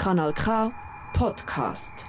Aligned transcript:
Kanal 0.00 0.32
K 0.32 0.72
Podcast. 1.12 2.06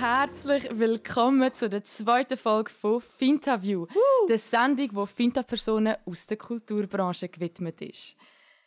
Herzlich 0.00 0.68
willkommen 0.72 1.52
zu 1.52 1.68
der 1.68 1.84
zweiten 1.84 2.36
Folge 2.36 2.72
von 2.72 3.00
Finterview, 3.00 3.86
der 4.28 4.38
Sendung, 4.38 4.88
wo 4.94 5.06
Finta-Personen 5.06 5.94
aus 6.04 6.26
der 6.26 6.36
Kulturbranche 6.36 7.28
gewidmet 7.28 7.80
ist. 7.80 8.16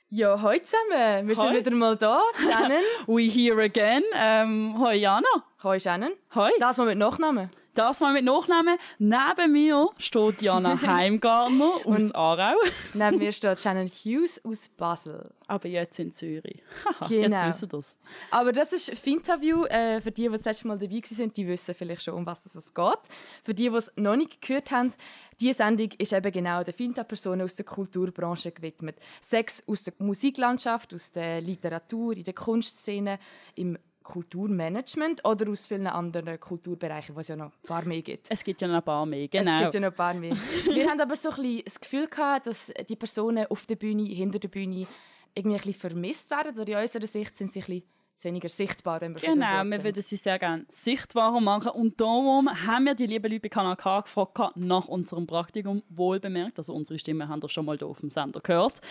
Ja, 0.08 0.42
heute 0.42 0.64
zusammen. 0.64 1.28
Wir 1.28 1.36
Hoi. 1.36 1.44
sind 1.44 1.54
wieder 1.54 1.76
mal 1.76 1.98
da. 1.98 2.22
Shannon. 2.38 2.84
We 3.08 3.24
here 3.24 3.62
again. 3.62 4.04
Ähm, 4.16 4.76
hoi 4.80 4.96
Jana. 4.96 5.28
Hoi 5.64 5.82
Shannon. 5.82 6.14
Hoi. 6.34 6.50
Das 6.62 6.78
mal 6.78 6.88
mit 6.88 6.98
Nachnamen. 6.98 7.50
Das 7.74 8.02
mal 8.02 8.12
mit 8.12 8.26
Nachnamen. 8.26 8.78
Neben 9.00 9.52
mir 9.52 9.90
steht 9.98 10.42
Jana 10.42 10.82
Heimgartner 10.82 11.72
aus 11.86 12.12
Aarau. 12.14 12.56
Neben 12.94 13.18
mir 13.18 13.32
steht 13.32 13.60
Shannon 13.60 13.88
Hughes 13.88 14.42
aus 14.46 14.68
Basel. 14.70 15.30
Aber 15.52 15.68
jetzt 15.68 16.00
in 16.00 16.14
Zürich. 16.14 16.64
Genau. 17.10 17.36
Jetzt 17.36 17.46
wissen 17.48 17.70
das. 17.70 17.98
Aber 18.30 18.54
das 18.54 18.72
ist 18.72 18.98
Finterview. 18.98 19.66
Äh, 19.66 20.00
für 20.00 20.12
die, 20.12 20.24
die 20.24 20.30
das 20.30 20.46
letzte 20.46 20.68
Mal 20.68 20.78
dabei 20.78 20.94
waren, 20.94 21.34
die 21.34 21.48
wissen 21.48 21.76
vielleicht 21.76 22.04
schon, 22.04 22.14
um 22.14 22.26
was 22.26 22.46
es 22.46 22.74
geht. 22.74 23.00
Für 23.44 23.54
die, 23.54 23.70
die 23.70 23.76
es 23.76 23.92
noch 23.98 24.16
nicht 24.16 24.42
gehört 24.42 24.72
haben, 24.72 24.94
diese 25.42 25.56
Sendung 25.56 25.90
ist 25.98 26.14
eben 26.14 26.32
genau 26.32 26.64
der 26.64 26.74
Finta-Personen 26.74 27.42
aus 27.42 27.56
der 27.56 27.66
Kulturbranche 27.66 28.52
gewidmet. 28.52 28.96
Sechs 29.20 29.62
aus 29.68 29.84
der 29.84 29.94
Musiklandschaft, 29.98 30.94
aus 30.94 31.12
der 31.12 31.42
Literatur, 31.42 32.16
in 32.16 32.24
der 32.24 32.34
Kunstszene, 32.34 33.20
im 33.56 33.78
Kulturmanagement 34.04 35.26
oder 35.26 35.50
aus 35.50 35.68
vielen 35.68 35.88
anderen 35.88 36.40
Kulturbereichen, 36.40 37.16
was 37.16 37.26
es 37.26 37.28
ja 37.30 37.36
noch 37.36 37.52
ein 37.52 37.68
paar 37.68 37.86
mehr 37.86 38.02
gibt. 38.02 38.28
Es 38.30 38.44
gibt 38.44 38.62
ja 38.62 38.68
noch 38.68 38.76
ein 38.76 38.84
paar 38.84 39.06
mehr. 39.06 39.28
Genau. 39.28 39.52
Es 39.52 39.62
gibt 39.62 39.74
ja 39.74 39.80
noch 39.80 39.90
ein 39.90 39.94
paar 39.96 40.14
mehr. 40.14 40.36
Wir 40.66 40.86
haben 40.90 41.00
aber 41.00 41.16
so 41.16 41.30
ein 41.30 41.36
bisschen 41.36 41.62
das 41.66 41.80
Gefühl 41.80 42.08
gehabt, 42.08 42.48
dass 42.48 42.72
die 42.88 42.96
Personen 42.96 43.46
auf 43.48 43.66
der 43.66 43.76
Bühne, 43.76 44.04
hinter 44.04 44.40
der 44.40 44.48
Bühne, 44.48 44.88
irgendwie 45.34 45.58
ein 45.58 45.62
bisschen 45.62 45.80
vermisst 45.80 46.30
werden. 46.30 46.60
Oder 46.60 46.74
in 46.74 46.82
unserer 46.84 47.08
Sicht 47.08 47.38
sind 47.38 47.52
sie 47.54 47.60
ein 47.60 47.66
bisschen 47.66 47.84
weniger 48.24 48.50
sichtbar, 48.50 49.02
wenn 49.02 49.14
wir 49.16 49.22
Genau, 49.22 49.64
wir 49.64 49.84
würden 49.84 50.04
sie 50.04 50.16
sehr 50.16 50.38
gerne 50.38 50.66
sichtbarer 50.70 51.40
machen. 51.40 51.72
Und 51.72 52.00
darum 52.00 52.50
haben 52.50 52.86
wir 52.86 52.96
die 52.96 53.08
lieben 53.08 53.32
Leute 53.32 53.42
bei 53.42 53.50
Kanal 53.50 53.76
K 53.76 54.02
gefragt, 54.02 54.38
nach 54.56 54.88
unserem 54.88 55.26
Praktikum, 55.26 55.82
wohl 55.90 56.20
bemerkt, 56.20 56.60
also 56.60 56.74
unsere 56.74 57.00
Stimme 57.00 57.28
haben 57.28 57.42
ihr 57.44 57.50
schon 57.50 57.66
mal 57.66 57.78
hier 57.78 57.88
auf 57.88 58.00
dem 58.00 58.10
Sender 58.10 58.40
gehört, 58.40 58.82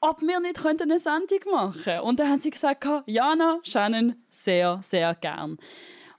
ob 0.00 0.20
wir 0.20 0.40
nicht 0.40 0.60
könnten 0.60 0.90
eine 0.90 0.98
Sendung 0.98 1.40
machen. 1.50 2.00
Und 2.00 2.20
dann 2.20 2.28
haben 2.28 2.40
sie 2.40 2.50
gesagt, 2.50 2.86
Jana, 3.06 3.58
Shannon, 3.62 4.16
sehr, 4.28 4.80
sehr 4.82 5.14
gern. 5.14 5.58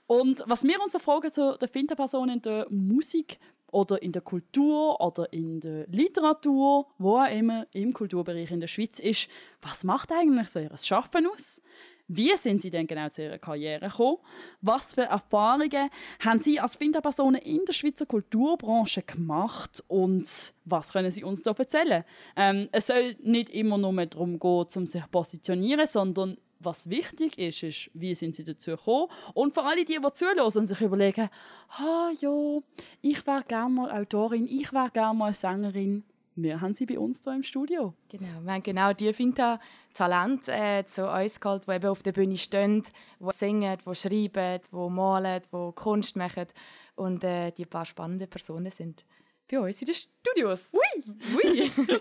Und 0.06 0.44
was 0.46 0.62
wir 0.62 0.80
uns 0.80 0.96
fragen 0.96 1.32
zu 1.32 1.56
der 1.58 1.68
Finta-Person 1.68 2.28
in 2.28 2.42
der 2.42 2.66
Musik 2.70 3.38
oder 3.72 4.00
in 4.02 4.12
der 4.12 4.22
Kultur 4.22 5.00
oder 5.00 5.32
in 5.32 5.60
der 5.60 5.86
Literatur, 5.88 6.86
wo 6.98 7.18
auch 7.18 7.30
immer 7.30 7.66
im 7.72 7.92
Kulturbereich 7.92 8.50
in 8.50 8.60
der 8.60 8.68
Schweiz 8.68 8.98
ist, 8.98 9.28
was 9.60 9.84
macht 9.84 10.12
eigentlich 10.12 10.48
so 10.48 10.60
ihr 10.60 10.76
Schaffen 10.78 11.26
aus? 11.26 11.60
Wie 12.08 12.36
sind 12.36 12.62
Sie 12.62 12.70
denn 12.70 12.86
genau 12.86 13.08
zu 13.08 13.22
Ihrer 13.24 13.38
Karriere 13.38 13.88
gekommen? 13.88 14.18
Was 14.60 14.94
für 14.94 15.02
Erfahrungen 15.02 15.90
haben 16.20 16.40
Sie 16.40 16.60
als 16.60 16.76
Finta-Personen 16.76 17.40
in 17.40 17.64
der 17.64 17.72
Schweizer 17.72 18.06
Kulturbranche 18.06 19.02
gemacht? 19.02 19.82
Und 19.88 20.54
was 20.64 20.92
können 20.92 21.10
Sie 21.10 21.24
uns 21.24 21.42
da 21.42 21.52
erzählen? 21.52 22.04
Ähm, 22.36 22.68
es 22.70 22.86
soll 22.86 23.16
nicht 23.22 23.50
immer 23.50 23.76
nur 23.76 24.06
darum 24.06 24.38
gehen, 24.38 24.66
um 24.76 24.86
sich 24.86 25.02
zu 25.02 25.08
positionieren, 25.10 25.86
sondern 25.86 26.36
was 26.66 26.90
wichtig 26.90 27.38
ist, 27.38 27.62
ist, 27.62 27.90
wie 27.94 28.14
sind 28.14 28.36
Sie 28.36 28.44
dazu 28.44 28.72
gekommen? 28.72 29.08
Und 29.32 29.54
vor 29.54 29.64
allem 29.64 29.86
die, 29.86 29.98
die 29.98 30.12
zuhören 30.12 30.40
und 30.40 30.66
sich 30.66 30.80
überlegen, 30.82 31.30
ah 31.70 32.10
ja, 32.20 32.58
ich 33.00 33.26
wäre 33.26 33.44
gerne 33.44 33.74
mal 33.74 33.90
Autorin, 33.90 34.46
ich 34.46 34.72
wäre 34.72 34.90
gerne 34.90 35.16
mal 35.16 35.32
Sängerin. 35.32 36.04
Wir 36.38 36.60
haben 36.60 36.74
sie 36.74 36.84
bei 36.84 36.98
uns 36.98 37.22
hier 37.24 37.32
im 37.32 37.42
Studio. 37.42 37.94
Genau, 38.10 38.42
wir 38.42 38.52
haben 38.52 38.62
genau 38.62 38.92
die 38.92 39.10
Finta-Talente 39.10 40.52
äh, 40.52 40.84
zu 40.84 41.10
uns 41.10 41.40
geholt, 41.40 41.66
die 41.66 41.72
eben 41.72 41.86
auf 41.86 42.02
der 42.02 42.12
Bühne 42.12 42.36
stehen, 42.36 42.82
die 42.82 43.32
singen, 43.32 43.78
die 43.78 43.94
schreiben, 43.94 44.60
die 44.70 44.90
malen, 44.90 45.40
die 45.50 45.72
Kunst 45.74 46.14
machen. 46.14 46.48
Und 46.94 47.24
äh, 47.24 47.52
die 47.52 47.64
paar 47.64 47.86
spannenden 47.86 48.28
Personen 48.28 48.70
sind 48.70 49.06
bei 49.50 49.58
uns 49.58 49.80
in 49.80 49.86
den 49.86 49.94
Studios. 49.94 50.68
Ui! 50.74 51.14
Ui! 51.36 51.70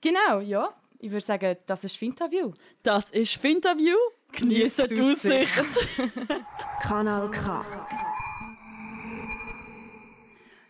genau, 0.00 0.38
ja. 0.38 0.72
Ich 1.00 1.12
würde 1.12 1.24
sagen, 1.24 1.56
das 1.66 1.84
ist 1.84 1.96
Finterview. 1.96 2.52
Das 2.82 3.10
ist 3.10 3.34
Finterview. 3.36 3.96
Genießen 4.32 4.88
die 4.88 5.00
Aussicht. 5.00 5.88
Kanal 6.82 7.30
K. 7.30 7.64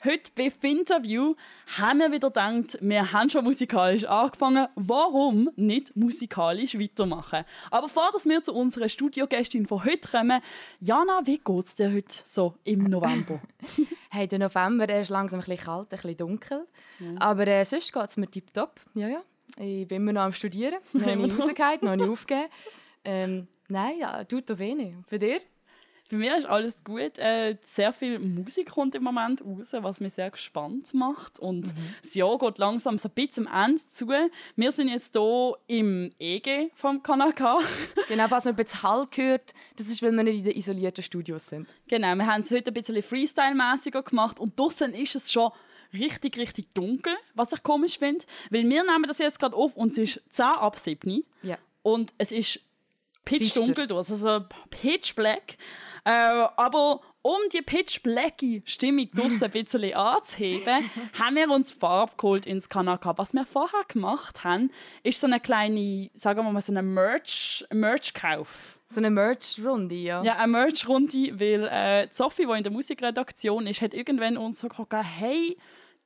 Heute 0.05 0.31
bei 0.37 0.50
Finterview 0.50 1.34
haben 1.78 2.00
wir 2.00 2.12
wieder 2.12 2.28
gedacht, 2.28 2.78
wir 2.83 3.11
haben 3.11 3.31
schon 3.31 3.43
musikalisch 3.43 4.05
angefangen. 4.05 4.69
Warum 4.75 5.49
nicht 5.56 5.97
musikalisch 5.97 6.78
weitermachen? 6.78 7.44
Aber 7.71 7.87
bevor 7.87 8.11
dass 8.12 8.27
wir 8.27 8.43
zu 8.43 8.53
unserer 8.53 8.91
Studiogästin 8.91 9.67
von 9.67 9.83
heute 9.84 10.11
kommen, 10.11 10.43
Jana, 10.78 11.22
wie 11.25 11.38
geht 11.38 11.65
es 11.65 11.75
dir 11.75 11.91
heute 11.91 12.15
so 12.25 12.55
im 12.65 12.84
November? 12.84 13.41
Hey, 14.11 14.27
der 14.27 14.38
November 14.38 14.87
der 14.87 15.03
ist 15.03 15.11
langsam 15.11 15.41
ein 15.41 15.44
bisschen 15.44 15.67
kalt, 15.67 15.88
ein 15.93 15.97
bisschen 15.97 16.17
dunkel. 16.17 16.67
Aber 17.19 17.47
äh, 17.47 17.62
sonst 17.65 17.93
geht 17.93 18.09
es 18.09 18.17
mir 18.17 18.27
tiptop. 18.27 18.81
Ja, 18.94 19.06
ja. 19.06 19.22
Ich 19.57 19.89
bin 19.89 19.97
immer 20.03 20.13
noch 20.13 20.23
am 20.23 20.33
Studieren. 20.33 20.79
Noch 20.93 21.07
nicht 21.07 21.37
noch. 21.37 21.45
rausgefallen, 21.45 21.79
noch 21.83 21.97
nicht 21.97 22.09
aufgegeben. 22.09 22.49
Ähm, 23.05 23.49
nein, 23.69 23.99
ja, 23.99 24.25
tutto 24.25 24.57
bene. 24.57 25.03
Für 25.07 25.19
dir? 25.19 25.41
Bei 26.11 26.17
mir 26.17 26.39
ist 26.39 26.47
alles 26.47 26.83
gut. 26.85 27.19
Äh, 27.19 27.57
sehr 27.63 27.93
viel 27.93 28.19
Musik 28.19 28.71
kommt 28.71 28.95
im 28.95 29.03
Moment 29.03 29.45
raus, 29.45 29.69
was 29.73 30.01
mich 30.01 30.15
sehr 30.15 30.31
gespannt 30.31 30.95
macht. 30.95 31.39
Und 31.39 31.75
das 32.03 32.15
Jahr 32.15 32.39
geht 32.39 32.57
langsam 32.57 32.97
so 32.97 33.09
ein 33.11 33.15
bisschen 33.15 33.47
am 33.47 33.71
Ende 33.71 33.83
zu. 33.91 34.09
Wir 34.57 34.73
sind 34.73 34.89
jetzt 34.89 35.15
hier 35.15 35.55
im 35.67 36.11
EG 36.19 36.71
vom 36.75 37.03
Kanal 37.03 37.33
K. 37.35 37.59
Genau, 38.09 38.27
falls 38.27 38.47
man 38.47 38.55
ein 38.55 38.57
bisschen 38.57 38.83
Hall 38.83 39.07
hört, 39.15 39.53
das 39.77 39.89
ist, 39.89 40.03
weil 40.03 40.13
wir 40.13 40.23
nicht 40.23 40.39
in 40.39 40.45
den 40.45 40.57
isolierten 40.57 41.05
Studios 41.05 41.47
sind. 41.47 41.69
Genau, 41.89 42.15
wir 42.15 42.27
haben 42.27 42.41
es 42.41 42.51
heute 42.51 42.71
ein 42.71 42.75
bisschen 42.75 43.03
Freestyle-mäßiger 43.03 44.03
gemacht 44.03 44.41
und 44.41 44.59
draussen 44.59 44.95
ist 44.95 45.15
es 45.15 45.31
schon 45.31 45.51
richtig, 45.93 46.37
richtig 46.38 46.72
dunkel, 46.75 47.15
was 47.34 47.53
ich 47.53 47.62
komisch 47.62 47.99
finde. 47.99 48.25
Weil 48.50 48.69
wir 48.69 48.82
nehmen 48.84 49.04
das 49.06 49.19
jetzt 49.19 49.38
gerade 49.38 49.56
auf 49.56 49.76
und 49.76 49.93
es 49.93 49.99
ist 49.99 50.21
10 50.31 50.44
ab 50.44 50.78
7 50.78 51.25
Ja. 51.43 51.59
und 51.82 52.12
es 52.19 52.32
ist 52.32 52.60
pitch 53.25 53.54
dunkel 53.56 53.93
also 53.93 54.41
pitch 54.71 55.15
black. 55.15 55.56
Äh, 56.04 56.10
aber 56.10 57.00
um 57.21 57.37
die 57.53 57.60
pitch 57.60 58.03
blacke 58.03 58.62
Stimmung 58.65 59.10
draussen 59.12 59.44
ein 59.44 59.50
bisschen 59.65 59.93
anzuheben, 59.93 60.91
haben 61.19 61.37
wir 61.37 61.50
uns 61.50 61.72
Farbe 61.72 62.12
geholt 62.16 62.47
ins 62.47 62.69
Kanal 62.69 62.97
K. 62.99 63.12
Was 63.19 63.34
wir 63.34 63.44
vorher 63.44 63.84
gemacht 63.87 64.44
haben, 64.44 64.70
ist 65.03 65.20
so 65.20 65.26
eine 65.26 65.41
kleine, 65.41 66.09
sagen 66.15 66.43
wir 66.44 66.50
mal, 66.53 66.62
so 66.62 66.72
eine 66.72 66.82
Merch, 66.82 67.66
Merch-Kauf. 67.70 68.78
So 68.88 69.00
eine 69.00 69.10
Merch-Runde, 69.10 69.94
ja. 69.97 70.22
Ja, 70.22 70.37
eine 70.37 70.53
Merch-Runde, 70.53 71.38
weil 71.38 71.65
äh, 71.66 72.09
Sophie, 72.10 72.47
die 72.47 72.53
in 72.56 72.62
der 72.62 72.72
Musikredaktion 72.72 73.66
ist, 73.66 73.82
hat 73.82 73.93
irgendwann 73.93 74.38
uns 74.38 74.60
so 74.60 74.69
gesagt, 74.69 74.94
hey, 74.94 75.59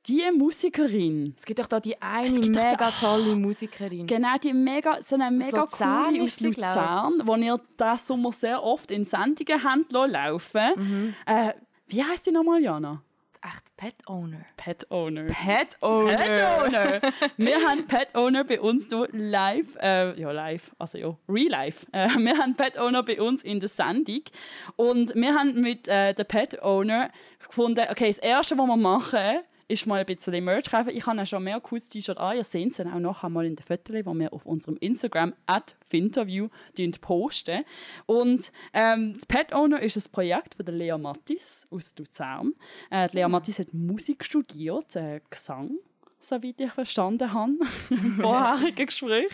die 0.07 0.23
Musikerin, 0.35 1.33
Es 1.37 1.45
gibt 1.45 1.59
doch 1.59 1.67
da 1.67 1.79
die 1.79 2.01
eine 2.01 2.39
mega 2.39 2.75
da- 2.75 2.91
tolle 2.91 3.35
Musikerin. 3.35 4.05
genau, 4.07 4.35
die 4.43 4.53
mega, 4.53 5.01
so 5.01 5.15
eine 5.15 5.31
mega 5.31 5.65
coole 5.65 6.23
aus 6.23 6.39
Luzern, 6.39 7.21
die 7.25 7.45
ihr 7.45 7.59
diesen 7.79 7.97
Sommer 7.97 8.31
sehr 8.31 8.61
oft 8.63 8.91
in 8.91 9.05
Sendungen 9.05 9.63
habt 9.63 9.91
laufen 9.91 10.71
Mhm. 10.75 11.13
äh, 11.25 11.53
Wie 11.87 12.03
heisst 12.03 12.25
die 12.27 12.31
nochmal, 12.31 12.61
Jana? 12.61 13.01
Echt 13.45 13.75
Pet 13.75 13.95
Owner. 14.07 14.45
Pet 14.55 14.89
Owner. 14.89 15.25
Pet 15.25 15.75
Owner. 15.81 16.15
Pet 16.17 16.41
Owner. 16.41 17.01
Wir 17.37 17.57
haben 17.67 17.85
Pet 17.87 18.15
Owner 18.15 18.45
bei 18.45 18.59
uns 18.61 18.87
hier 18.89 19.07
live, 19.11 19.75
äh, 19.81 20.17
ja 20.19 20.31
live, 20.31 20.73
also 20.79 20.97
ja, 20.97 21.17
real 21.27 21.49
life. 21.49 21.85
Äh, 21.91 22.07
wir 22.19 22.37
haben 22.37 22.55
Pet 22.55 22.77
Owner 22.79 23.03
bei 23.03 23.21
uns 23.21 23.43
in 23.43 23.59
der 23.59 23.67
Sendung 23.67 24.21
und 24.77 25.13
wir 25.13 25.35
haben 25.35 25.59
mit 25.59 25.89
äh, 25.89 26.13
der 26.13 26.23
Pet 26.23 26.61
Owner 26.63 27.09
gefunden, 27.45 27.85
okay, 27.91 28.07
das 28.07 28.17
Erste, 28.19 28.57
was 28.57 28.65
wir 28.65 28.77
machen, 28.77 29.39
ist 29.67 29.85
mal 29.87 29.99
ein 29.99 30.05
bisschen 30.05 30.43
Merch 30.43 30.69
kaufen. 30.69 30.89
Ich 30.89 31.05
habe 31.05 31.17
ja 31.17 31.25
schon 31.25 31.43
mehr 31.43 31.59
cooles 31.59 31.87
T-Shirt 31.87 32.17
an. 32.17 32.37
Ihr 32.37 32.43
seht 32.43 32.71
es 32.71 32.77
dann 32.77 32.91
auch 32.91 32.99
nachher 32.99 33.29
mal 33.29 33.45
in 33.45 33.55
den 33.55 33.63
Fotos, 33.65 33.95
die 33.95 34.05
wir 34.05 34.33
auf 34.33 34.45
unserem 34.45 34.77
Instagram 34.77 35.33
at 35.45 35.75
Finterview 35.87 36.49
posten. 37.01 37.63
Und 38.05 38.51
ähm, 38.73 39.19
Pet 39.27 39.53
Owner 39.53 39.81
ist 39.81 39.95
ein 39.97 40.11
Projekt 40.11 40.55
von 40.55 40.65
der 40.65 40.75
Lea 40.75 40.97
Mattis 40.97 41.67
aus 41.71 41.93
Luzern. 41.97 42.53
Äh, 42.91 43.09
Lea 43.11 43.27
Mattis 43.27 43.59
hat 43.59 43.73
Musik 43.73 44.23
studiert, 44.23 44.95
äh, 44.95 45.21
Gesang 45.29 45.77
soweit 46.23 46.57
ich 46.57 46.71
verstanden 46.71 47.33
habe, 47.33 47.51
im 47.89 48.19
vorherigen 48.21 48.85
Gespräch. 48.85 49.31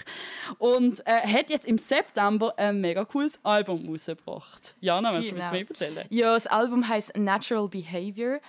Und 0.58 1.06
äh, 1.06 1.22
hat 1.22 1.50
jetzt 1.50 1.68
im 1.68 1.78
September 1.78 2.54
ein 2.58 2.82
mega 2.82 3.06
cooles 3.06 3.40
Album 3.44 3.88
rausgebracht. 3.90 4.76
Jana, 4.80 5.14
willst 5.14 5.30
du 5.30 5.36
mir 5.36 5.42
Genau. 5.42 5.52
zwei 5.52 5.62
erzählen? 5.62 6.06
Ja, 6.10 6.34
das 6.34 6.48
Album 6.48 6.88
heißt 6.88 7.16
Natural 7.18 7.68
Behavior. 7.68 8.40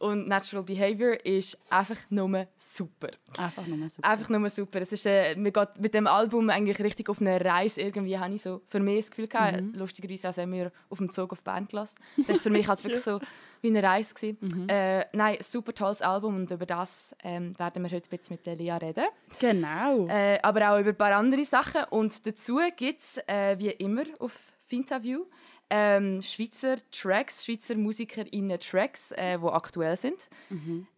Und 0.00 0.26
Natural 0.28 0.64
Behavior 0.64 1.14
ist 1.24 1.56
einfach 1.70 1.96
nur 2.10 2.46
super. 2.58 3.08
Einfach 3.38 3.66
nur 3.66 3.88
super. 3.88 4.08
Einfach 4.08 4.28
nur 4.30 4.50
super. 4.50 4.80
Es 4.80 4.92
ist, 4.92 5.06
äh, 5.06 5.36
man 5.36 5.52
geht 5.52 5.68
mit 5.78 5.94
dem 5.94 6.06
Album 6.06 6.50
eigentlich 6.50 6.78
richtig 6.80 7.08
auf 7.08 7.20
eine 7.20 7.42
Reise. 7.44 7.82
Irgendwie 7.82 8.18
habe 8.18 8.34
ich 8.34 8.42
so 8.42 8.62
für 8.66 8.80
mich 8.80 8.96
das 8.96 9.10
Gefühl 9.10 9.28
gehabt, 9.28 9.60
Mhm. 9.60 9.74
lustigerweise 9.76 10.26
also 10.28 10.42
haben 10.42 10.52
wir 10.52 10.72
auf 10.88 10.98
dem 10.98 11.12
Zug 11.12 11.32
auf 11.32 11.42
Bern 11.42 11.68
gelassen. 11.68 11.98
Das 12.16 12.28
war 12.28 12.36
für 12.36 12.50
mich 12.50 12.66
halt 12.66 12.82
wirklich 12.84 13.02
so 13.02 13.20
wie 13.60 13.68
eine 13.68 13.82
Reise. 13.82 14.14
Gewesen. 14.14 14.38
Mhm. 14.40 14.68
Äh, 14.68 15.04
nein, 15.12 15.36
super 15.40 15.72
tolles 15.74 16.02
Album 16.02 16.34
und 16.36 16.50
über 16.50 16.66
das 16.66 17.14
ähm, 17.22 17.56
werden 17.58 17.82
wir 17.82 17.90
heute 17.90 18.08
ein 18.10 18.16
bisschen 18.18 18.34
mit 18.36 18.46
der 18.46 18.56
Lea 18.56 18.72
reden. 18.72 19.04
Genau. 19.38 20.06
Äh, 20.08 20.38
aber 20.42 20.72
auch 20.72 20.80
über 20.80 20.90
ein 20.90 20.96
paar 20.96 21.14
andere 21.14 21.44
Sachen. 21.44 21.84
Und 21.90 22.26
dazu 22.26 22.58
gibt 22.76 23.00
es, 23.00 23.18
äh, 23.26 23.56
wie 23.58 23.68
immer 23.70 24.04
auf 24.18 24.32
Finterview, 24.64 25.24
ähm, 25.70 26.20
Schweizer 26.20 26.78
Tracks, 26.90 27.44
Schweizer 27.44 27.76
MusikerInnen 27.76 28.58
Tracks, 28.60 29.12
äh, 29.12 29.38
die 29.38 29.46
aktuell 29.46 29.96
sind. 29.96 30.28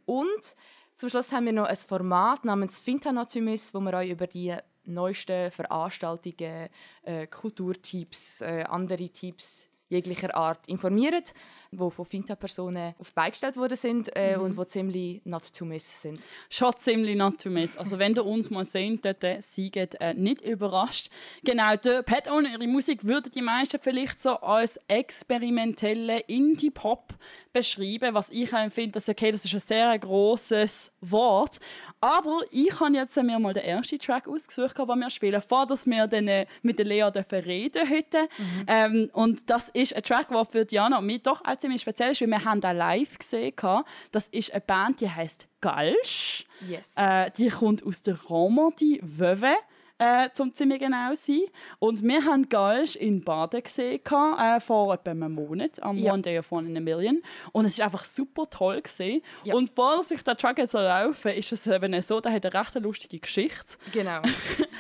Und 0.07 0.57
zum 0.95 1.09
Schluss 1.09 1.33
haben 1.33 1.47
wir 1.47 1.53
noch 1.53 1.67
ein 1.67 1.77
Format 1.77 2.45
namens 2.45 2.79
Fintanatomies, 2.79 3.75
wo 3.75 3.81
wir 3.81 3.95
euch 3.95 4.11
über 4.11 4.27
die 4.27 4.55
neuesten 4.85 5.51
Veranstaltungen, 5.51 6.69
äh, 7.03 7.27
Kulturtipps, 7.27 8.41
äh, 8.41 8.65
andere 8.69 9.09
Tipps 9.09 9.69
jeglicher 9.89 10.35
Art 10.35 10.67
informieren, 10.69 11.23
die 11.73 11.91
von 11.91 12.05
Finta-Personen 12.05 12.95
auf 12.99 13.09
die 13.09 13.15
Beine 13.15 13.31
gestellt 13.31 13.57
worden 13.57 13.77
sind 13.77 14.15
äh, 14.15 14.37
und 14.37 14.59
die 14.59 14.67
ziemlich 14.67 15.23
not 15.25 15.53
to 15.53 15.65
miss 15.65 16.03
sind. 16.03 16.21
Schon 16.51 16.73
ziemlich 16.77 17.17
not 17.17 17.41
to 17.41 17.51
miss. 17.51 17.77
Also 17.77 17.99
wenn 17.99 18.15
ihr 18.15 18.25
uns 18.25 18.51
mal 18.51 18.65
seht, 18.65 19.05
dort 19.05 19.25
äh, 19.25 19.41
seid 19.41 19.97
äh, 20.01 20.15
nicht 20.15 20.43
überrascht. 20.43 21.11
Genau, 21.43 21.75
der 21.77 22.03
Pat 22.03 22.31
und 22.31 22.47
ihre 22.47 22.67
Musik 22.67 23.05
würden 23.05 23.33
die 23.35 23.43
meisten 23.43 23.79
vielleicht 23.81 24.21
so 24.21 24.37
als 24.41 24.79
experimentelle 24.89 26.21
Indie-Pop 26.21 27.15
beschreiben, 27.53 28.15
was 28.15 28.31
ich 28.31 28.53
auch 28.53 28.71
finde, 28.71 28.93
dass 28.93 29.09
okay, 29.09 29.31
das 29.31 29.45
ist 29.45 29.55
ein 29.55 29.61
sehr 29.61 29.99
großes 29.99 30.93
Wort. 31.01 31.59
Aber 32.01 32.41
ich 32.51 32.79
habe 32.81 32.95
jetzt 32.95 33.17
mir 33.17 33.39
mal 33.39 33.55
den 33.55 33.65
ersten 33.65 33.99
Track 33.99 34.29
ausgesucht, 34.29 34.79
den 34.79 34.99
wir 34.99 35.11
spielen, 35.11 35.41
vor 35.41 35.67
dass 35.67 35.87
wir 35.87 36.07
dann 36.07 36.29
äh, 36.29 36.47
mit 36.63 36.79
der 36.79 36.87
Lea 36.87 37.11
reden 37.31 37.89
heute. 37.89 38.29
Ähm, 38.67 39.11
und 39.13 39.49
das 39.49 39.69
ist 39.71 39.95
ein 39.95 40.03
Track, 40.03 40.29
der 40.29 40.45
für 40.45 40.65
Diana 40.65 40.99
und 40.99 41.07
mich 41.07 41.23
doch 41.23 41.45
auch 41.45 41.62
ziemlich 41.63 41.81
speziell 41.81 42.13
ist, 42.13 42.21
weil 42.21 42.29
wir 42.29 42.45
haben 42.45 42.61
da 42.61 42.73
live 42.73 43.19
gesehen. 43.19 43.55
Das 44.11 44.29
ist 44.29 44.53
eine 44.53 44.61
Band, 44.61 45.01
die 45.01 45.09
heißt 45.09 45.47
Galsch. 45.61 46.45
Yes. 46.69 46.93
Äh, 46.97 47.31
die 47.31 47.49
kommt 47.49 47.85
aus 47.87 48.03
der 48.03 48.21
Romandie 48.25 49.01
Veuve. 49.03 49.55
Äh, 49.99 50.31
zum 50.33 50.53
ziemlich 50.53 50.81
genau 50.81 51.15
sein. 51.15 51.43
Und 51.79 52.03
wir 52.03 52.25
haben 52.25 52.49
Galsch 52.49 52.97
in 52.97 53.23
Baden 53.23 53.63
gesehen, 53.63 54.01
äh, 54.05 54.59
vor 54.59 54.95
etwa 54.95 55.13
einem 55.13 55.33
Monat, 55.33 55.81
am 55.81 55.97
Ja. 55.97 56.13
One 56.13 56.23
Day 56.23 56.41
of 56.41 56.51
One 56.51 56.69
in 56.69 56.77
a 56.77 56.81
Million. 56.81 57.23
Und 57.53 57.67
es 57.67 57.75
ist 57.75 57.81
einfach 57.83 58.05
super 58.05 58.51
toll 58.51 58.83
gesehen. 58.83 59.23
Ja. 59.45 59.55
Und 59.55 59.71
vor 59.71 60.03
sich 60.03 60.25
der 60.25 60.37
Track 60.37 60.59
jetzt 60.59 60.73
so 60.73 60.79
laufen, 60.79 61.31
ist 61.33 61.53
es 61.53 61.69
eben 61.69 62.01
so, 62.03 62.21
der 62.21 62.33
hat 62.33 62.45
eine 62.45 62.53
recht 62.53 62.75
lustige 62.75 63.21
Geschichte. 63.21 63.77
Genau. 63.93 64.23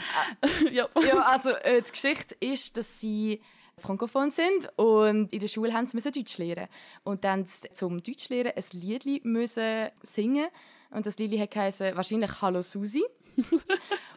ja. 0.72 0.88
ja, 1.06 1.18
also 1.20 1.50
äh, 1.50 1.82
die 1.82 1.92
Geschichte 1.92 2.34
ist, 2.40 2.76
dass 2.76 2.98
sie 3.00 3.40
frankophon 3.78 4.30
sind 4.30 4.68
und 4.76 5.32
in 5.32 5.40
der 5.40 5.48
Schule 5.48 5.72
haben 5.72 5.86
sie 5.86 5.96
müssen 5.96 6.12
Deutsch 6.12 6.38
lernen 6.38 6.68
und 7.04 7.24
dann 7.24 7.46
zum 7.46 8.02
Deutsch 8.02 8.28
lernen 8.28 8.52
ein 8.54 8.80
Lied 8.80 9.24
müssen 9.24 9.88
singen 10.02 10.48
und 10.90 11.06
das 11.06 11.16
Lied 11.18 11.54
heißt 11.54 11.80
wahrscheinlich 11.80 12.40
Hallo 12.40 12.62
Susi 12.62 13.04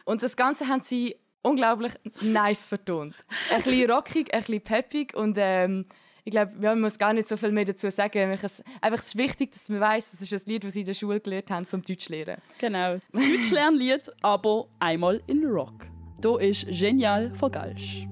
und 0.04 0.22
das 0.22 0.36
Ganze 0.36 0.68
haben 0.68 0.82
sie 0.82 1.16
unglaublich 1.42 1.92
nice 2.20 2.66
vertont. 2.66 3.14
Ein 3.50 3.62
bisschen 3.62 3.90
rockig, 3.90 4.34
ein 4.34 4.40
bisschen 4.40 4.60
peppig 4.60 5.14
und 5.14 5.36
ähm, 5.38 5.86
ich 6.24 6.32
glaube, 6.32 6.52
wir 6.58 6.74
muss 6.74 6.98
gar 6.98 7.12
nicht 7.12 7.28
so 7.28 7.36
viel 7.36 7.52
mehr 7.52 7.64
dazu 7.64 7.88
sagen. 7.88 8.18
Einfach 8.18 8.44
es 8.44 8.62
einfach 8.80 8.98
es 8.98 9.08
ist 9.08 9.16
wichtig, 9.16 9.52
dass 9.52 9.68
man 9.68 9.80
weiß, 9.80 10.10
das 10.10 10.20
ist 10.20 10.32
ein 10.32 10.52
Lied, 10.52 10.64
das 10.64 10.72
sie 10.72 10.80
in 10.80 10.86
der 10.86 10.94
Schule 10.94 11.20
gelernt 11.20 11.50
haben 11.50 11.66
zum 11.66 11.82
Deutsch 11.82 12.08
lernen. 12.08 12.42
Genau. 12.58 12.98
Deutsch 13.12 13.52
Lernlied, 13.52 14.10
aber 14.22 14.66
einmal 14.80 15.22
in 15.28 15.44
Rock. 15.46 15.86
Da 16.20 16.36
ist 16.38 16.66
Genial 16.68 17.32
von 17.36 17.52
Galsch. 17.52 18.08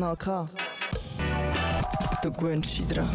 Kanal 0.00 0.16
K. 0.16 0.46
Du 2.22 2.32
gewöhnst 2.32 2.78
dich 2.78 2.86
dran. 2.86 3.10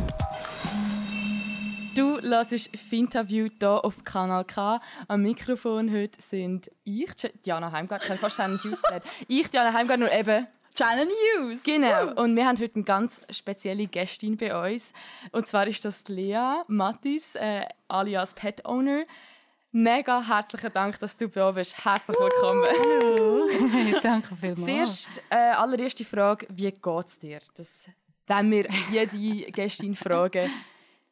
Du 1.95 2.21
hörst 2.21 2.77
Finterview 2.77 3.47
hier 3.59 3.83
auf 3.83 4.03
Kanal 4.03 4.45
K. 4.45 4.79
Am 5.07 5.23
Mikrofon 5.23 5.91
heute 5.91 6.21
sind 6.21 6.69
ich, 6.83 7.09
Diana 7.43 7.71
Heimgart, 7.71 8.03
ich 8.03 8.09
habe 8.11 8.19
fast 8.19 8.39
einen 8.39 8.59
News 8.63 8.83
gesagt. 8.83 9.07
Ich, 9.27 9.49
Diana 9.49 9.73
Heimgart, 9.73 9.99
nur 9.99 10.11
eben 10.11 10.45
Channel 10.75 11.07
News! 11.07 11.63
Genau, 11.63 12.21
und 12.21 12.35
wir 12.35 12.45
haben 12.45 12.59
heute 12.59 12.75
eine 12.75 12.83
ganz 12.83 13.19
spezielle 13.31 13.87
Gästin 13.87 14.37
bei 14.37 14.75
uns. 14.75 14.93
Und 15.31 15.47
zwar 15.47 15.65
ist 15.65 15.83
das 15.85 16.07
Lea 16.07 16.61
Mattis, 16.67 17.33
äh, 17.33 17.65
alias 17.87 18.35
Pet 18.35 18.63
Owner. 18.63 19.05
Mega 19.77 20.25
herzlichen 20.25 20.71
Dank, 20.71 20.97
dass 21.01 21.17
du 21.17 21.25
uns 21.25 21.55
bist. 21.55 21.83
Herzlich 21.83 22.17
willkommen. 22.17 22.63
Hallo. 22.63 23.99
Danke 24.01 24.33
vielmals. 24.37 24.63
Zuerst, 24.63 25.21
äh, 25.29 25.35
allererste 25.35 26.05
Frage, 26.05 26.47
wie 26.49 26.71
geht 26.71 27.07
es 27.07 27.19
dir? 27.19 27.39
Das 27.55 27.89
wenn 28.25 28.51
wir 28.51 28.69
jede 28.89 29.51
Gästin 29.51 29.93
fragen. 29.93 30.49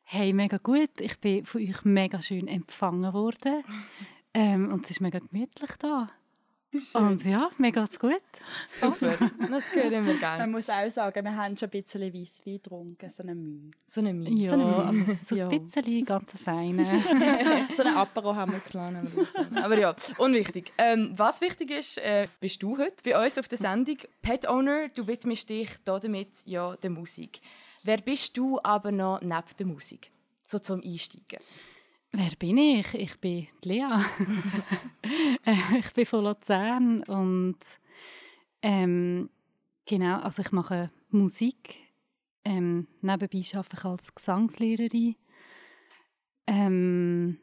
Hey, 0.03 0.32
mega 0.32 0.60
gut. 0.60 1.01
Ich 1.01 1.20
bin 1.20 1.46
von 1.46 1.62
euch 1.62 1.84
mega 1.84 2.22
schön 2.22 2.48
empfangen 2.48 3.12
worden. 3.12 3.65
Ähm, 4.34 4.72
und 4.72 4.86
es 4.86 4.91
ist 4.91 5.01
mega 5.01 5.20
gemütlich 5.20 5.72
da. 5.79 6.10
Und 6.94 7.24
ja, 7.25 7.50
mir 7.58 7.72
geht's 7.72 8.00
gut. 8.00 8.22
Super, 8.68 9.18
das 9.50 9.74
hören 9.74 10.06
wir 10.06 10.18
gerne. 10.18 10.39
Man 10.39 10.51
muss 10.51 10.70
auch 10.70 10.89
sagen, 10.89 11.24
wir 11.24 11.36
haben 11.36 11.56
schon 11.56 11.68
ein 11.68 11.82
bisschen 11.82 12.13
Weisswein 12.13 12.53
getrunken, 12.56 13.10
so 13.10 13.24
eine 13.24 13.36
Mühe. 13.36 13.72
So 13.86 14.01
eine 14.01 14.13
Mühe. 14.13 14.30
Ja, 14.32 14.50
so, 14.50 14.56
eine 14.56 14.92
Mühe. 14.94 15.18
so 15.27 15.36
ein 15.36 15.70
bisschen, 15.72 16.06
ganz 16.06 16.32
feine. 16.44 17.03
so 17.72 17.84
eine 17.84 17.96
Apero 17.96 18.36
haben 18.36 18.53
wir 18.53 18.60
geplant. 18.60 19.12
Aber 19.56 19.77
ja, 19.77 19.96
unwichtig. 20.18 20.74
Ähm, 20.77 21.13
was 21.15 21.42
wichtig 21.42 21.72
ist, 21.72 21.98
äh, 22.00 22.27
bist 22.39 22.62
du 22.63 22.77
heute 22.77 22.98
bei 23.03 23.24
uns 23.24 23.38
auf 23.38 23.48
der 23.48 23.58
Sendung. 23.58 23.98
Pet 24.22 24.48
Owner, 24.48 24.89
du 24.89 25.06
widmest 25.06 25.50
dich 25.50 25.70
damit 25.86 26.30
ja 26.46 26.75
der 26.77 26.89
Musik. 26.89 27.39
Wer 27.84 27.98
bist 27.98 28.36
du 28.38 28.60
aber 28.63 28.92
noch 28.92 29.22
neben 29.22 29.44
der 29.60 29.65
Musik? 29.65 30.10
So 30.44 30.60
zum 30.60 30.82
Einsteigen. 30.82 31.39
Wer 32.15 32.29
bin 32.38 32.58
ich? 32.58 32.93
Ich 32.93 33.20
bin 33.20 33.48
Lea. 33.63 33.88
Äh, 35.46 35.79
ich 35.79 35.91
bin 35.93 36.05
von 36.05 36.24
Luzern 36.24 37.03
und 37.03 37.58
ähm, 38.62 39.29
genau, 39.86 40.22
also 40.22 40.41
ich 40.41 40.53
mache 40.53 40.89
Musik. 41.10 41.75
Ähm, 42.46 42.88
nebenbei 43.01 43.41
arbeite 43.53 43.75
ich 43.75 43.86
als 43.86 44.15
Gesangslehrerin. 44.15 45.15
Ähm, 46.48 47.39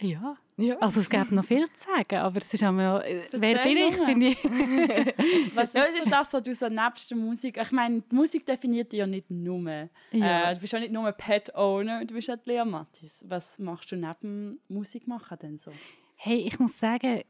ja. 0.00 0.38
Ja. 0.56 0.78
Also 0.78 1.00
es 1.00 1.10
gibt 1.10 1.32
noch 1.32 1.44
viel 1.44 1.66
zu 1.74 1.84
sagen, 1.84 2.16
aber 2.20 2.38
es 2.38 2.54
ist 2.54 2.62
einmal, 2.62 3.02
äh, 3.04 3.22
wer 3.32 3.58
bin 3.58 3.76
ich, 3.76 3.96
finde 3.96 4.26
ich. 4.28 4.44
was 5.54 5.74
ist 5.74 5.94
denn 5.94 6.10
das, 6.10 6.32
was 6.32 6.42
du 6.42 6.54
so 6.54 6.68
nebst 6.68 7.10
der 7.10 7.18
Musik, 7.18 7.58
ich 7.60 7.72
meine, 7.72 8.02
die 8.02 8.14
Musik 8.14 8.46
definiert 8.46 8.92
dich 8.92 9.00
ja 9.00 9.06
nicht 9.06 9.30
nur. 9.30 9.88
Ja. 10.12 10.50
Äh, 10.50 10.54
du 10.54 10.60
bist 10.60 10.72
ja 10.72 10.78
nicht 10.78 10.92
nur 10.92 11.10
Pet 11.12 11.52
Owner, 11.54 12.04
du 12.04 12.14
bist 12.14 12.28
ja 12.28 12.36
Lea 12.44 12.64
Mattis. 12.64 13.24
Was 13.28 13.58
machst 13.58 13.90
du 13.90 13.96
neben 13.96 14.60
Musik 14.68 15.08
machen 15.08 15.38
denn 15.42 15.58
so? 15.58 15.72
Hey, 16.16 16.46
ich 16.46 16.58
muss 16.60 16.78
sagen, 16.78 17.22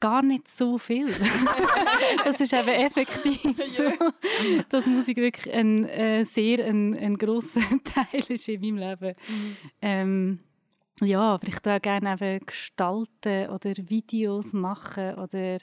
gar 0.00 0.22
nicht 0.22 0.48
so 0.48 0.78
viel. 0.78 1.08
das 2.24 2.40
ist 2.40 2.52
eben 2.52 2.68
effektiv 2.68 3.40
so, 3.74 3.90
dass 4.68 4.86
Musik 4.86 5.16
wirklich 5.16 5.54
ein 5.54 5.88
äh, 5.88 6.24
sehr 6.24 6.64
ein, 6.66 6.96
ein 6.98 7.16
grosser 7.16 7.60
Teil 7.84 8.22
ist 8.28 8.48
in 8.48 8.60
meinem 8.60 8.76
Leben. 8.76 9.16
Mhm. 9.28 9.56
Ähm, 9.80 10.38
ja, 11.02 11.34
aber 11.34 11.48
ich 11.48 11.58
tue 11.60 11.80
gerne 11.80 12.14
eben 12.14 12.46
gestalten 12.46 13.50
oder 13.50 13.74
Videos 13.76 14.52
machen 14.52 15.14
oder 15.14 15.58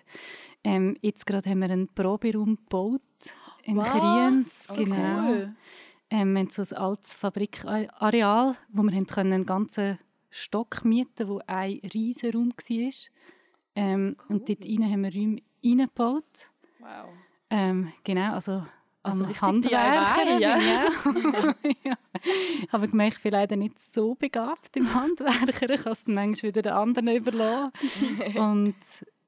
ähm, 0.64 0.96
jetzt 1.02 1.26
gerade 1.26 1.50
haben 1.50 1.60
wir 1.60 1.70
einen 1.70 1.88
Proberaum 1.88 2.56
gebaut 2.56 3.02
in 3.64 3.78
Was? 3.78 3.90
Kriens. 3.90 4.68
Oh, 4.72 4.76
genau. 4.76 5.28
Cool. 5.28 5.56
Ähm, 6.10 6.34
wir 6.34 6.40
haben 6.42 6.50
so 6.50 6.62
ein 6.62 6.82
altes 6.82 7.14
Fabrikareal, 7.16 8.56
wo 8.70 8.84
wir 8.84 9.06
können 9.06 9.34
einen 9.34 9.46
ganzen 9.46 9.98
Stock 10.30 10.86
mieten, 10.86 11.28
wo 11.28 11.42
ein 11.48 11.80
riesen 11.94 12.32
Raum 12.32 12.50
war. 12.50 12.92
Ähm, 13.76 14.16
cool. 14.20 14.36
Und 14.36 14.50
dort 14.50 14.66
rein 14.66 14.92
haben 14.92 15.04
wir 15.04 15.14
Räume 15.14 15.42
reingebaut. 15.64 16.52
Wow. 16.80 17.10
Ähm, 17.50 17.94
genau, 18.04 18.34
also 18.34 18.66
also 19.04 19.26
am 19.26 19.42
Handwerker. 19.42 20.40
Ja. 20.40 20.58
ja. 21.84 21.94
Ich 22.64 22.72
habe 22.72 22.88
gemerkt, 22.88 23.18
ich 23.18 23.24
bin 23.24 23.32
leider 23.34 23.56
nicht 23.58 23.82
so 23.82 24.16
begabt 24.16 24.76
im 24.78 24.94
Handwerker. 24.94 25.70
Ich 25.70 25.80
habe 25.82 25.92
es 25.92 26.04
dann 26.06 26.16
manchmal 26.16 26.50
wieder 26.50 26.62
den 26.62 26.74
anderen 26.74 27.08
überlassen. 27.10 27.72
Und 28.36 28.76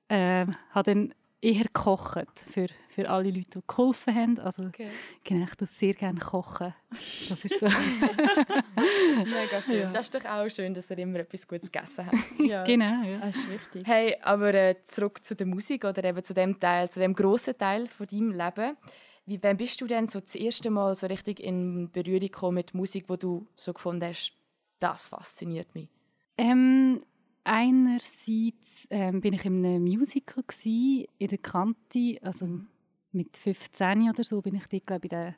äh, 0.07 0.45
habe 0.71 0.93
dann 0.93 1.13
eher 1.41 1.65
gekocht 1.65 2.39
für, 2.39 2.67
für 2.89 3.09
alle 3.09 3.29
Leute, 3.29 3.59
die 3.59 3.67
geholfen 3.67 4.15
haben. 4.15 4.39
Also 4.39 4.63
okay. 4.63 4.89
genau, 5.23 5.45
ich 5.45 5.69
sehr 5.69 5.93
gerne 5.93 6.19
kochen. 6.19 6.73
Das 6.89 7.45
ist 7.45 7.59
so. 7.59 7.65
Mega 9.25 9.61
schön. 9.61 9.79
Ja. 9.81 9.91
Das 9.91 10.09
ist 10.09 10.15
doch 10.15 10.25
auch 10.25 10.49
schön, 10.49 10.73
dass 10.73 10.89
ihr 10.89 10.97
immer 10.99 11.19
etwas 11.19 11.47
Gutes 11.47 11.71
gegessen 11.71 12.07
habt. 12.07 12.39
Ja. 12.39 12.63
Genau, 12.63 13.03
ja. 13.03 13.19
Das 13.19 13.35
ist 13.35 13.49
wichtig. 13.49 13.85
Hey, 13.85 14.17
aber 14.21 14.53
äh, 14.53 14.75
zurück 14.85 15.23
zu 15.23 15.35
der 15.35 15.45
Musik 15.45 15.85
oder 15.85 16.03
eben 16.03 16.23
zu 16.23 16.33
dem 16.33 16.59
Teil, 16.59 16.89
zu 16.89 16.99
dem 16.99 17.13
grossen 17.13 17.57
Teil 17.57 17.87
von 17.87 18.07
deinem 18.07 18.31
Leben. 18.31 18.77
Wie, 19.25 19.41
wann 19.41 19.57
bist 19.57 19.81
du 19.81 19.87
denn 19.87 20.07
so 20.07 20.19
das 20.19 20.35
erste 20.35 20.69
Mal 20.69 20.93
so 20.95 21.07
richtig 21.07 21.39
in 21.39 21.89
Berührung 21.91 22.19
gekommen 22.19 22.55
mit 22.55 22.73
Musik, 22.73 23.05
wo 23.07 23.15
du 23.15 23.47
so 23.55 23.73
gefunden 23.73 24.05
hast, 24.05 24.33
das 24.79 25.07
fasziniert 25.07 25.73
mich? 25.73 25.89
Ähm, 26.37 27.01
einerseits 27.43 28.87
ähm, 28.89 29.21
bin 29.21 29.33
ich 29.33 29.45
in 29.45 29.65
einem 29.65 29.83
Musical 29.83 30.43
gewesen, 30.43 31.07
in 31.17 31.27
der 31.27 31.37
Kante, 31.39 32.17
also 32.21 32.45
mhm. 32.45 32.67
mit 33.13 33.35
15 33.37 34.09
oder 34.09 34.23
so 34.23 34.41
bin 34.41 34.55
ich 34.55 34.67
dort, 34.67 34.85
glaube 34.85 35.07
ich, 35.07 35.13
in 35.13 35.19
den 35.19 35.35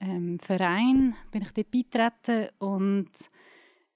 ähm, 0.00 0.38
Verein 0.38 1.14
bin 1.30 1.42
ich 1.42 1.50
dort 1.50 1.70
beitreten 1.70 2.48
und 2.58 3.10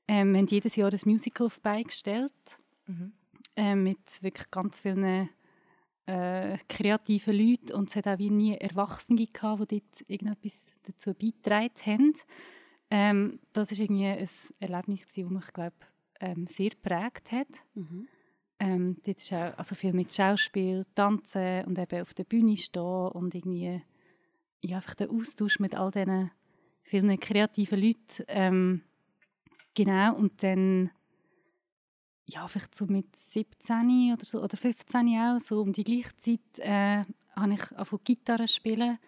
ähm, 0.09 0.37
haben 0.37 0.47
jedes 0.47 0.77
Jahr 0.77 0.93
ein 0.93 1.01
Musical 1.05 1.47
auf 1.47 1.61
beigestellt 1.61 2.33
mhm. 2.87 3.13
ähm, 3.57 3.85
mit 3.85 4.23
wirklich 4.23 4.51
ganz 4.51 4.81
vielen 4.81 5.31
äh, 6.07 6.59
kreative 6.69 7.33
Leute 7.33 7.75
und 7.77 7.89
es 7.89 7.97
hat 7.97 8.09
auch 8.09 8.19
wie 8.19 8.31
nie 8.31 8.57
Erwachsene 8.57 9.27
gehabt, 9.27 9.71
die 9.71 9.81
dort 9.81 10.11
irgendetwas 10.11 10.67
dazu 10.83 11.15
beigetragen 11.15 11.73
haben. 11.87 12.15
Ähm, 12.91 13.41
das 13.53 13.71
war 13.71 13.79
irgendwie 13.79 14.07
ein 14.07 14.29
Erlebnis, 14.59 15.07
das 15.07 15.17
mich, 15.17 15.53
glaube 15.53 15.77
ähm, 16.21 16.47
sehr 16.47 16.71
geprägt 16.71 17.33
hat. 17.33 17.49
Mhm. 17.75 18.09
Ähm, 18.59 18.97
dort 19.05 19.19
ist 19.19 19.33
auch 19.33 19.59
also 19.59 19.75
viel 19.75 19.93
mit 19.93 20.13
Schauspiel, 20.13 20.87
Tanzen 20.95 21.65
und 21.65 21.79
eben 21.79 22.03
auf 22.03 22.15
der 22.15 22.25
Bühne 22.25 22.57
stehen 22.57 23.09
und 23.09 23.35
irgendwie 23.35 23.83
ja, 24.61 24.77
einfach 24.77 24.95
der 24.95 25.11
Austausch 25.11 25.59
mit 25.59 25.75
all 25.75 25.91
diesen 25.91 26.31
vielen 26.83 27.19
kreativen 27.19 27.81
Leuten. 27.81 28.25
Ähm, 28.29 28.83
genau, 29.75 30.15
und 30.15 30.43
dann 30.43 30.91
ja, 32.33 32.49
vielleicht 32.49 32.75
so 32.75 32.87
mit 32.87 33.15
17 33.15 34.13
oder 34.15 34.25
so, 34.25 34.43
oder 34.43 34.57
15 34.57 35.09
auch, 35.19 35.39
so 35.39 35.61
um 35.61 35.73
die 35.73 35.85
gleiche 35.85 36.17
Zeit, 36.17 36.59
äh, 36.59 37.05
habe 37.37 37.55
ich 37.55 37.73
angefangen 37.73 38.05
Gitarre 38.05 38.47
zu 38.47 38.55
spielen, 38.55 38.99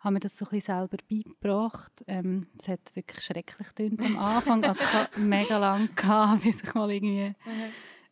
habe 0.00 0.14
mir 0.14 0.20
das 0.20 0.36
so 0.36 0.44
ein 0.46 0.50
bisschen 0.50 0.74
selber 0.74 0.96
beigebracht. 1.08 1.92
Ähm, 2.06 2.46
es 2.58 2.68
hat 2.68 2.80
wirklich 2.94 3.24
schrecklich 3.24 3.68
getönt 3.74 4.00
am 4.00 4.18
Anfang, 4.18 4.64
also 4.64 4.82
ich 4.82 4.92
hatte 4.92 5.20
mega 5.20 5.58
lange, 5.58 5.88
gehabt, 5.88 6.42
bis 6.44 6.62
ich 6.62 6.74
mal 6.74 6.90
irgendwie 6.90 7.34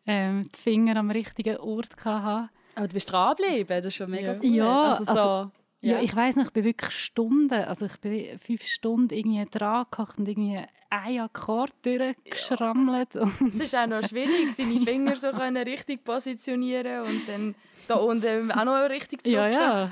ähm, 0.07 0.43
die 0.43 0.59
Finger 0.59 0.97
am 0.97 1.11
richtigen 1.11 1.57
Ort 1.59 1.97
hatte. 2.05 2.51
Aber 2.75 2.89
du 2.89 2.95
bist 2.95 3.11
dranbleiben, 3.11 3.69
das 3.69 3.87
ist 3.87 3.95
schon 3.95 4.11
mega 4.11 4.35
ja. 4.35 4.39
cool. 4.39 4.47
Ja, 4.47 4.83
also, 4.91 5.05
so, 5.05 5.11
also, 5.11 5.53
ja. 5.81 5.97
ja. 5.97 6.03
ich 6.03 6.15
weiß 6.15 6.37
nicht, 6.37 6.49
ich 6.49 6.53
bin 6.53 6.65
wirklich 6.65 6.93
Stunden, 6.93 7.53
also 7.53 7.87
ich 7.87 7.97
bin 7.99 8.39
fünf 8.39 8.63
Stunden 8.65 9.15
irgendwie 9.15 9.45
dran 9.51 9.87
und 10.17 10.29
irgendwie 10.29 10.65
ein 10.91 11.21
Akkord 11.21 11.73
durchgeschrammelt. 11.83 13.15
Ja. 13.15 13.31
es 13.49 13.55
ist 13.55 13.75
auch 13.75 13.87
noch 13.87 14.09
schwierig, 14.09 14.55
seine 14.55 14.81
Finger 14.85 15.17
so 15.17 15.31
können 15.31 15.57
richtig 15.57 16.05
positionieren 16.05 17.03
und 17.03 17.29
dann 17.29 17.55
da 17.89 17.97
unten 17.97 18.51
auch 18.51 18.65
noch 18.65 18.91
richtig 18.91 19.23
zupfen. 19.23 19.33
Ja, 19.33 19.49
ja. 19.49 19.91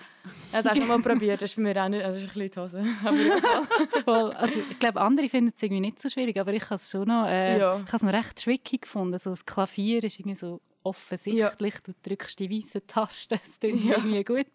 Das 0.52 0.66
hast 0.66 0.80
du 0.80 0.84
mal 0.84 1.00
probiert, 1.00 1.42
das 1.42 1.50
ist 1.50 1.56
bei 1.56 1.62
mir 1.62 1.84
auch 1.84 1.88
nicht, 1.88 2.04
also 2.04 2.18
ist 2.18 2.36
ein 2.36 2.48
bisschen 2.48 2.50
die 2.50 2.60
Hose. 2.60 2.84
Voll. 4.04 4.32
Also, 4.32 4.60
ich 4.70 4.78
glaube, 4.78 5.00
andere 5.00 5.28
finden 5.28 5.52
es 5.54 5.62
irgendwie 5.62 5.80
nicht 5.80 6.00
so 6.00 6.08
schwierig, 6.08 6.38
aber 6.38 6.52
ich 6.52 6.64
habe 6.64 6.76
es 6.76 6.90
schon 6.90 7.08
noch, 7.08 7.26
äh, 7.26 7.58
ja. 7.58 7.80
ich 7.86 8.02
noch 8.02 8.12
recht 8.12 8.42
tricky 8.42 8.78
gefunden. 8.78 9.18
So 9.18 9.30
das 9.30 9.44
Klavier 9.44 10.02
ist 10.02 10.18
irgendwie 10.18 10.36
so 10.36 10.60
offensichtlich, 10.82 11.74
ja. 11.74 11.80
du 11.84 11.92
drückst 12.02 12.38
die 12.38 12.50
weißen 12.50 12.86
Tasten, 12.86 13.38
es 13.44 13.58
tut 13.58 13.80
ja. 13.84 13.96
irgendwie 13.96 14.24
gut. 14.24 14.46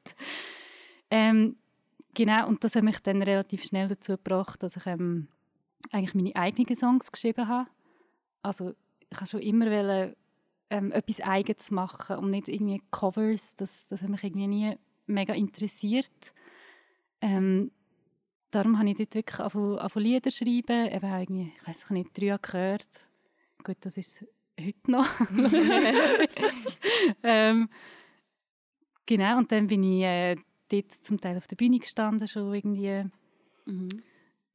Ähm, 1.12 1.58
genau, 2.13 2.48
und 2.48 2.63
das 2.63 2.75
hat 2.75 2.84
mich 2.84 3.00
dann 3.00 3.22
relativ 3.22 3.63
schnell 3.63 3.88
dazu 3.88 4.13
gebracht, 4.13 4.62
dass 4.63 4.78
ich 4.78 4.86
ähm, 4.86 5.28
eigentlich 5.92 6.16
meine 6.16 6.36
eigenen 6.36 6.75
Songs 6.75 7.12
geschrieben 7.12 7.48
habe. 7.48 7.70
Also 8.42 8.74
ich 9.10 9.18
habe 9.18 9.28
schon 9.28 9.42
immer 9.42 9.66
wollen, 9.68 10.16
ähm, 10.70 10.92
etwas 10.92 11.22
Eigenes 11.22 11.72
machen 11.72 12.18
und 12.18 12.30
nicht 12.30 12.48
irgendwie 12.48 12.82
Covers. 12.92 13.56
Das, 13.56 13.88
das 13.88 14.01
hat 14.01 14.10
mich 14.10 14.24
irgendwie 14.24 14.48
nie 14.48 14.75
mega 15.08 15.34
interessiert. 15.34 16.34
Ähm, 17.22 17.72
darum 18.51 18.78
habe 18.78 18.89
ich 18.89 18.98
dort 18.98 19.16
wirklich 19.16 19.39
angefangen, 19.39 20.04
Lieder 20.04 20.32
schreiben. 20.32 20.88
Eben 20.92 21.20
irgendwie, 21.20 21.54
ich 21.60 21.68
weiß 21.68 21.89
nicht, 21.89 22.18
drei 22.18 22.38
gehört. 22.38 22.88
Gut, 23.63 23.78
das 23.82 23.98
ist 23.98 24.24
heute 24.60 24.92
noch. 24.92 25.08
ähm, 27.24 27.70
genau, 29.06 29.38
und 29.38 29.51
dann 29.51 29.68
bin 29.68 29.84
ich 29.84 30.04
äh, 30.04 30.36
dort 30.70 30.92
zum 31.04 31.20
Teil 31.20 31.38
auf 31.38 31.48
der 31.48 31.56
Bühne 31.56 31.80
gestanden 31.80 32.28
schon 32.28 32.54
irgendwie 32.54 33.06
Mhm. 33.66 33.90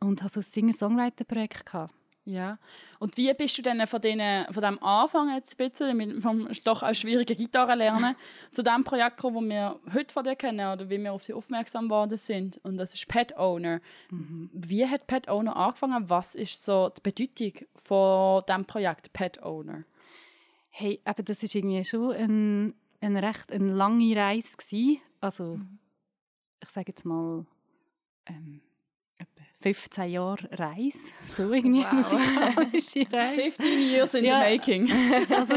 und 0.01 0.23
habe 0.23 0.31
so 0.31 0.41
ein 0.41 0.45
Singer-Songwriter-Projekt 0.45 1.67
gehabt. 1.67 1.95
Ja. 2.27 2.59
Und 3.01 3.19
wie 3.19 3.33
bist 3.35 3.59
du 3.59 3.63
denn 3.63 3.87
von, 3.87 4.01
denen, 4.01 4.51
von 4.51 4.63
dem 4.63 4.83
Anfang 4.83 5.35
jetzt 5.35 5.61
ein 5.61 5.69
bisschen, 5.69 5.97
mit, 5.97 6.23
vom 6.23 6.49
doch 6.65 6.83
auch 6.83 6.95
schwierigen 6.95 7.37
Gitarre 7.37 7.75
lernen, 7.75 8.17
zu 8.51 8.63
dem 8.63 8.83
Projekt 8.83 9.19
gekommen, 9.19 9.51
das 9.51 9.57
wir 9.87 9.95
heute 9.95 10.13
von 10.13 10.25
dir 10.25 10.35
kennen 10.35 10.73
oder 10.73 10.89
wie 10.89 10.99
wir 10.99 11.13
auf 11.13 11.23
sie 11.23 11.35
aufmerksam 11.35 11.85
geworden 11.85 12.17
sind? 12.17 12.59
Und 12.65 12.79
das 12.79 12.95
ist 12.95 13.07
Pet 13.09 13.37
Owner. 13.37 13.81
Wie 14.11 14.87
hat 14.87 15.07
Pet 15.07 15.29
Owner 15.29 15.55
angefangen? 15.55 16.09
Was 16.09 16.35
ist 16.35 16.65
so 16.65 16.89
die 16.89 17.03
Bedeutung 17.03 17.67
von 17.77 18.43
dem 18.49 18.65
Projekt 18.65 19.13
Pet 19.13 19.43
Owner? 19.43 19.85
Hey, 20.71 21.01
aber 21.05 21.23
das 21.23 21.43
ist 21.43 21.55
irgendwie 21.55 21.85
schon 21.85 22.13
ein, 22.13 22.75
ein 23.03 23.17
recht 23.19 23.53
eine 23.53 23.71
lange 23.71 24.17
Reise 24.17 24.57
gewesen. 24.57 24.99
Also, 25.21 25.61
ich 26.65 26.71
sage 26.71 26.89
jetzt 26.89 27.05
mal 27.05 27.45
ähm, 28.27 28.61
etwa 29.19 29.43
15 29.61 30.11
Jahre 30.11 30.49
Reise, 30.53 30.99
so 31.27 31.53
irgendwie 31.53 31.85
Wow. 31.85 31.93
musikalische 31.93 33.07
Reise. 33.13 33.41
15 33.53 33.81
years 33.81 34.15
in 34.15 34.25
Ja. 34.25 34.45
the 34.45 34.51
making. 34.57 34.89
Also, 35.31 35.55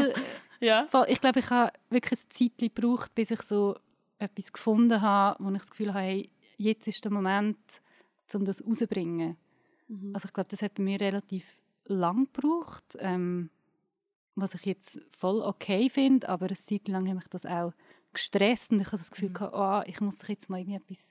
ja. 0.60 0.86
voll, 0.86 1.06
ich 1.08 1.20
glaube, 1.20 1.40
ich 1.40 1.50
habe 1.50 1.72
wirklich 1.90 2.20
ein 2.20 2.30
Zeit 2.30 2.58
gebraucht, 2.74 3.14
bis 3.14 3.30
ich 3.30 3.42
so 3.42 3.76
etwas 4.18 4.52
gefunden 4.52 5.00
habe, 5.00 5.42
wo 5.42 5.50
ich 5.50 5.58
das 5.58 5.70
Gefühl 5.70 5.88
habe, 5.94 6.00
hey, 6.04 6.30
jetzt 6.56 6.86
ist 6.88 7.04
der 7.04 7.12
Moment, 7.12 7.58
um 8.34 8.44
das 8.44 8.64
rauszubringen. 8.64 9.36
Also 10.12 10.26
ich 10.26 10.34
glaube, 10.34 10.48
das 10.50 10.60
hat 10.60 10.74
bei 10.74 10.82
mir 10.82 11.00
relativ 11.00 11.44
lang 11.86 12.28
gebraucht, 12.32 12.84
ähm, 12.98 13.48
was 14.34 14.52
ich 14.54 14.66
jetzt 14.66 15.00
voll 15.16 15.40
okay 15.40 15.88
finde, 15.88 16.28
aber 16.28 16.46
eine 16.46 16.56
Zeit 16.56 16.86
lang 16.88 17.08
hat 17.08 17.14
mich 17.14 17.28
das 17.28 17.46
auch 17.46 17.72
gestresst 18.12 18.72
und 18.72 18.80
ich 18.80 18.86
habe 18.88 18.98
das 18.98 19.10
Gefühl 19.10 19.32
gehabt, 19.32 19.54
oh, 19.54 19.88
ich 19.88 20.00
muss 20.00 20.18
doch 20.18 20.28
jetzt 20.28 20.48
mal 20.48 20.58
irgendwie 20.58 20.76
etwas, 20.76 21.10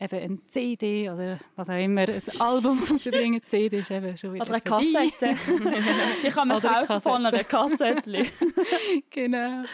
eben 0.00 0.22
eine 0.22 0.46
CD 0.48 1.10
oder 1.10 1.38
was 1.56 1.68
auch 1.68 1.78
immer, 1.78 2.02
ein 2.02 2.22
Album 2.40 2.82
rausbringen. 2.82 3.42
CD 3.46 3.80
ist 3.80 3.90
eben 3.90 4.16
schon 4.16 4.34
wieder 4.34 4.44
Oder 4.44 4.54
eine 4.54 4.62
vorbei. 4.62 5.10
Kassette. 5.18 5.36
Die 6.24 6.28
kann 6.28 6.48
man 6.48 6.56
Oder 6.56 6.78
eine 6.78 6.86
kaufen 6.86 7.02
von 7.02 7.26
einer 7.26 7.44
Kassette. 7.44 8.26
genau. 9.10 9.64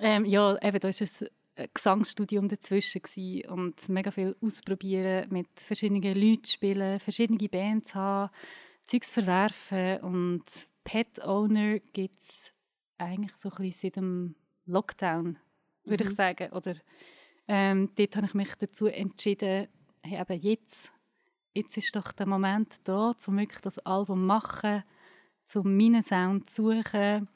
Ähm, 0.00 0.24
ja, 0.24 0.56
eben, 0.60 0.80
da 0.80 0.88
war 0.88 1.28
ein 1.56 1.68
Gesangsstudium 1.72 2.48
dazwischen 2.48 3.02
gewesen 3.02 3.48
und 3.48 3.88
mega 3.88 4.10
viel 4.10 4.34
ausprobieren, 4.40 5.28
mit 5.30 5.48
verschiedenen 5.56 6.02
Leuten 6.02 6.46
spielen, 6.46 6.98
verschiedene 6.98 7.48
Bands 7.48 7.94
haben, 7.94 8.32
Zeugs 8.86 9.10
verwerfen 9.10 9.98
und 10.00 10.44
Pet 10.82 11.24
Owner 11.24 11.78
gibt 11.92 12.20
es 12.20 12.50
eigentlich 12.98 13.36
so 13.36 13.50
ein 13.50 13.56
bisschen 13.56 13.80
seit 13.80 13.96
dem 13.96 14.34
Lockdown, 14.66 15.38
würde 15.84 16.04
ich 16.04 16.10
sagen. 16.14 16.52
Oder 16.52 16.74
ähm, 17.48 17.90
dort 17.96 18.16
habe 18.16 18.26
ich 18.26 18.34
mich 18.34 18.54
dazu 18.54 18.86
entschieden, 18.86 19.68
hey, 20.02 20.20
eben 20.20 20.40
jetzt, 20.40 20.92
jetzt 21.52 21.76
ist 21.76 21.94
doch 21.94 22.12
der 22.12 22.26
Moment 22.26 22.76
da, 22.84 23.14
um 23.26 23.38
wirklich 23.38 23.60
das 23.60 23.78
Album 23.80 24.20
zu 24.20 24.26
machen, 24.26 24.84
um 25.54 25.76
meinen 25.76 26.02
Sound 26.02 26.50
zu 26.50 26.72
suchen. 26.72 27.28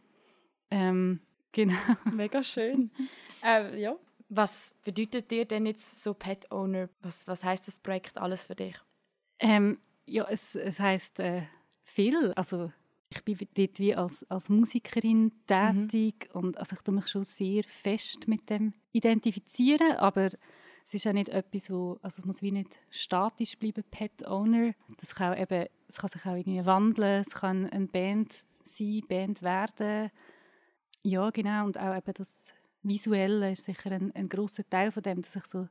Ähm, 0.70 1.20
genau. 1.52 1.78
Mega 2.12 2.42
schön. 2.42 2.90
äh, 3.44 3.80
ja. 3.80 3.96
Was 4.30 4.74
bedeutet 4.84 5.30
dir 5.30 5.46
denn 5.46 5.64
jetzt 5.64 6.02
so 6.02 6.12
Pet 6.12 6.50
Owner? 6.50 6.90
Was, 7.00 7.26
was 7.26 7.44
heißt 7.44 7.66
das 7.66 7.80
Projekt 7.80 8.18
alles 8.18 8.46
für 8.46 8.54
dich? 8.54 8.76
Ähm, 9.38 9.78
ja, 10.06 10.26
es, 10.28 10.54
es 10.54 10.78
heisst 10.78 11.18
äh, 11.18 11.44
viel. 11.82 12.32
Also 12.34 12.70
ich 13.10 13.24
bin 13.24 13.38
dort 13.54 13.78
wie 13.78 13.94
als, 13.94 14.30
als 14.30 14.48
Musikerin 14.48 15.32
tätig 15.46 16.28
und 16.34 16.58
also 16.58 16.76
ich 16.76 16.82
tue 16.82 16.94
mich 16.94 17.08
schon 17.08 17.24
sehr 17.24 17.64
fest 17.64 18.28
mit 18.28 18.50
dem 18.50 18.74
identifizieren, 18.92 19.92
aber 19.96 20.30
es 20.84 20.94
ist 20.94 21.06
auch 21.06 21.12
nicht 21.12 21.28
etwas, 21.28 21.70
wo, 21.70 21.98
also 22.02 22.20
es 22.20 22.24
muss 22.26 22.42
wie 22.42 22.52
nicht 22.52 22.78
statisch 22.90 23.58
bleiben, 23.58 23.84
Pet 23.90 24.26
Owner. 24.26 24.72
Das 25.00 25.14
kann, 25.14 25.34
auch 25.34 25.38
eben, 25.38 25.66
es 25.86 25.96
kann 25.96 26.08
sich 26.08 26.24
auch 26.24 26.34
irgendwie 26.34 26.64
wandeln, 26.64 27.20
es 27.20 27.30
kann 27.30 27.66
eine 27.66 27.86
Band 27.86 28.34
sein, 28.62 29.02
Band 29.06 29.42
werden. 29.42 30.10
Ja, 31.02 31.30
genau, 31.30 31.66
und 31.66 31.78
auch 31.78 31.96
eben 31.96 32.12
das 32.14 32.54
Visuelle 32.82 33.52
ist 33.52 33.64
sicher 33.64 33.92
ein, 33.92 34.14
ein 34.14 34.28
grosser 34.28 34.68
Teil 34.68 34.90
von 34.90 35.02
dem, 35.02 35.22
dass 35.22 35.36
ich 35.36 35.44
so 35.46 35.68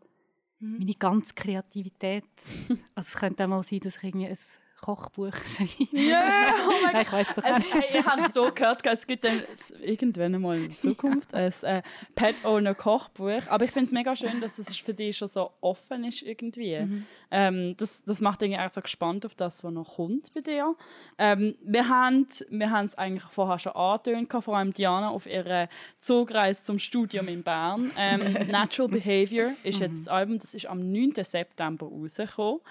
meine 0.60 0.94
ganze 0.94 1.34
Kreativität, 1.34 2.26
also 2.96 3.08
es 3.08 3.16
könnte 3.16 3.44
auch 3.44 3.50
mal 3.50 3.64
sein, 3.64 3.80
dass 3.80 3.98
ich 3.98 4.04
irgendwie 4.04 4.28
ein 4.28 4.38
Kochbuch 4.82 5.34
schreibe. 5.56 5.88
Ja, 5.92 6.54
oh 6.68 6.72
Nein, 6.92 7.02
ich 7.02 7.12
weiß 7.12 7.28
doch 7.36 7.44
Es, 7.44 7.58
nicht. 7.60 7.74
hey, 7.74 7.96
ihr 7.96 8.06
habt 8.06 8.36
es 8.36 8.42
hier 8.42 8.52
gehört, 8.52 8.86
es 8.86 9.08
gibt 9.08 9.24
dann 9.24 9.42
irgendwann 9.82 10.36
einmal 10.36 10.58
in 10.58 10.72
Zukunft 10.78 11.34
ein 11.34 11.52
äh, 11.64 11.82
Pet 12.16 12.44
Owner 12.46 12.76
Kochbuch. 12.76 13.42
Aber 13.50 13.66
ich 13.66 13.72
finde 13.72 13.88
es 13.88 13.92
mega 13.92 14.16
schön, 14.16 14.40
dass 14.42 14.60
es 14.60 14.76
für 14.78 14.94
dich 14.94 15.18
schon 15.18 15.28
so 15.28 15.52
offen 15.62 16.04
ist 16.04 16.22
irgendwie. 16.22 17.06
Ähm, 17.30 17.76
das, 17.78 18.04
das 18.04 18.22
macht 18.22 18.42
mich 18.42 18.58
auch 18.58 18.70
so 18.70 18.82
gespannt 18.82 19.26
auf 19.26 19.36
das, 19.36 19.64
was 19.64 19.72
noch 19.72 19.96
kommt 19.96 20.34
bei 20.34 20.42
dir. 20.42 20.76
Ähm, 21.18 21.56
wir 21.62 21.90
haben 21.90 22.28
wir 22.50 22.70
haben 22.70 22.86
es 22.86 22.96
eigentlich 22.96 23.24
vorher 23.32 23.60
schon 23.60 23.74
angetönt, 23.74 24.32
vor 24.44 24.56
allem 24.58 24.74
Diana 24.74 25.10
auf 25.10 25.26
ihrer 25.26 25.68
Zugreise 26.00 26.64
zum 26.64 26.80
Studium 26.80 27.28
in 27.28 27.44
Bern. 27.44 27.92
Ähm, 27.98 28.48
Natural 28.50 28.90
Behavior 28.90 29.54
ist 29.64 29.80
jetzt 29.80 30.02
das 30.02 30.08
Album, 30.08 30.40
das 30.40 30.54
ist 30.54 30.66
am 30.68 30.92
9. 30.92 31.14
September 31.24 31.88
rausgekommen. 31.88 32.62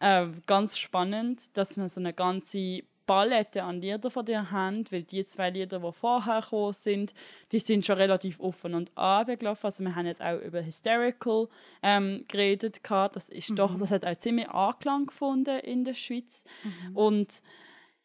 Äh, 0.00 0.26
ganz 0.46 0.78
spannend, 0.78 1.55
dass 1.56 1.76
man 1.76 1.88
so 1.88 2.00
eine 2.00 2.12
ganze 2.12 2.82
Palette 3.06 3.62
an 3.62 3.80
Liedern 3.80 4.10
von 4.10 4.24
dir 4.24 4.50
haben, 4.50 4.84
weil 4.90 5.04
die 5.04 5.24
zwei 5.24 5.50
Lieder, 5.50 5.78
die 5.78 5.92
vorher 5.92 6.40
gekommen 6.40 6.72
sind, 6.72 7.14
die 7.52 7.60
sind 7.60 7.86
schon 7.86 7.98
relativ 7.98 8.40
offen 8.40 8.74
und 8.74 8.90
abgelaufen. 8.98 9.66
Also 9.66 9.84
wir 9.84 9.94
haben 9.94 10.06
jetzt 10.06 10.20
auch 10.20 10.40
über 10.40 10.60
Hysterical 10.64 11.48
ähm, 11.82 12.24
geredet. 12.26 12.82
gehabt. 12.82 13.14
Das, 13.14 13.28
ist 13.28 13.56
doch, 13.56 13.78
das 13.78 13.90
hat 13.92 14.04
auch 14.04 14.16
ziemlich 14.16 14.48
Anklang 14.48 15.06
gefunden 15.06 15.60
in 15.60 15.84
der 15.84 15.94
Schweiz. 15.94 16.44
Und 16.94 17.42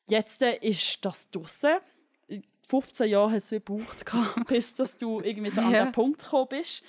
jetzt 0.08 0.44
äh, 0.44 0.58
ist 0.58 1.04
das 1.04 1.30
draussen. 1.32 1.78
15 2.68 3.10
Jahre 3.10 3.32
hat 3.32 3.44
es 3.44 3.50
gebraucht, 3.50 4.06
bis 4.48 4.74
dass 4.76 4.96
du 4.96 5.20
irgendwie 5.20 5.50
so 5.50 5.62
an 5.62 5.72
Ja. 5.72 5.86
den 5.86 5.92
Punkt 5.92 6.24
gekommen 6.24 6.48
bist. 6.50 6.84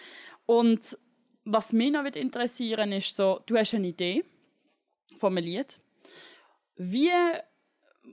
Und 0.44 0.98
was 1.44 1.72
mich 1.72 1.90
noch 1.90 2.05
interessieren 2.05 2.92
ist 2.92 3.16
so, 3.16 3.40
du 3.46 3.57
hast 3.57 3.75
eine 3.75 3.88
Idee 3.88 4.22
einem 5.20 5.37
Lied. 5.38 5.79
Wie 6.76 7.11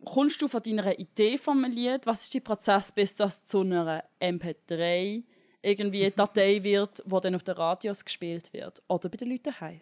kommst 0.06 0.42
du 0.42 0.48
von 0.48 0.62
deiner 0.62 0.98
Idee 0.98 1.40
Lied? 1.68 2.06
Was 2.06 2.24
ist 2.24 2.34
der 2.34 2.40
Prozess, 2.42 2.92
bis 2.92 3.16
das 3.16 3.46
zu 3.46 3.62
einer 3.62 4.04
MP3 4.20 5.24
irgendwie 5.62 6.04
eine 6.04 6.12
Datei 6.12 6.64
wird, 6.64 7.04
die 7.06 7.20
dann 7.22 7.36
auf 7.36 7.44
den 7.44 7.56
Radios 7.56 8.06
gespielt 8.06 8.54
wird? 8.54 8.82
Oder 8.88 9.10
bei 9.10 9.18
den 9.18 9.30
Leuten 9.30 9.44
daheim? 9.44 9.82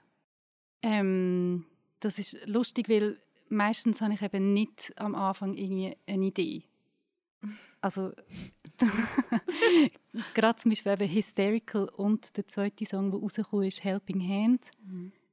Ähm, 0.81 1.65
das 1.99 2.19
ist 2.19 2.37
lustig, 2.45 2.89
weil 2.89 3.19
meistens 3.49 4.01
habe 4.01 4.13
ich 4.13 4.21
eben 4.21 4.53
nicht 4.53 4.93
am 4.95 5.15
Anfang 5.15 5.55
irgendwie 5.55 5.97
eine 6.05 6.25
Idee. 6.25 6.63
Also 7.81 8.11
gerade 10.33 10.59
zum 10.59 10.69
Beispiel 10.69 10.93
eben 10.93 11.09
Hysterical 11.09 11.89
und 11.89 12.35
der 12.37 12.47
zweite 12.47 12.85
Song, 12.85 13.11
der 13.11 13.19
rausgekommen 13.19 13.67
ist, 13.67 13.83
Helping 13.83 14.27
Hand. 14.27 14.65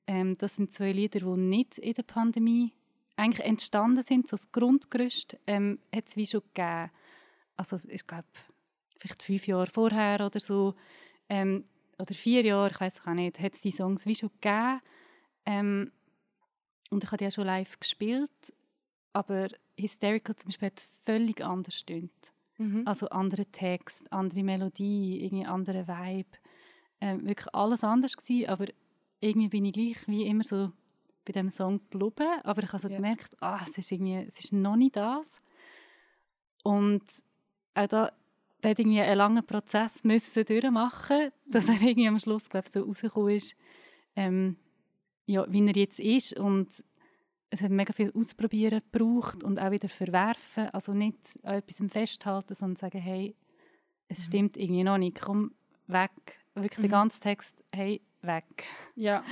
Ähm, 0.07 0.37
das 0.39 0.57
sind 0.57 0.73
zwei 0.73 0.93
Lieder, 0.93 1.21
die 1.21 1.41
nicht 1.41 1.79
in 1.79 1.95
der 1.95 2.03
Pandemie 2.03 2.73
eigentlich 3.17 3.47
entstanden 3.47 4.03
sind. 4.03 4.29
So 4.29 4.37
das 4.37 4.51
Grundgerüst 4.53 5.37
ähm, 5.47 5.79
hat 5.95 6.09
es 6.09 6.17
wie 6.17 6.27
schon 6.27 6.43
gegeben. 6.55 6.91
Also 7.57 7.77
es 7.77 7.85
ist, 7.85 8.09
glaube 8.09 8.25
vielleicht 8.99 9.23
fünf 9.23 9.47
Jahre 9.47 9.67
vorher 9.67 10.25
oder 10.25 10.41
so. 10.41 10.75
Ähm, 11.29 11.65
oder 11.99 12.15
vier 12.15 12.45
Jahre, 12.45 12.71
ich 12.71 12.81
weiß 12.81 13.07
auch 13.07 13.15
nicht, 13.15 13.39
hat 13.39 13.55
es 13.55 13.61
die 13.61 13.71
Songs 13.71 14.07
wie 14.07 14.15
schon 14.15 14.31
gegeben. 14.41 14.81
Ähm, 15.47 15.93
und 16.91 17.05
ich 17.05 17.11
habe 17.11 17.19
die 17.19 17.27
auch 17.27 17.33
schon 17.33 17.47
live 17.47 17.79
gespielt. 17.79 18.31
Aber 19.13 19.49
Hysterical 19.79 20.35
zum 20.37 20.49
Beispiel 20.49 20.67
hat 20.67 20.83
völlig 21.05 21.45
anders 21.45 21.75
gestimmt. 21.75 22.33
Also 22.85 23.09
andere 23.09 23.47
Text, 23.47 24.13
andere 24.13 24.43
Melodie, 24.43 25.25
irgendwie 25.25 25.47
andere 25.47 25.87
Vibe. 25.87 26.39
Ähm, 27.01 27.27
wirklich 27.27 27.53
alles 27.55 27.85
anders 27.85 28.17
gewesen, 28.17 28.49
aber 28.49 28.67
irgendwie 29.21 29.49
bin 29.49 29.65
ich 29.65 29.73
gleich 29.73 30.09
wie 30.09 30.27
immer 30.27 30.45
so 30.45 30.73
bei 31.25 31.33
dem 31.33 31.51
Song 31.51 31.81
geblieben. 31.91 32.41
Aber 32.45 32.63
ich 32.63 32.69
habe 32.73 32.83
so 32.83 32.89
Ja. 32.89 32.97
gemerkt, 32.97 33.31
ah, 33.41 33.61
es 33.63 33.77
ist 33.79 33.91
irgendwie, 33.93 34.17
es 34.27 34.39
ist 34.41 34.53
noch 34.53 34.77
nicht 34.77 34.97
das. 34.97 35.41
Und 36.63 37.03
auch 37.75 37.87
da, 37.87 38.13
da 38.61 38.69
hat 38.71 38.79
irgendwie 38.79 39.01
einen 39.01 39.19
langen 39.19 39.45
Prozess 39.45 40.05
müssen 40.05 40.45
durchmachen, 40.45 41.31
dass 41.47 41.69
er 41.69 41.75
irgendwie 41.81 42.09
am 42.09 42.19
Schluss, 42.19 42.49
glaube 42.49 42.67
ich, 42.67 42.73
so 42.73 42.83
rausgekommen 42.83 43.35
ist, 43.37 43.57
ähm, 44.17 44.57
ja, 45.27 45.45
wie 45.51 45.67
er 45.67 45.77
jetzt 45.77 46.01
ist. 46.01 46.39
Und 46.39 46.83
es 47.51 47.61
hat 47.63 47.71
mega 47.71 47.93
viel 47.93 48.13
Ausprobieren 48.15 48.81
gebraucht 48.91 49.45
und 49.45 49.61
auch 49.61 49.71
wieder 49.71 49.89
verwerfen. 49.89 50.69
Also 50.71 50.93
nicht 50.93 51.39
an 51.43 51.55
etwas 51.57 51.91
festhalten, 51.93 52.55
sondern 52.55 52.77
sagen, 52.77 52.99
hey, 53.01 53.37
es 54.09 54.27
stimmt 54.27 54.57
irgendwie 54.57 54.85
noch 54.85 54.99
nicht, 54.99 55.21
komm, 55.21 55.53
weg. 55.87 56.11
Wirklich 56.55 56.81
der 56.81 56.89
ganze 56.91 57.21
Text, 57.21 57.63
hey, 57.73 58.01
weg. 58.23 58.45
Ja. 58.95 59.25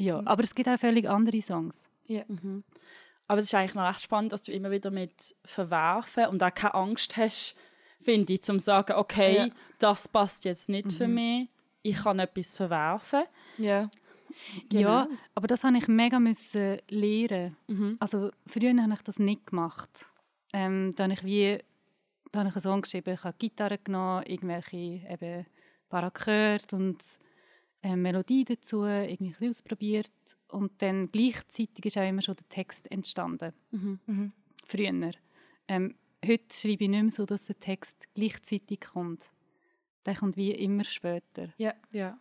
Ja, 0.00 0.22
aber 0.24 0.42
es 0.42 0.54
gibt 0.54 0.68
auch 0.68 0.78
völlig 0.78 1.08
andere 1.08 1.40
Songs. 1.42 1.88
Ja. 2.06 2.22
Aber 3.26 3.38
es 3.38 3.46
ist 3.46 3.54
eigentlich 3.54 3.74
noch 3.74 3.88
recht 3.88 4.00
spannend, 4.02 4.32
dass 4.32 4.42
du 4.42 4.52
immer 4.52 4.70
wieder 4.70 4.90
mit 4.90 5.34
verwerfen 5.44 6.26
und 6.26 6.42
auch 6.42 6.54
keine 6.54 6.74
Angst 6.74 7.16
hast, 7.16 7.56
finde 8.02 8.32
ich, 8.32 8.42
zum 8.42 8.58
zu 8.58 8.64
sagen, 8.64 8.94
okay, 8.94 9.36
Ja. 9.36 9.48
das 9.78 10.08
passt 10.08 10.44
jetzt 10.44 10.68
nicht 10.68 10.92
für 10.92 11.06
mich. 11.06 11.48
ich 11.82 11.96
kann 11.96 12.18
etwas 12.18 12.56
verwerfen. 12.56 13.22
Ja. 13.58 13.88
Ja, 14.72 15.08
aber 15.34 15.46
das 15.46 15.64
habe 15.64 15.76
ich 15.76 15.86
mega 15.88 16.18
müssen 16.18 16.78
lernen. 16.88 17.56
Mhm. 17.68 17.96
Also 18.00 18.30
früher 18.46 18.74
habe 18.82 18.92
ich 18.94 19.02
das 19.02 19.18
nicht 19.18 19.46
gemacht. 19.46 19.90
Ähm, 20.52 20.94
da 20.96 21.04
habe 21.04 21.12
ich 21.12 21.24
wie 21.24 21.58
da 22.32 22.40
habe 22.40 22.48
ich 22.48 22.54
einen 22.54 22.62
Song 22.62 22.82
geschrieben, 22.82 23.12
ich 23.14 23.24
habe 23.24 23.36
Gitarre 23.38 23.78
genommen, 23.78 24.22
irgendwelche 24.24 24.76
eben 24.76 25.46
paar 25.88 26.10
gehört 26.10 26.72
und 26.72 26.98
eine 27.82 27.96
Melodie 27.96 28.44
dazu, 28.44 28.84
irgendwie 28.84 29.26
ein 29.26 29.30
bisschen 29.30 29.50
ausprobiert 29.50 30.10
und 30.48 30.82
dann 30.82 31.10
gleichzeitig 31.10 31.86
ist 31.86 31.98
auch 31.98 32.08
immer 32.08 32.22
schon 32.22 32.36
der 32.36 32.48
Text 32.48 32.90
entstanden. 32.90 33.52
Mhm. 33.70 34.00
Mhm. 34.06 34.32
Früher. 34.64 35.12
Ähm, 35.68 35.94
heute 36.24 36.54
schreibe 36.54 36.84
ich 36.84 36.90
nicht 36.90 37.02
mehr 37.02 37.10
so, 37.10 37.26
dass 37.26 37.46
der 37.46 37.58
Text 37.58 38.06
gleichzeitig 38.14 38.80
kommt. 38.80 39.24
Der 40.04 40.16
kommt 40.16 40.36
wie 40.36 40.52
immer 40.52 40.84
später. 40.84 41.52
Ja. 41.56 41.74
Ja. 41.90 42.18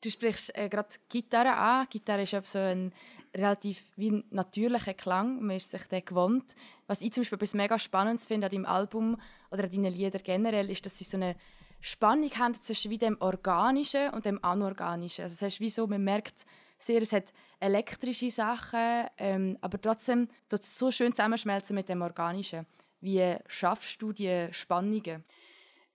Du 0.00 0.10
sprichst 0.10 0.56
äh, 0.56 0.68
gerade 0.68 0.88
Gitarre 1.08 1.54
an. 1.54 1.86
Gitarre 1.88 2.22
ist 2.22 2.34
so 2.46 2.58
ein 2.58 2.92
relativ 3.34 3.84
wie 3.96 4.10
ein 4.10 4.24
natürlicher 4.30 4.94
Klang. 4.94 5.40
Man 5.40 5.56
ist 5.56 5.70
sich 5.70 5.84
den 5.84 6.04
gewohnt. 6.04 6.56
Was 6.86 7.02
ich 7.02 7.12
zum 7.12 7.22
Beispiel 7.22 7.36
etwas 7.36 7.54
mega 7.54 7.78
Spannendes 7.78 8.26
finde 8.26 8.46
an 8.48 8.52
deinem 8.52 8.66
Album 8.66 9.16
oder 9.50 9.64
an 9.64 9.70
deinen 9.70 9.92
Liedern 9.92 10.22
generell, 10.24 10.70
ist, 10.70 10.84
dass 10.84 10.98
sie 10.98 11.04
so 11.04 11.16
eine 11.16 11.36
Spannung 11.84 12.30
haben 12.38 12.54
zwischen 12.54 12.92
wie 12.92 12.98
dem 12.98 13.16
Organischen 13.20 14.10
und 14.10 14.24
dem 14.24 14.42
Anorganischen. 14.42 15.24
Also 15.24 15.34
es 15.34 15.54
ist 15.54 15.60
wie 15.60 15.68
so, 15.68 15.86
man 15.88 16.02
merkt 16.02 16.46
sehr, 16.78 17.02
es 17.02 17.12
hat 17.12 17.32
elektrische 17.58 18.30
Sachen, 18.30 19.06
ähm, 19.18 19.58
aber 19.60 19.80
trotzdem 19.80 20.28
tut 20.48 20.60
es 20.60 20.78
so 20.78 20.92
schön 20.92 21.12
zusammenschmelzen 21.12 21.74
mit 21.74 21.88
dem 21.88 22.02
Organischen. 22.02 22.66
Wie 23.00 23.36
schaffst 23.48 24.00
du 24.00 24.12
die 24.12 24.46
Spannungen? 24.52 25.24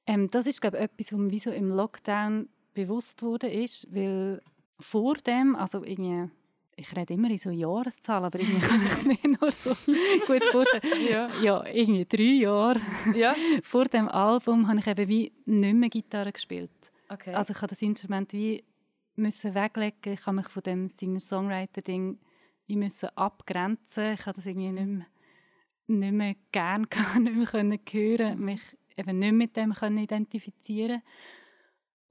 Ähm, 0.06 0.30
das 0.30 0.46
ist, 0.46 0.60
glaube 0.60 0.78
etwas, 0.78 1.14
was 1.14 1.20
mir 1.20 1.40
so 1.40 1.52
im 1.52 1.70
Lockdown 1.72 2.50
bewusst 2.74 3.22
wurde, 3.24 3.48
ist, 3.48 3.88
weil 3.90 4.42
vor 4.80 5.16
dem, 5.16 5.56
also 5.56 5.86
irgendwie, 5.86 6.30
ich 6.80 6.96
rede 6.96 7.16
immer 7.16 7.30
in 7.30 7.40
so 7.40 7.50
Jahreszahlen, 7.50 8.26
aber 8.26 8.40
irgendwie 8.40 8.60
kann 8.68 8.86
ich 8.86 8.92
es 8.92 9.06
mir 9.06 9.18
nur 9.42 9.52
so 9.52 9.72
gut 10.28 10.44
vorstellen. 10.52 10.84
Ja. 11.10 11.28
Ja, 11.42 11.66
irgendwie 11.66 12.06
drei 12.06 12.42
Jahre 12.42 12.82
Ja? 13.16 13.36
vor 13.64 13.86
dem 13.86 14.08
Album 14.08 14.68
habe 14.68 14.80
ich 14.80 14.88
eben 14.88 15.08
wie 15.08 15.34
nicht 15.46 15.76
mehr 15.76 15.90
Gitarre 15.90 16.32
gespielt. 16.32 16.72
Okay. 17.10 17.34
Also 17.34 17.52
ich 17.52 17.58
habe 17.58 17.68
das 17.68 17.82
Instrument 17.82 18.32
wie 18.34 18.64
müssen 19.16 19.56
weglegen. 19.56 20.14
Ich 20.14 20.26
habe 20.28 20.36
mich 20.36 20.48
von 20.50 20.64
dem 20.64 20.88
Singer-Songwriter-Ding 20.88 22.20
müssen 22.68 23.10
abgrenzen. 23.16 24.14
Ich 24.14 24.26
habe 24.26 24.36
das 24.36 24.46
irgendwie 24.46 24.72
nicht 24.72 24.88
mehr, 24.88 25.06
nicht 25.88 26.14
mehr 26.14 26.36
gern 26.52 26.88
gehabt, 26.90 27.20
nicht 27.20 27.36
mehr 27.36 27.48
können 27.48 27.80
hören, 27.90 28.40
mich 28.40 28.62
eben 28.96 29.18
nicht 29.18 29.34
mit 29.34 29.56
dem 29.56 29.74
können 29.74 29.98
identifizieren. 29.98 31.02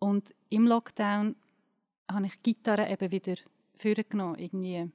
Und 0.00 0.34
im 0.48 0.66
Lockdown 0.66 1.36
habe 2.10 2.26
ich 2.26 2.42
Gitarre 2.42 2.90
eben 2.90 3.12
wieder 3.12 3.36
vorgenommen 3.76 4.38
irgendwie. 4.38 4.90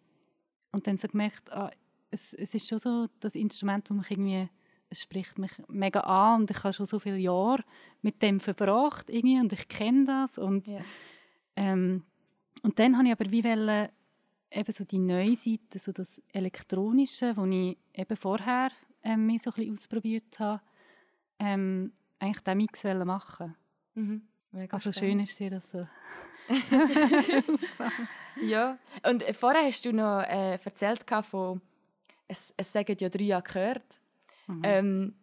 Und 0.72 0.88
dann 0.88 0.98
so 0.98 1.08
gemerkt, 1.08 1.52
ah, 1.52 1.72
es, 2.12 2.34
es 2.34 2.54
ist 2.54 2.68
schon 2.68 2.80
so 2.80 3.08
das 3.20 3.36
Instrument, 3.36 3.90
das 3.90 3.98
mich 3.98 4.12
irgendwie, 4.12 4.50
es 4.90 5.02
spricht 5.02 5.38
mich 5.38 5.52
mega 5.68 6.02
an 6.02 6.42
und 6.42 6.52
ich 6.52 6.64
habe 6.64 6.74
schon 6.74 6.86
so 6.86 7.00
viele 7.00 7.18
Jahre 7.18 7.64
mit 8.02 8.22
dem 8.22 8.40
verbracht 8.40 9.10
irgendwie 9.10 9.40
und 9.40 9.54
ich 9.54 9.68
kenne 9.68 10.06
das 10.06 10.38
und 10.38 10.68
Ja. 10.68 10.82
ähm, 11.56 12.04
und 12.64 12.78
dann 12.78 12.98
habe 12.98 13.08
ich 13.08 13.14
aber 13.14 13.32
wie 13.32 13.44
wollen, 13.44 13.90
eben 14.52 14.72
so 14.72 14.84
die 14.84 15.00
neue 15.00 15.36
Seite, 15.36 15.80
so 15.80 15.92
das 15.92 16.22
Elektronische, 16.34 17.36
wo 17.38 17.46
ich 17.46 17.78
eben 17.94 18.18
vorher 18.18 18.72
ähm, 19.04 19.26
mich 19.26 19.42
so 19.42 19.50
ein 19.52 19.56
bisschen 19.56 19.74
ausprobiert 19.74 20.40
habe, 20.40 20.62
ähm, 21.40 21.94
eigentlich 22.20 22.44
den 22.44 22.58
Mix 22.58 22.84
machen. 22.84 23.56
Mhm. 23.96 24.22
Mega 24.52 24.76
Also 24.76 24.92
schön 24.92 25.20
ist 25.22 25.40
dir 25.40 25.50
das 25.50 25.72
so. 25.72 25.88
Ja, 28.42 28.78
und 29.08 29.24
äh, 29.24 29.34
vorher 29.34 29.66
hast 29.66 29.86
du 29.86 29.92
noch 29.94 30.22
äh, 30.22 30.58
erzählt 30.64 31.06
von, 31.30 31.62
es, 32.28 32.54
es 32.58 32.72
sagen 32.72 32.96
ja 33.00 33.10
drei 33.10 33.36
Akkorde. 33.36 33.82
Mhm. 34.48 34.62
Ähm, 34.64 35.16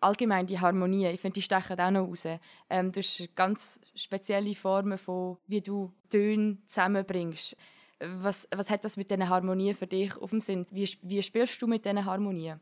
allgemein 0.00 0.46
die 0.46 0.58
Harmonie, 0.58 1.06
ich 1.08 1.20
finde, 1.20 1.34
die 1.34 1.42
stechen 1.42 1.78
auch 1.78 1.90
noch 1.90 2.08
raus. 2.08 2.24
Ähm, 2.70 2.92
du 2.92 3.00
hast 3.00 3.28
ganz 3.34 3.80
spezielle 3.94 4.54
Formen 4.54 4.98
von, 4.98 5.38
wie 5.46 5.60
du 5.60 5.92
Töne 6.10 6.58
zusammenbringst. 6.66 7.56
Was, 8.00 8.48
was 8.54 8.70
hat 8.70 8.84
das 8.84 8.96
mit 8.96 9.10
diesen 9.10 9.28
Harmonien 9.28 9.74
für 9.74 9.86
dich 9.86 10.16
auf 10.16 10.30
dem 10.30 10.40
Sinn? 10.40 10.66
Wie, 10.70 10.88
wie 11.02 11.22
spielst 11.22 11.60
du 11.62 11.66
mit 11.66 11.84
diesen 11.84 12.04
Harmonien? 12.04 12.60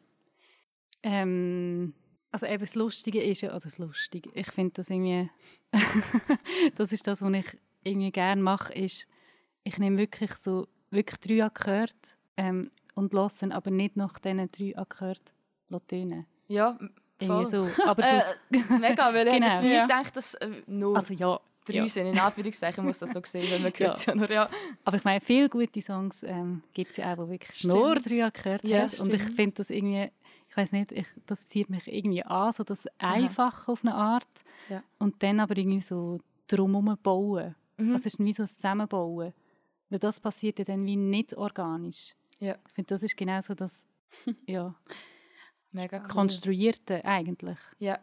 Ähm, 1.03 1.94
also 2.31 2.46
eben 2.46 2.61
das 2.61 2.75
Lustige 2.75 3.22
ist 3.22 3.40
ja, 3.40 3.51
also 3.51 3.68
das 3.68 3.79
Lustige, 3.79 4.31
ich 4.35 4.51
finde 4.53 4.75
das 4.75 4.88
irgendwie, 4.88 5.31
das 6.77 6.92
ist 6.92 7.07
das, 7.07 7.20
was 7.22 7.33
ich 7.33 7.46
irgendwie 7.85 8.11
gerne 8.12 8.42
mache, 8.42 8.73
ist, 8.75 9.07
ich 9.64 9.79
nehme 9.79 9.99
wirklich 9.99 10.33
so, 10.35 10.66
wirklich 10.90 11.21
drei 11.21 11.45
Akkorde 11.45 11.92
ähm, 12.37 12.71
und 12.95 13.12
lasse 13.12 13.51
aber 13.53 13.71
nicht 13.71 13.97
nach 13.97 14.18
diesen 14.18 14.51
drei 14.51 14.77
Akkorden 14.77 15.23
tönen. 15.88 16.27
Ja, 16.49 16.79
Irgendwie 17.18 17.47
voll. 17.51 17.71
so. 17.77 17.83
Aber 17.87 18.03
sonst, 18.03 18.37
Äh, 18.51 18.79
mega, 18.79 19.14
weil 19.14 19.29
ich 19.29 19.35
Genau. 19.40 19.47
jetzt 19.47 19.62
nie 19.62 19.73
Ja. 19.75 19.83
gedacht, 19.87 20.16
dass 20.16 20.35
äh, 20.35 20.51
nur 20.66 20.97
also 20.97 21.14
ja, 21.14 21.40
drei 21.64 21.75
ja. 21.79 21.88
sind. 21.88 22.07
In 22.09 22.18
Anführungszeichen 22.18 22.85
muss 22.85 22.99
das 22.99 23.14
noch 23.14 23.25
sehen, 23.25 23.51
weil 23.51 23.61
man 23.61 23.73
Ja. 23.79 23.87
hört 23.87 23.97
es 23.97 24.05
ja 24.07 24.14
nur. 24.14 24.31
Ja. 24.31 24.49
aber 24.85 24.97
ich 24.99 25.05
meine, 25.05 25.21
viele 25.21 25.49
gute 25.49 25.81
Songs 25.81 26.23
ähm, 26.25 26.62
gibt 26.75 26.90
es 26.90 26.97
ja 26.99 27.14
auch, 27.14 27.25
die 27.25 27.31
wirklich 27.31 27.64
nur 27.64 27.95
drei 27.95 28.25
Akkorde 28.27 28.68
Ja, 28.68 28.81
haben. 28.83 29.01
Und 29.01 29.14
ich 29.14 29.23
stimmt. 29.23 29.37
finde 29.37 29.55
das 29.57 29.71
irgendwie, 29.71 30.11
ich 30.51 30.57
weiß 30.57 30.73
nicht, 30.73 30.92
ich, 30.92 31.07
das 31.27 31.47
zieht 31.49 31.71
mich 31.71 31.87
irgendwie 31.87 32.23
an, 32.25 32.53
so 32.53 32.64
das 32.64 32.87
Einfache 32.99 33.73
auf 33.73 33.83
eine 33.83 33.95
Art. 33.95 34.29
Ja. 34.68 34.83
Und 34.99 35.23
dann 35.23 35.40
aber 35.40 35.57
irgendwie 35.57 35.81
so 35.81 36.18
drumherum 36.49 36.99
bauen. 37.03 37.55
Mhm. 37.83 37.95
Also 37.95 38.07
es 38.07 38.14
ist 38.14 38.25
wie 38.25 38.33
so 38.33 38.42
ein 38.42 38.49
Zusammenbauen. 38.49 39.33
Weil 39.90 39.99
das 39.99 40.21
passiert 40.21 40.59
ja 40.59 40.64
dann 40.64 40.87
wie 40.87 40.97
nicht 40.97 41.35
organisch. 41.37 42.14
Ja. 42.38 42.57
Ich 42.66 42.73
finde, 42.73 42.88
das 42.88 43.03
ist 43.03 43.16
genau 43.16 43.40
so 43.40 43.55
das 43.55 43.87
ja, 44.47 44.75
Mega 45.73 45.99
cool. 46.01 46.09
Konstruierte 46.09 47.05
eigentlich. 47.05 47.59
Ja. 47.79 47.99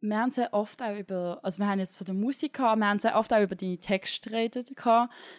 Wir 0.00 0.18
haben 0.18 0.30
sehr 0.30 0.52
oft 0.52 0.82
auch 0.82 0.96
über, 0.96 1.40
also 1.42 1.58
wir 1.60 1.66
haben 1.66 1.78
jetzt 1.78 1.96
von 1.96 2.04
der 2.04 2.14
Musik 2.14 2.54
gehabt, 2.54 2.78
wir 2.78 2.86
haben 2.86 2.98
sehr 2.98 3.16
oft 3.16 3.32
auch 3.32 3.40
über 3.40 3.54
die 3.54 3.78
Texte 3.78 4.28
geredet. 4.28 4.70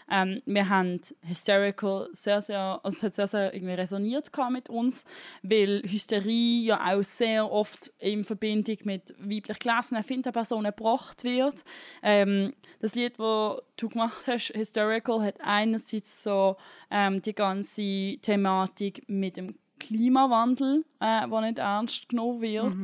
Ähm, 0.10 0.42
wir 0.46 0.70
haben 0.70 1.00
Hysterical 1.22 2.10
sehr, 2.14 2.42
sehr, 2.42 2.80
also 2.84 2.98
es 2.98 3.04
hat 3.04 3.14
sehr, 3.14 3.28
sehr 3.28 3.54
irgendwie 3.54 3.76
resoniert 3.76 4.32
mit 4.50 4.70
uns, 4.70 5.06
weil 5.44 5.84
Hysterie 5.84 6.64
ja 6.66 6.84
auch 6.84 7.04
sehr 7.04 7.52
oft 7.52 7.94
in 8.00 8.24
Verbindung 8.24 8.78
mit 8.86 9.14
weiblich 9.20 9.60
gelesenen 9.60 10.04
Finderpersonen 10.04 10.72
gebracht 10.76 11.24
wird. 11.24 11.64
Ähm, 12.02 12.56
das 12.80 12.96
Lied, 12.96 13.20
das 13.20 13.62
du 13.78 13.90
gemacht 13.90 14.26
hast, 14.26 14.52
Hysterical, 14.56 15.22
hat 15.22 15.36
einerseits 15.42 16.24
so 16.24 16.58
ähm, 16.90 17.22
die 17.22 17.36
ganze 17.36 18.18
Thematik 18.20 19.04
mit 19.08 19.38
dem 19.38 19.60
Klimawandel, 19.80 20.86
äh, 21.00 21.30
wo 21.30 21.40
nicht 21.42 21.60
ernst 21.60 22.10
genommen 22.10 22.42
wird. 22.42 22.76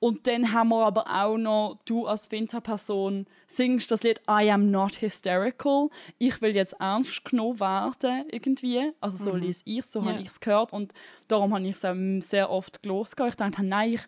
Und 0.00 0.26
dann 0.26 0.52
haben 0.52 0.68
wir 0.70 0.84
aber 0.86 1.06
auch 1.06 1.36
noch, 1.36 1.78
du 1.84 2.06
als 2.06 2.30
Winterperson 2.30 3.26
singst 3.46 3.90
das 3.90 4.02
Lied 4.02 4.20
I 4.30 4.50
am 4.50 4.70
not 4.70 5.00
hysterical. 5.02 5.88
Ich 6.18 6.40
will 6.40 6.54
jetzt 6.54 6.74
ernst 6.80 7.24
genommen 7.24 7.60
werden, 7.60 8.24
irgendwie. 8.30 8.92
Also 9.00 9.18
so 9.18 9.34
lese 9.36 9.62
ich 9.66 9.78
es, 9.78 9.92
so 9.92 10.00
Ja. 10.00 10.06
habe 10.12 10.22
ich 10.22 10.28
es 10.28 10.40
gehört. 10.40 10.72
Und 10.72 10.92
darum 11.28 11.54
habe 11.54 11.66
ich 11.66 11.74
es 11.74 11.84
auch 11.84 11.94
sehr 12.20 12.50
oft 12.50 12.82
gelesen. 12.82 13.16
Ich 13.28 13.34
dachte, 13.34 13.62
nein, 13.64 13.94
ich, 13.94 14.02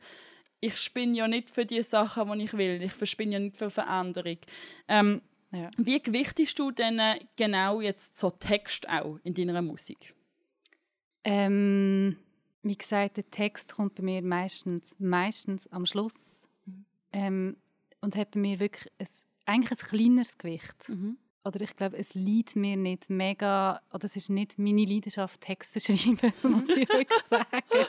ich 0.61 0.77
spinne 0.77 1.17
ja 1.17 1.29
nicht 1.29 1.51
für 1.55 1.65
die 1.67 1.83
Sachen, 1.83 2.39
die 2.39 2.45
ich 2.45 2.53
will. 2.55 2.83
Ich 2.83 2.93
verspinne 2.93 3.33
ja 3.33 3.39
nicht 3.39 3.57
für 3.57 3.71
Veränderung. 3.71 4.39
Ähm, 4.89 5.23
Ja. 5.53 5.69
wie 5.79 6.01
gewichtest 6.01 6.57
du 6.61 6.71
denn 6.71 6.99
äh, 7.01 7.19
genau 7.37 7.81
jetzt 7.81 8.17
so 8.17 8.31
Text 8.31 8.89
auch 8.89 9.19
in 9.25 9.35
deiner 9.35 9.61
Musik? 9.63 10.15
Ähm, 11.25 12.17
wie 12.63 12.77
gesagt, 12.77 13.17
der 13.17 13.31
Text 13.31 13.75
kommt 13.75 13.95
bei 13.95 14.03
mir 14.03 14.23
meistens, 14.23 14.95
meistens 14.99 15.67
am 15.69 15.87
Schluss 15.87 16.45
ähm, 17.13 17.57
und 18.01 18.17
hat 18.17 18.33
bei 18.33 18.41
mir 18.41 18.61
wirklich 18.61 18.93
ein, 18.99 19.07
eigentlich 19.47 19.81
ein 19.81 19.89
kleineres 19.89 20.39
Gewicht. 20.39 20.89
Mhm. 20.89 21.17
Oder 21.45 21.63
ich 21.63 21.75
glaube, 21.75 21.97
es 21.97 22.15
liegt 22.15 22.55
mir 22.55 22.77
nicht 22.77 23.09
mega, 23.09 23.81
oder 23.93 24.05
es 24.05 24.15
ist 24.15 24.29
nicht 24.29 24.59
meine 24.59 24.85
Leidenschaft, 24.85 25.41
Texte 25.41 25.81
zu 25.81 25.93
schreiben, 25.97 26.33
muss 26.43 26.69
ich 26.69 26.89
wirklich 26.89 27.23
sagen. 27.29 27.87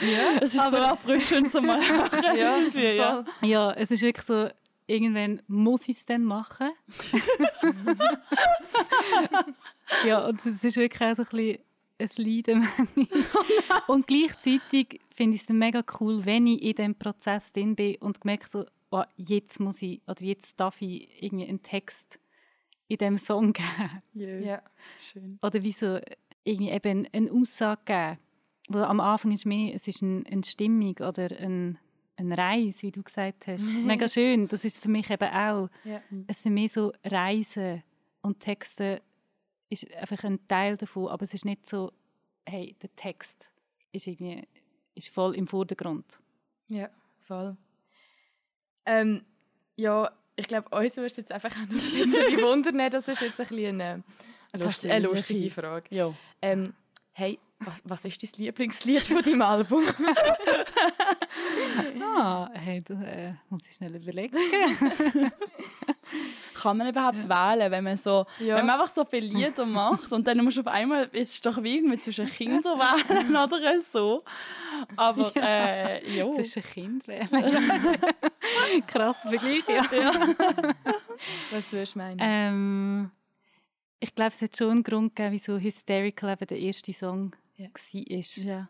Ja. 0.00 0.38
Es 0.40 0.54
ist 0.54 0.70
so 0.70 0.76
erfrischend 0.76 1.50
zum 1.50 1.66
Machen. 1.66 2.36
Ja, 2.36 2.58
Irgendwie, 2.58 2.96
ja. 2.96 3.24
Ja, 3.40 3.72
es 3.72 3.90
ist 3.90 4.02
wirklich 4.02 4.26
so, 4.26 4.48
irgendwann 4.86 5.42
muss 5.48 5.88
ich 5.88 5.98
es 5.98 6.06
dann 6.06 6.24
machen. 6.24 6.70
ja, 10.06 10.26
und 10.26 10.44
es 10.44 10.62
ist 10.62 10.76
wirklich 10.76 11.02
auch 11.02 11.16
so 11.16 11.22
ein 11.22 11.28
bisschen 11.30 11.58
ein 12.02 12.10
Leiden 12.16 12.60
manchmal. 12.94 13.82
Und 13.86 14.06
gleichzeitig 14.06 15.00
finde 15.14 15.36
ich 15.36 15.42
es 15.42 15.46
dann 15.46 15.58
mega 15.58 15.82
cool, 16.00 16.24
wenn 16.24 16.46
ich 16.46 16.62
in 16.62 16.74
diesem 16.74 16.94
Prozess 16.94 17.52
drin 17.52 17.76
bin 17.76 17.96
und 17.96 18.24
merke 18.24 18.48
so, 18.48 18.64
oh, 18.90 19.04
jetzt 19.16 19.60
muss 19.60 19.82
ich, 19.82 20.00
oder 20.06 20.22
jetzt 20.22 20.58
darf 20.58 20.80
ich 20.82 21.08
irgendwie 21.20 21.48
einen 21.48 21.62
Text 21.62 22.18
in 22.88 22.98
diesem 22.98 23.18
Song 23.18 23.52
geben. 23.52 24.42
Ja. 24.44 24.62
Schön. 24.98 25.38
Oder 25.42 25.62
wie 25.62 25.72
so 25.72 25.98
irgendwie 26.44 26.70
eben 26.70 27.08
eine 27.12 27.32
Aussage 27.32 27.80
geben. 27.84 28.18
Wo 28.68 28.78
am 28.78 29.00
Anfang 29.00 29.32
ist 29.32 29.46
mehr, 29.46 29.74
es 29.74 29.88
ist 29.88 30.02
ein, 30.02 30.26
eine 30.26 30.44
Stimmung 30.44 30.96
oder 30.98 31.30
ein, 31.38 31.78
eine 32.16 32.38
Reise, 32.38 32.82
wie 32.82 32.92
du 32.92 33.02
gesagt 33.02 33.46
hast. 33.46 33.62
Mega 33.84 34.08
schön. 34.08 34.46
Das 34.48 34.64
ist 34.64 34.80
für 34.80 34.88
mich 34.88 35.10
eben 35.10 35.28
auch. 35.28 35.68
Ja. 35.84 36.00
Es 36.26 36.42
sind 36.42 36.54
mehr 36.54 36.68
so 36.68 36.92
Reisen 37.04 37.82
und 38.22 38.40
Texte 38.40 39.02
ist 39.72 39.90
einfach 39.94 40.22
ein 40.24 40.46
Teil 40.48 40.76
davon, 40.76 41.08
aber 41.08 41.22
es 41.24 41.34
ist 41.34 41.44
nicht 41.44 41.66
so, 41.66 41.92
hey, 42.46 42.76
der 42.82 42.94
Text 42.96 43.48
ist 43.92 44.06
irgendwie 44.06 44.46
ist 44.94 45.08
voll 45.08 45.34
im 45.34 45.46
Vordergrund. 45.46 46.04
Ja, 46.68 46.88
voll. 47.20 47.56
Ähm, 48.84 49.24
ja, 49.76 50.10
ich 50.36 50.46
glaube, 50.48 50.68
uns 50.76 50.96
würde 50.96 51.06
es 51.06 51.16
jetzt 51.16 51.32
einfach 51.32 51.50
auch 51.52 51.56
noch 51.56 51.68
ein 51.68 51.68
bisschen 51.68 52.40
wundern. 52.42 52.90
Das 52.90 53.08
ist 53.08 53.20
jetzt 53.22 53.40
ein 53.40 53.46
bisschen 53.48 53.80
eine, 53.80 54.02
Lustige- 54.54 54.92
eine 54.94 55.06
lustige 55.06 55.50
Frage. 55.50 55.94
Ja. 55.94 56.12
Ähm, 56.42 56.74
hey, 57.12 57.38
was, 57.60 57.80
was 57.84 58.04
ist 58.04 58.22
dein 58.22 58.44
Lieblingslied 58.44 59.06
von 59.06 59.22
deinem 59.22 59.42
Album? 59.42 59.84
Ah, 62.14 62.50
hey, 62.54 62.82
das 62.82 62.98
äh, 63.00 63.32
muss 63.48 63.62
ich 63.68 63.74
schnell 63.76 63.96
überlegen. 63.96 64.36
Kann 66.62 66.76
man 66.76 66.88
überhaupt 66.88 67.28
wählen, 67.28 67.70
wenn 67.70 67.84
man 67.84 67.96
so, 67.96 68.24
Ja. 68.38 68.56
wenn 68.56 68.66
man 68.66 68.78
einfach 68.80 68.92
so 68.92 69.04
viele 69.04 69.26
Lieder 69.26 69.66
macht 69.66 70.12
und 70.12 70.26
dann 70.26 70.42
musst 70.44 70.56
du 70.58 70.60
auf 70.60 70.66
einmal, 70.68 71.08
es 71.12 71.34
ist 71.34 71.44
doch 71.46 71.62
wie 71.62 71.76
irgendwie 71.76 71.98
zwischen 71.98 72.26
Kindern 72.26 72.78
wählen 72.78 73.36
oder 73.44 73.80
so. 73.80 74.22
Aber 74.96 75.32
äh, 75.36 76.16
ja. 76.16 76.32
Zwischen 76.34 76.62
Kind 76.62 77.08
wählen. 77.08 77.28
Krass 78.86 79.16
Vergleich, 79.22 79.62
ja. 79.68 79.82
was 81.50 81.72
würdest 81.72 81.94
du 81.94 81.98
meinen? 81.98 82.18
Ähm, 82.20 83.10
ich 84.00 84.14
glaube, 84.14 84.32
es 84.34 84.42
hat 84.42 84.56
schon 84.56 84.70
einen 84.70 84.82
Grund 84.82 85.14
gegeben, 85.16 85.32
wieso 85.34 85.58
Hysterical 85.58 86.32
eben 86.32 86.46
der 86.46 86.58
erste 86.58 86.92
Song 86.92 87.34
Ja. 87.56 87.68
war. 87.68 88.44
ja. 88.44 88.68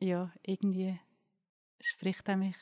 Ja, 0.00 0.32
irgendwie 0.42 0.98
spricht 1.80 2.26
er 2.28 2.36
mich 2.36 2.56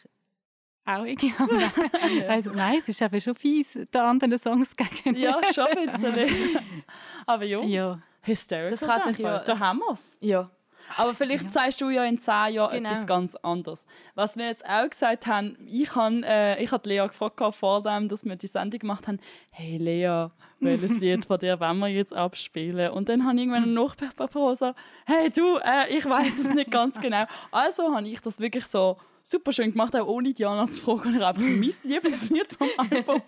auch 0.98 1.04
irgendwie 1.04 1.32
also, 2.28 2.50
nein, 2.50 2.78
es 2.80 2.88
ist 2.88 3.02
eben 3.02 3.20
schon 3.20 3.34
fies, 3.34 3.72
den 3.74 4.00
anderen 4.00 4.38
Songs 4.38 4.70
gegenüber. 4.76 5.18
ja, 5.18 5.52
schon 5.52 5.66
ein 5.66 5.92
bisschen. 5.92 6.58
Aber 7.26 7.44
ja, 7.44 7.60
ja. 7.62 7.98
Hysterical. 8.22 8.70
Das 8.70 8.80
kann 8.86 9.00
sich 9.14 9.18
ja- 9.24 9.38
Da 9.44 9.58
haben 9.58 9.78
wir 9.80 9.92
es. 9.92 10.18
ja. 10.20 10.50
Aber 10.96 11.14
vielleicht 11.14 11.50
sagst 11.52 11.80
du 11.82 11.88
ja 11.90 12.04
in 12.04 12.18
zehn 12.18 12.54
Jahren 12.54 12.72
Genau. 12.78 12.90
etwas 12.90 13.06
ganz 13.06 13.36
anderes. 13.36 13.86
Was 14.16 14.36
wir 14.36 14.46
jetzt 14.46 14.64
auch 14.68 14.88
gesagt 14.88 15.26
haben, 15.26 15.56
ich 15.66 15.94
habe 15.94 16.22
äh, 16.24 16.64
ich 16.64 16.72
hab 16.72 16.84
Lea 16.84 17.06
gefragt 17.06 17.40
vor 17.54 17.82
dem, 17.82 18.08
dass 18.08 18.24
wir 18.24 18.34
die 18.34 18.48
Sendung 18.48 18.80
gemacht 18.80 19.06
haben, 19.06 19.20
hey 19.52 19.76
Lea, 19.76 20.28
welches 20.58 20.98
Lied 20.98 21.26
von 21.26 21.38
dir 21.38 21.60
wollen 21.60 21.78
wir 21.78 21.88
jetzt 21.88 22.12
abspielen? 22.12 22.90
Und 22.90 23.08
dann 23.08 23.24
habe 23.24 23.36
ich 23.36 23.42
irgendwann 23.46 23.72
noch 23.72 23.94
so, 24.56 24.74
hey 25.06 25.30
du, 25.30 25.58
äh, 25.58 25.96
ich 25.96 26.04
weiß 26.08 26.38
es 26.40 26.54
nicht 26.54 26.70
ganz 26.72 26.98
genau. 27.00 27.24
Also 27.52 27.94
habe 27.94 28.08
ich 28.08 28.20
das 28.20 28.40
wirklich 28.40 28.66
so 28.66 28.96
super 29.22 29.52
schön 29.52 29.72
gemacht, 29.72 29.94
auch 29.96 30.06
ohne 30.06 30.32
Diana 30.32 30.66
zu 30.66 30.80
fragen. 30.80 31.14
Habe 31.14 31.26
einfach 31.26 31.42
mein 31.42 31.72
Lieblingslied 31.84 32.52
vom 32.52 32.68
Album 32.76 33.22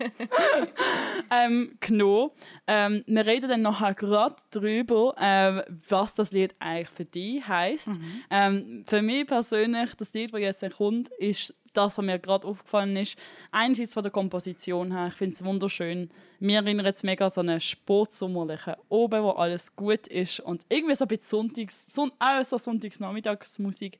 ähm, 1.31 1.77
genommen. 1.79 2.31
Ähm, 2.67 3.03
wir 3.07 3.25
reden 3.25 3.49
dann 3.49 3.61
nachher 3.61 3.93
gerade 3.93 4.35
darüber, 4.51 5.15
ähm, 5.19 5.61
was 5.89 6.15
das 6.15 6.31
Lied 6.31 6.55
eigentlich 6.59 6.89
für 6.89 7.05
dich 7.05 7.47
heisst. 7.47 7.99
Ähm, 8.29 8.83
für 8.85 9.01
mich 9.01 9.27
persönlich, 9.27 9.95
das 9.95 10.13
Lied, 10.13 10.33
das 10.33 10.41
jetzt 10.41 10.77
kommt, 10.77 11.09
ist 11.17 11.53
das, 11.73 11.97
was 11.97 12.05
mir 12.05 12.19
gerade 12.19 12.47
aufgefallen 12.47 12.95
ist. 12.95 13.17
Einerseits 13.51 13.93
von 13.93 14.03
der 14.03 14.11
Komposition 14.11 14.91
her, 14.91 15.07
ich 15.07 15.13
finde 15.13 15.33
es 15.35 15.43
wunderschön. 15.43 16.09
Mir 16.39 16.59
erinnert 16.59 16.95
es 16.95 17.03
mega 17.03 17.25
an 17.25 17.31
so 17.31 17.41
einen 17.41 17.59
sportsommerlichen 17.59 18.75
Oben, 18.89 19.23
wo 19.23 19.31
alles 19.31 19.75
gut 19.75 20.07
ist 20.07 20.39
und 20.39 20.63
irgendwie 20.69 20.95
so 20.95 21.05
ein 21.05 21.07
bisschen 21.07 21.23
Sonntags, 21.25 21.93
Son 21.93 22.11
auch 22.19 22.43
so 22.43 22.57
Sonntagsnachmittagsmusik. 22.57 23.99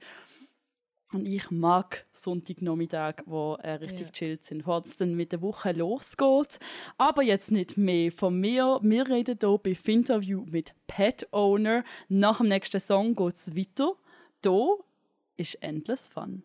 Und 1.13 1.27
ich 1.27 1.51
mag 1.51 2.05
Sonntagnachmittag, 2.11 3.17
wo 3.25 3.53
äh, 3.61 3.73
richtig 3.73 4.07
Ja. 4.07 4.11
chillt 4.11 4.43
sind, 4.43 4.59
bevor 4.59 4.81
es 4.83 4.97
dann 4.97 5.13
mit 5.13 5.31
der 5.31 5.41
Woche 5.41 5.71
losgeht. 5.71 6.59
Aber 6.97 7.21
jetzt 7.21 7.51
nicht 7.51 7.77
mehr 7.77 8.11
von 8.11 8.39
mir. 8.39 8.79
Wir 8.81 9.07
reden 9.07 9.37
hier 9.39 9.57
bei 9.61 9.75
Finterview 9.75 10.43
mit 10.49 10.73
Pet 10.87 11.27
Owner. 11.31 11.83
Nach 12.09 12.37
dem 12.39 12.47
nächsten 12.47 12.79
Song 12.79 13.15
geht 13.15 13.35
es 13.35 13.55
weiter. 13.55 13.93
Hier 14.43 14.77
ist 15.37 15.55
Endless 15.61 16.09
Fun. 16.09 16.41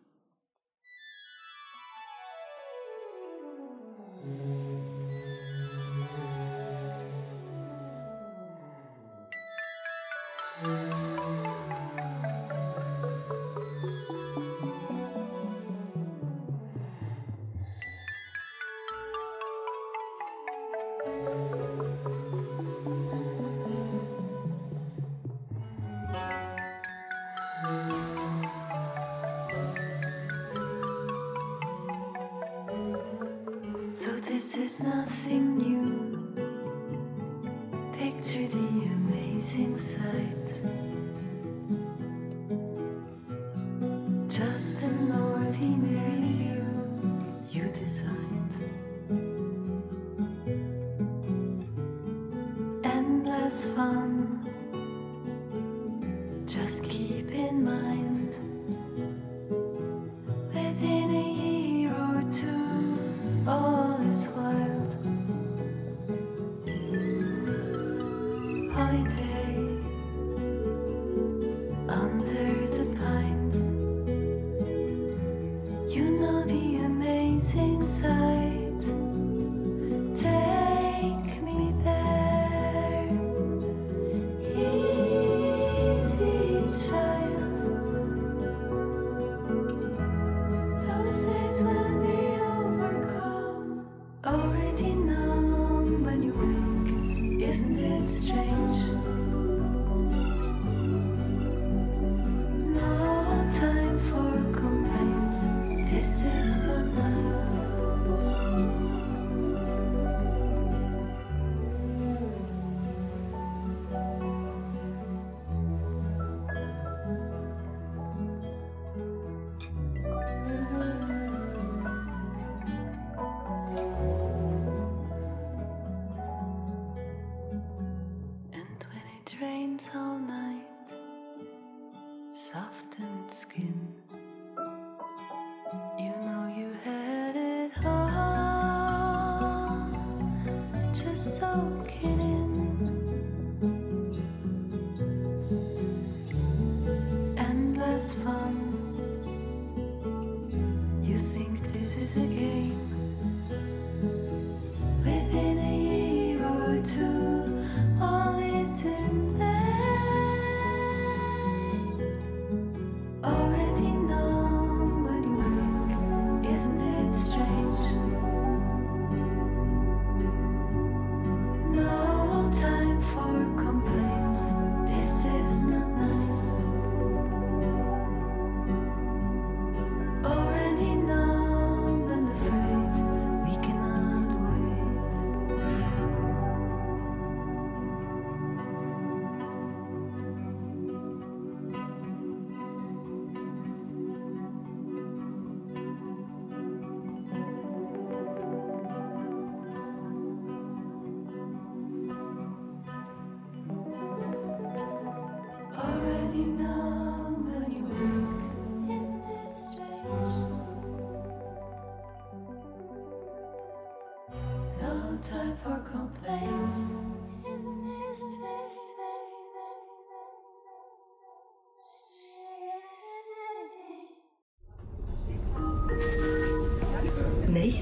So 10.61 10.68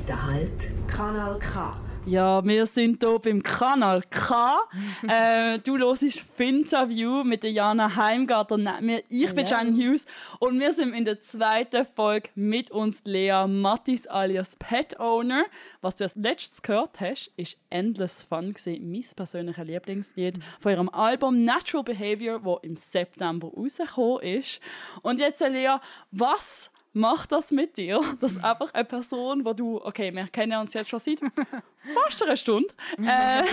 Nächster 0.06 0.24
Halt. 0.24 0.68
Kanal 0.86 1.38
K. 1.40 1.76
Ja, 2.04 2.44
wir 2.44 2.66
sind 2.66 3.02
hier 3.02 3.18
beim 3.18 3.42
Kanal 3.42 4.02
K. 4.08 4.60
äh, 5.08 5.58
du 5.58 5.76
hörst 5.78 6.22
Finterview 6.36 7.24
mit 7.24 7.42
der 7.42 7.50
Jana 7.50 7.96
Heimgarten 7.96 8.62
neben 8.62 8.86
mir. 8.86 9.02
Ich 9.08 9.34
bin 9.34 9.44
Jan 9.44 9.74
Hughes 9.74 10.06
und 10.38 10.60
wir 10.60 10.72
sind 10.72 10.94
in 10.94 11.04
der 11.04 11.18
zweiten 11.18 11.88
Folge 11.96 12.28
mit 12.36 12.70
uns 12.70 13.02
Lea 13.04 13.46
Mattis 13.48 14.06
alias 14.06 14.54
Pet 14.54 15.00
Owner. 15.00 15.46
Was 15.80 15.96
du 15.96 16.04
als 16.04 16.14
letztes 16.14 16.62
gehört 16.62 17.00
hast, 17.00 17.32
ist 17.36 17.58
Endless 17.70 18.22
Fun, 18.22 18.52
gewesen, 18.54 18.88
mein 18.88 19.04
persönliches 19.16 19.64
Lieblingslied 19.64 20.38
von 20.60 20.70
ihrem 20.70 20.88
Album 20.90 21.44
Natural 21.44 21.82
Behavior, 21.82 22.40
das 22.44 22.58
im 22.62 22.76
September 22.76 23.48
rausgekommen 23.48 24.22
ist. 24.22 24.60
Und 25.02 25.18
jetzt, 25.18 25.40
Lea, 25.40 25.78
was 26.12 26.70
macht 26.96 27.30
das 27.30 27.52
mit 27.52 27.76
dir, 27.76 28.00
dass 28.20 28.42
einfach 28.42 28.74
eine 28.74 28.84
Person, 28.84 29.44
wo 29.44 29.52
du, 29.52 29.80
okay, 29.84 30.12
wir 30.12 30.26
kennen 30.28 30.58
uns 30.58 30.74
jetzt 30.74 30.90
schon 30.90 30.98
seit 30.98 31.20
fast 31.94 32.22
einer 32.22 32.36
Stunde 32.36 32.68
äh, 32.98 33.44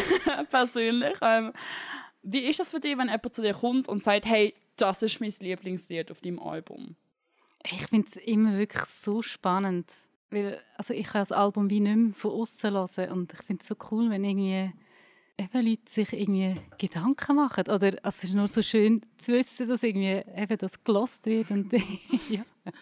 persönlich. 0.50 1.14
Ähm, 1.22 1.54
wie 2.24 2.40
ist 2.40 2.60
das 2.60 2.72
für 2.72 2.80
dich, 2.80 2.98
wenn 2.98 3.10
jemand 3.10 3.36
zu 3.36 3.42
dir 3.42 3.54
kommt 3.54 3.90
und 3.90 4.02
sagt, 4.02 4.26
hey, 4.26 4.56
das 4.78 5.04
ist 5.04 5.20
mein 5.20 5.34
Lieblingslied 5.40 6.10
auf 6.10 6.22
deinem 6.22 6.40
Album? 6.40 6.96
Ich 7.70 7.88
finde 7.88 8.08
es 8.10 8.16
immer 8.16 8.58
wirklich 8.58 8.86
so 8.86 9.22
spannend. 9.22 9.92
Weil, 10.32 10.60
also 10.78 10.94
ich 10.94 11.06
kann 11.06 11.22
das 11.22 11.32
Album 11.32 11.70
wie 11.70 11.80
nicht 11.80 11.96
mehr 11.96 12.14
von 12.14 12.32
außen 12.32 12.72
hören. 12.72 13.12
Und 13.12 13.34
ich 13.34 13.44
finde 13.44 13.62
es 13.62 13.68
so 13.68 13.76
cool, 13.92 14.10
wenn 14.10 14.24
irgendwie 14.24 14.72
eben 15.38 15.66
Leute 15.68 15.92
sich 15.92 16.14
irgendwie 16.14 16.56
Gedanken 16.78 17.36
machen. 17.36 17.66
Oder 17.68 17.94
also 18.04 18.18
es 18.18 18.24
ist 18.24 18.34
nur 18.34 18.48
so 18.48 18.62
schön 18.62 19.02
zu 19.18 19.34
wissen, 19.34 19.68
dass 19.68 19.84
irgendwie 19.84 20.22
eben 20.36 20.58
das 20.58 20.84
gelost 20.84 21.26
wird. 21.26 21.52
Und, 21.52 21.72
ja. 22.30 22.44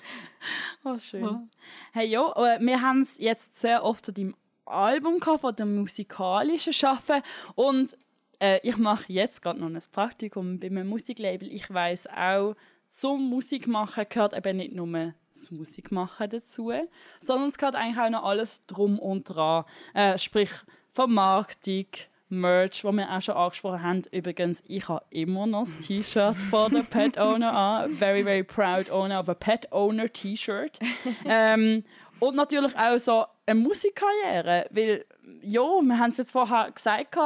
Oh, 0.84 0.98
schön. 0.98 1.50
Hey, 1.92 2.08
ja, 2.08 2.32
äh, 2.36 2.60
wir 2.60 2.82
haben 2.82 3.02
es 3.02 3.18
jetzt 3.18 3.60
sehr 3.60 3.84
oft 3.84 4.08
an 4.10 4.16
deinem 4.16 4.36
Album 4.66 5.20
gehabt, 5.20 5.42
von 5.42 5.56
dem 5.56 5.76
musikalischen 5.76 6.74
Schaffen 6.74 7.22
und 7.56 7.98
äh, 8.40 8.60
ich 8.64 8.78
mache 8.78 9.12
jetzt 9.12 9.42
gerade 9.42 9.60
noch 9.60 9.68
ein 9.68 9.80
Praktikum 9.92 10.60
bei 10.60 10.68
einem 10.68 10.88
Musiklabel. 10.88 11.52
Ich 11.52 11.72
weiß 11.72 12.08
auch, 12.08 12.56
zum 12.88 13.30
Musikmachen 13.30 14.06
gehört 14.10 14.34
eben 14.34 14.58
nicht 14.58 14.74
nur 14.74 15.14
das 15.34 15.52
Musikmachen 15.52 16.30
dazu, 16.30 16.72
sondern 17.20 17.50
es 17.50 17.58
gehört 17.58 17.76
eigentlich 17.76 18.00
auch 18.00 18.10
noch 18.10 18.24
alles 18.24 18.66
drum 18.66 19.00
und 19.00 19.24
dran. 19.26 19.66
Äh, 19.94 20.18
sprich 20.18 20.50
Vermarktung, 20.94 21.86
Merch, 22.32 22.84
wo 22.84 22.92
wir 22.92 23.10
auch 23.12 23.22
schon 23.22 23.36
angesprochen 23.36 23.84
haben. 23.84 24.02
Übrigens, 24.12 24.64
ich 24.68 24.88
habe 24.88 25.04
immer 25.10 25.46
noch 25.46 25.66
das 25.66 25.78
T-Shirt 25.80 26.38
von 26.50 26.74
der 26.74 26.84
Pet 26.84 27.18
Owner 27.18 27.54
an. 27.54 27.94
Very, 27.94 28.24
very 28.24 28.44
proud 28.44 28.90
owner 28.90 29.20
of 29.20 29.30
a 29.30 29.34
Pet 29.34 29.72
Owner 29.72 30.12
T-Shirt. 30.12 30.80
ähm, 31.26 31.84
und 32.20 32.36
natürlich 32.36 32.76
auch 32.78 32.98
so 32.98 33.26
eine 33.46 33.60
Musikkarriere, 33.60 34.68
weil 34.72 35.06
ja, 35.42 35.62
wir 35.62 36.00
haben 36.00 36.10
es 36.10 36.18
jetzt 36.18 36.32
vorher 36.32 36.72
gesagt, 36.72 37.18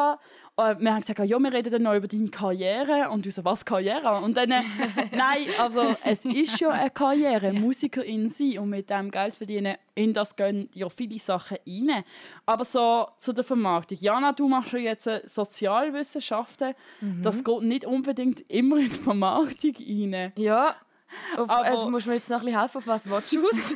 gehabt, 0.58 0.80
äh, 0.80 0.84
wir 0.84 0.92
haben 0.94 1.02
gesagt, 1.02 1.20
ja, 1.20 1.40
wir 1.40 1.54
reden 1.54 1.72
dann 1.72 1.84
noch 1.84 1.96
über 1.96 2.08
deine 2.08 2.30
Karriere 2.30 3.10
und 3.10 3.26
du 3.26 3.32
so, 3.32 3.44
was 3.46 3.64
Karriere? 3.66 4.20
Und 4.22 4.36
dann, 4.38 4.52
äh, 4.52 4.62
nein, 5.16 5.46
also 5.60 5.96
es 6.04 6.26
ist 6.26 6.60
ja 6.60 6.70
eine 6.70 6.90
Karriere, 6.90 7.54
Musikerin 7.54 8.30
sein 8.30 8.60
und 8.60 8.70
mit 8.70 8.90
dem 8.90 9.12
Geld 9.12 9.34
verdienen, 9.34 9.76
in 9.96 10.14
das 10.14 10.36
gehen 10.36 10.70
ja 10.74 10.90
viele 10.90 11.20
Sachen 11.20 11.58
rein. 11.68 12.04
Aber 12.46 12.64
so 12.66 13.08
zu 13.20 13.34
der 13.34 13.44
Vermarktung. 13.44 13.98
Jana, 14.00 14.32
du 14.34 14.48
machst 14.48 14.74
ja 14.74 14.80
jetzt 14.80 15.08
äh, 15.08 15.22
Sozialwissenschaften, 15.26 16.74
das 17.22 17.44
geht 17.44 17.62
nicht 17.62 17.86
unbedingt 17.86 18.42
immer 18.50 18.78
in 18.78 18.90
die 18.90 18.96
Vermarktung 18.96 19.74
rein. 19.80 20.34
Ja. 20.36 20.76
Auf, 21.38 21.50
Aber- 21.50 21.66
äh, 21.68 21.72
du 21.76 21.90
musst 21.90 22.08
mir 22.08 22.16
jetzt 22.16 22.30
noch 22.30 22.40
ein 22.40 22.46
bisschen 22.46 22.60
helfen, 22.60 22.78
auf 22.80 22.88
was 22.88 23.10
willst 23.10 23.32
du 23.34 23.46
aus? 23.48 23.76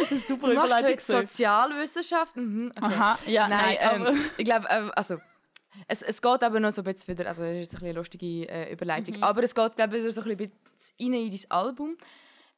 Das 0.00 0.12
ist 0.12 0.28
super 0.28 0.48
Du 0.48 0.54
machst 0.54 0.82
heute 0.82 1.00
Sozialwissenschaften. 1.00 2.64
Mhm, 2.64 2.72
okay. 2.76 2.94
Aha, 2.94 3.18
ja, 3.26 3.48
nein, 3.48 3.76
Nein, 3.80 3.90
aber- 4.00 4.08
ähm, 4.10 4.24
ich 4.36 4.44
glaube, 4.44 4.66
ähm, 4.70 4.92
also 4.94 5.16
es, 5.88 6.02
es 6.02 6.20
geht 6.20 6.42
aber 6.42 6.60
noch 6.60 6.72
so 6.72 6.82
ein 6.82 6.84
bisschen 6.92 7.16
wieder, 7.16 7.28
also 7.28 7.42
das 7.42 7.52
ist 7.52 7.58
jetzt 7.60 7.68
ein 7.74 7.76
bisschen 7.76 7.88
eine 7.88 7.98
lustige 7.98 8.48
äh, 8.48 8.72
Überleitung, 8.72 9.16
Mhm. 9.16 9.22
aber 9.22 9.42
es 9.42 9.54
geht 9.54 9.76
glaube 9.76 9.96
ich 9.96 10.02
wieder 10.02 10.12
so 10.12 10.20
ein 10.22 10.36
bisschen 10.36 10.52
rein 10.98 11.12
in 11.22 11.30
dein 11.30 11.50
Album. 11.50 11.96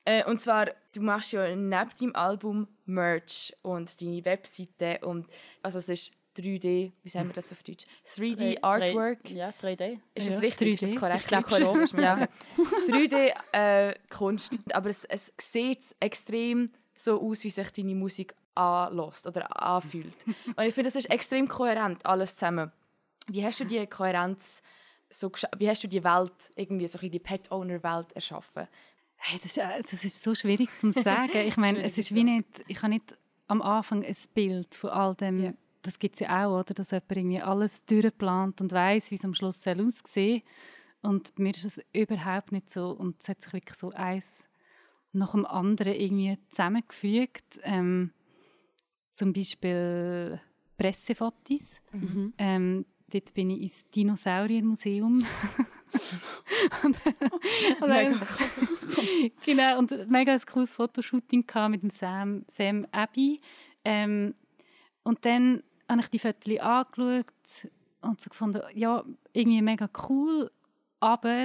Äh, 0.05 0.25
und 0.25 0.41
zwar, 0.41 0.67
du 0.95 1.01
machst 1.01 1.31
ja 1.33 1.47
neben 1.55 1.71
deinem 1.71 2.17
Album 2.17 2.67
Merch 2.87 3.55
und 3.63 4.01
deine 4.01 4.25
Webseite 4.25 4.99
und 5.07 5.27
also 5.63 5.79
es 5.79 5.89
ist 5.89 6.13
3D, 6.37 6.93
wie 7.03 7.09
sagen 7.09 7.29
wir 7.29 7.35
das 7.35 7.53
auf 7.53 7.63
Deutsch? 7.63 7.85
3D 8.17 8.59
Artwork. 8.63 9.29
Ja, 9.31 9.51
3D. 9.61 10.01
Ist 10.15 10.27
Ja, 10.29 10.33
das 10.35 10.43
richtig? 10.43 10.73
Ist 10.75 10.83
das 10.83 10.91
3D. 10.93 10.99
korrekt? 10.99 11.21
Ich 11.21 11.27
glaub 11.27 11.45
Ökologisch, 11.53 11.91
schon, 11.91 12.01
ja. 12.03 12.27
3D 12.89 13.33
äh, 13.53 13.95
Kunst. 14.11 14.59
Aber 14.73 14.89
es, 14.89 15.05
es 15.05 15.31
sieht 15.39 15.95
extrem 16.01 16.71
so 16.95 17.21
aus, 17.21 17.45
wie 17.45 17.51
sich 17.51 17.71
deine 17.71 17.95
Musik 17.95 18.35
anlässt 18.55 19.27
oder 19.27 19.63
anfühlt. 19.63 20.17
Und 20.57 20.65
ich 20.65 20.75
finde, 20.75 20.89
das 20.89 20.97
ist 20.97 21.11
extrem 21.11 21.49
kohärent, 21.49 22.05
alles 22.05 22.37
zusammen. 22.37 22.71
Wie 23.29 23.45
hast 23.45 23.61
du 23.61 23.65
die 23.65 23.87
Kohärenz 23.87 24.63
so 25.13 25.31
wie 25.59 25.69
hast 25.69 25.85
du 25.85 25.89
die 25.89 26.03
Welt, 26.03 26.51
irgendwie 26.57 26.89
so 26.89 26.99
die 26.99 27.19
Pet-Owner-Welt 27.19 28.13
erschaffen? 28.13 28.67
Hey, 29.17 29.39
das, 29.41 29.57
ist, 29.57 29.93
das 29.93 30.05
ist 30.05 30.23
so 30.23 30.35
schwierig 30.35 30.69
zu 30.81 30.91
sagen. 30.93 31.31
Ich 31.47 31.57
meine, 31.57 31.83
es 31.83 31.97
ist 31.99 32.15
wie 32.15 32.25
nicht, 32.25 32.49
ich 32.67 32.79
habe 32.79 32.91
nicht 32.91 33.17
am 33.47 33.63
Anfang 33.63 34.05
ein 34.05 34.17
Bild 34.35 34.75
von 34.75 34.91
all 34.91 35.15
dem. 35.15 35.45
Ja. 35.45 35.53
Das 35.83 35.99
gibt 35.99 36.15
es 36.15 36.21
ja 36.21 36.47
auch, 36.47 36.61
oder? 36.61 36.75
Dass 36.75 36.91
jemand 36.91 37.13
irgendwie 37.13 37.41
alles 37.41 37.85
durchplant 37.85 38.61
und 38.61 38.73
weiß, 38.73 39.11
wie 39.11 39.17
es 39.17 39.25
am 39.25 39.35
Schluss 39.35 39.63
soll 39.63 39.87
aussehen 39.87 40.43
Und 41.03 41.35
bei 41.35 41.43
mir 41.45 41.55
ist 41.55 41.65
es 41.65 41.81
überhaupt 41.93 42.53
nicht 42.53 42.71
so. 42.71 42.91
Und 42.91 43.21
es 43.21 43.29
hat 43.29 43.43
sich 43.43 43.53
wirklich 43.53 43.79
so 43.79 43.91
eins 43.91 44.45
nach 45.13 45.33
dem 45.33 45.47
anderen 45.47 45.95
irgendwie 45.95 46.39
zusammengefügt. 46.51 47.61
Ähm, 47.63 48.13
zum 49.13 49.33
Beispiel 49.33 50.41
Pressefotos. 50.79 51.77
Ähm, 52.39 52.87
dort 53.13 53.35
bin 53.35 53.51
ich 53.51 53.63
ins 53.63 53.85
Dinosauriermuseum. 53.91 55.25
und, 56.83 56.97
und 57.83 57.89
dann- 57.89 58.21
genau, 59.45 59.79
und 59.79 59.93
ein 59.93 60.09
mega 60.09 60.33
ein 60.33 60.41
cooles 60.51 60.71
Fotoshooting 60.71 61.45
mit 61.69 61.83
dem 61.83 61.91
Sam, 61.91 62.45
Sam 62.47 62.87
Abbey. 62.93 63.41
Ähm, 63.85 64.35
und 65.03 65.25
dann 65.25 65.63
habe 65.89 66.01
ich 66.01 66.09
die 66.09 66.19
Fotos 66.19 66.59
angeschaut 66.59 67.27
und 68.01 68.21
so 68.21 68.31
gefunden, 68.31 68.63
ja, 68.75 69.05
irgendwie 69.33 69.63
mega 69.63 69.89
cool, 70.09 70.51
aber 71.01 71.45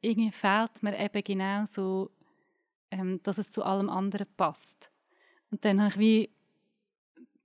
irgendwie 0.00 0.30
fehlt 0.32 0.82
mir 0.82 0.98
eben 0.98 1.22
genau 1.22 1.64
so, 1.66 2.10
ähm, 2.92 3.20
dass 3.24 3.38
es 3.38 3.50
zu 3.50 3.64
allem 3.64 3.88
anderen 3.88 4.26
passt. 4.36 4.90
Und 5.50 5.64
dann 5.64 5.80
habe 5.82 5.92
ich 5.94 5.98
wie 5.98 6.30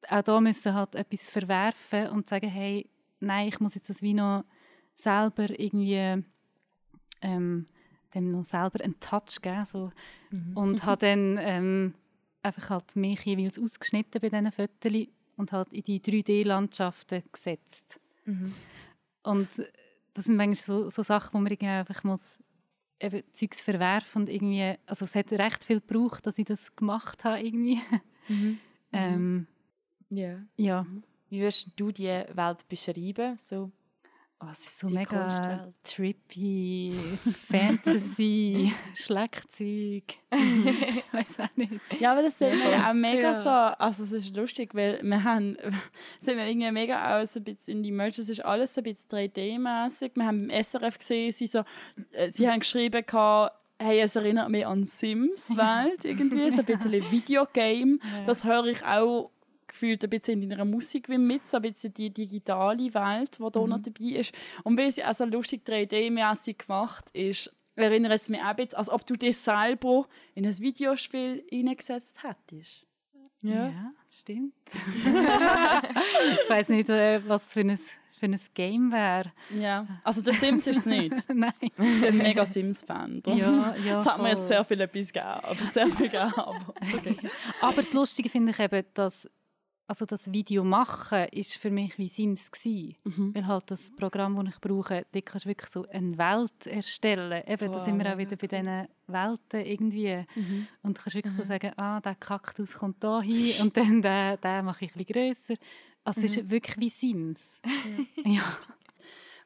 auch 0.10 0.22
da 0.22 0.40
müssen 0.40 0.74
halt 0.74 0.96
etwas 0.96 1.30
verwerfen 1.30 2.10
und 2.10 2.28
sagen, 2.28 2.50
hey, 2.50 2.90
nein, 3.20 3.48
ich 3.48 3.60
muss 3.60 3.76
jetzt 3.76 3.90
das 3.90 4.02
wie 4.02 4.14
noch 4.14 4.46
selber 4.96 5.50
irgendwie 5.60 6.24
ähm, 7.22 7.68
dem 8.14 8.32
noch 8.32 8.44
selber 8.44 8.84
einen 8.84 9.00
Touch 9.00 9.42
geben. 9.42 9.66
So. 9.66 9.92
Und 10.56 10.84
habe 10.86 11.06
dann 11.06 11.38
ähm, 11.42 11.94
einfach 12.44 12.70
halt 12.70 12.96
mich 12.96 13.26
jeweils 13.26 13.60
ausgeschnitten 13.60 14.22
bei 14.22 14.30
diesen 14.30 14.52
Fotos 14.52 15.08
und 15.36 15.52
halt 15.52 15.74
in 15.74 15.84
die 15.84 16.00
3D-Landschaften 16.00 17.24
gesetzt. 17.32 18.00
Und 19.24 19.50
das 20.14 20.26
sind 20.26 20.36
manchmal 20.36 20.56
so, 20.56 20.90
so 20.90 21.04
Sachen, 21.04 21.34
wo 21.34 21.38
man 21.40 21.52
irgendwie 21.52 21.68
einfach 21.68 22.04
muss 22.04 22.40
eben 23.00 23.24
Zeugs 23.34 23.62
verwerfen 23.62 24.24
und 24.24 24.30
irgendwie, 24.30 24.76
also 24.86 25.06
es 25.06 25.16
hat 25.16 25.32
recht 25.32 25.64
viel 25.64 25.82
gebraucht, 25.82 26.26
dass 26.26 26.38
ich 26.38 26.46
das 26.46 26.76
gemacht 26.76 27.24
habe 27.24 27.40
irgendwie. 27.42 27.80
ähm, 28.94 29.48
Ja. 30.10 30.40
ja, 30.56 30.86
Wie 31.30 31.40
würdest 31.42 31.72
du 31.76 31.92
die 31.92 32.08
Welt 32.08 32.68
beschreiben? 32.70 33.38
So, 33.38 33.72
oh, 34.42 34.48
es 34.52 34.60
ist 34.60 34.80
so 34.80 34.88
Die 34.88 34.94
mega 34.94 35.20
Kunstwelt. 35.22 35.74
trippy, 35.84 36.96
Fantasy, 37.52 38.74
Schlagzeug. 38.96 40.04
ich 40.32 41.04
weiß 41.14 41.40
auch 41.40 41.56
nicht. 41.56 41.74
Ja, 42.00 42.12
aber 42.12 42.24
das 42.24 42.38
sehen 42.38 42.58
wir 42.60 42.70
ja 42.72 42.90
auch 42.90 42.94
mega 42.94 43.32
Ja. 43.34 43.42
so. 43.42 43.50
Also 43.50 44.04
es 44.04 44.12
ist 44.12 44.36
lustig, 44.36 44.74
weil 44.76 45.00
wir 45.04 45.24
haben, 45.24 45.58
sehen 46.20 46.38
wir 46.38 46.46
irgendwie 46.46 46.72
mega 46.72 47.20
aus, 47.20 47.36
ein 47.38 47.44
bisschen 47.44 47.78
in 47.78 47.84
die 47.84 47.92
Merch, 47.92 48.18
es 48.20 48.30
ist 48.30 48.44
alles 48.44 48.78
ein 48.78 48.84
bisschen 48.84 49.10
3D-mäßig. 49.12 50.12
Wir 50.16 50.26
haben 50.26 50.50
im 50.50 50.64
SRF 50.64 50.98
gesehen, 51.00 51.32
sie, 51.32 51.48
so, 51.48 51.64
äh, 52.12 52.30
sie 52.32 52.48
haben 52.50 52.60
geschrieben, 52.60 53.04
hey, 53.80 54.00
es 54.02 54.16
erinnert 54.16 54.50
mich 54.50 54.66
an 54.66 54.84
Sims-Welt 54.86 56.04
irgendwie, 56.04 56.50
so 56.52 56.60
ein 56.60 56.66
bisschen 56.66 57.12
Videogame. 57.12 58.00
Das 58.26 58.44
höre 58.44 58.66
ich 58.66 58.84
auch 58.84 59.30
gefühlt 59.78 60.04
ein 60.04 60.10
bisschen 60.10 60.42
in 60.42 60.50
deiner 60.50 60.66
Musik 60.66 61.08
wie 61.08 61.20
mit, 61.20 61.48
so 61.48 61.58
ein 61.58 61.64
bisschen 61.64 61.94
die 61.94 62.10
digitale 62.10 62.92
Welt, 62.94 63.38
die 63.40 63.52
da 63.52 63.68
noch 63.68 63.82
dabei 63.82 64.20
ist. 64.20 64.34
Und 64.64 64.78
weil 64.78 64.92
sie 64.92 65.04
auch 65.04 65.14
so 65.14 65.26
lustig 65.26 65.62
3D-mäßig 65.68 66.58
gemacht 66.66 67.06
ist, 67.14 67.54
erinnert 67.76 68.14
es 68.14 68.28
mich 68.28 68.42
auch 68.42 68.58
ein 68.58 68.74
als 68.74 68.90
ob 68.90 69.06
du 69.06 69.16
dich 69.16 69.38
selber 69.38 70.08
in 70.34 70.48
ein 70.48 70.58
Videospiel 70.58 71.46
eingesetzt 71.52 72.24
hättest. 72.24 72.88
Ja, 73.42 73.94
das 74.04 74.20
stimmt. 74.22 74.54
ich 74.74 76.50
weiß 76.50 76.70
nicht, 76.70 76.90
äh, 76.90 77.22
was 77.28 77.46
für 77.46 77.60
ein, 77.60 77.78
für 77.78 78.26
ein 78.26 78.40
Game 78.56 78.92
wäre. 78.92 79.32
Ja. 79.56 79.86
Also 80.04 80.24
der 80.24 80.34
Sims 80.34 80.66
ist 80.66 80.80
es 80.80 80.86
nicht. 80.88 81.14
Nein. 81.34 81.54
Ich 81.62 82.02
bin 82.02 82.18
mega 82.18 82.46
Sims-Fan. 82.46 83.22
Ja, 83.28 83.76
ja, 83.76 83.94
Das 83.94 84.08
hat 84.08 84.22
mir 84.22 84.30
jetzt 84.32 84.48
sehr 84.48 84.66
viel 84.66 84.82
etwas 84.82 85.14
gegeben. 85.14 85.40
Aber 85.44 85.66
sehr 85.72 85.88
viel 85.88 86.10
gegeben. 86.10 86.34
Okay. 86.36 87.18
Aber 87.62 87.78
das 87.78 87.94
Lustige 87.94 88.28
finde 88.28 88.52
ich 88.52 88.60
eben, 88.60 88.84
dass 88.96 89.30
also 89.88 90.06
das 90.06 90.32
Video 90.32 90.64
machen 90.64 91.28
ist 91.32 91.56
für 91.58 91.72
mich 91.72 91.98
wie 91.98 92.10
Sims 92.10 92.52
gsi, 92.52 92.98
Mhm. 93.04 93.34
weil 93.34 93.48
halt 93.48 93.72
das 93.72 93.90
Programm, 93.96 94.36
das 94.46 94.56
ich 94.56 94.62
brauche, 94.62 95.06
dort 95.12 95.26
kannst 95.26 95.46
du 95.46 95.50
wirklich 95.50 95.72
so 95.72 95.88
eine 95.90 96.18
Welt 96.18 96.66
erstellen. 96.68 97.44
Eben, 97.48 97.72
da 97.72 97.80
sind 97.80 97.98
wir 97.98 98.14
auch 98.14 98.18
wieder 98.18 98.36
bei 98.36 98.48
diesen 98.48 98.88
Welten 99.08 99.62
irgendwie. 99.66 100.26
Mhm. 100.36 100.68
Und 100.84 100.98
du 100.98 101.02
kannst 101.02 101.16
wirklich 101.16 101.34
so 101.34 101.44
sagen, 101.44 101.72
ah, 101.78 102.00
der 102.02 102.16
Kaktus 102.16 102.74
kommt 102.74 103.02
da 103.04 103.22
hin 103.22 103.52
und 103.62 103.78
dann 103.78 104.02
den, 104.02 104.42
den 104.42 104.66
mache 104.66 104.86
ich 104.86 104.96
ein 104.96 105.04
bisschen 105.06 105.28
grösser. 105.30 105.56
Also 106.04 106.22
es 106.22 106.38
ist 106.38 106.50
wirklich 106.52 106.78
wie 106.78 106.90
Sims. 106.90 107.60
Ja. 108.26 108.44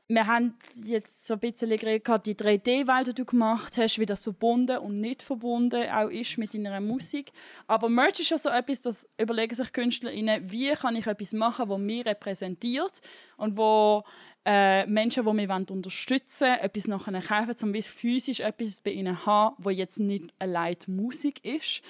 Wir 0.08 0.28
haben 0.28 0.56
jetzt 0.84 1.26
so 1.26 1.36
ein 1.36 1.40
bisschen 1.40 1.70
geredet, 1.70 2.26
die 2.26 2.36
3D-Welt, 2.36 3.08
die 3.08 3.14
du 3.14 3.24
gemacht 3.24 3.78
hast, 3.78 3.98
wie 3.98 4.06
das 4.06 4.26
verbunden 4.26 4.78
und 4.80 5.00
nicht 5.00 5.24
verbunden 5.24 5.90
auch 5.90 6.10
ist 6.10 6.38
mit 6.38 6.54
deiner 6.54 6.82
Musik. 6.82 7.32
Aber 7.66 7.88
Merch 7.88 8.20
ist 8.20 8.30
ja 8.30 8.38
so 8.38 8.50
etwas, 8.50 8.82
das 8.82 9.08
überlegen 9.18 9.56
sich 9.56 9.72
KünstlerInnen, 9.72 10.52
wie 10.52 10.72
kann 10.74 10.98
ich 10.98 11.08
etwas 11.08 11.32
machen, 11.32 11.70
das 11.70 11.80
mich 11.80 12.06
repräsentiert 12.06 13.02
und 13.38 13.56
wo 13.56 14.04
äh, 14.44 14.86
Menschen, 14.86 15.26
die 15.26 15.34
mich 15.34 15.50
unterstützen 15.50 16.48
wollen, 16.48 16.60
etwas 16.60 16.88
nachher 16.88 17.22
kaufen, 17.22 17.58
zum 17.58 17.72
Beispiel 17.72 18.12
physisch 18.12 18.40
etwas 18.42 18.82
bei 18.82 18.92
ihnen 18.92 19.26
haben, 19.26 19.56
wo 19.60 19.70
jetzt 19.70 20.00
nicht 20.00 20.34
allein 20.40 20.76
Musik 20.88 21.44
ist. 21.46 21.82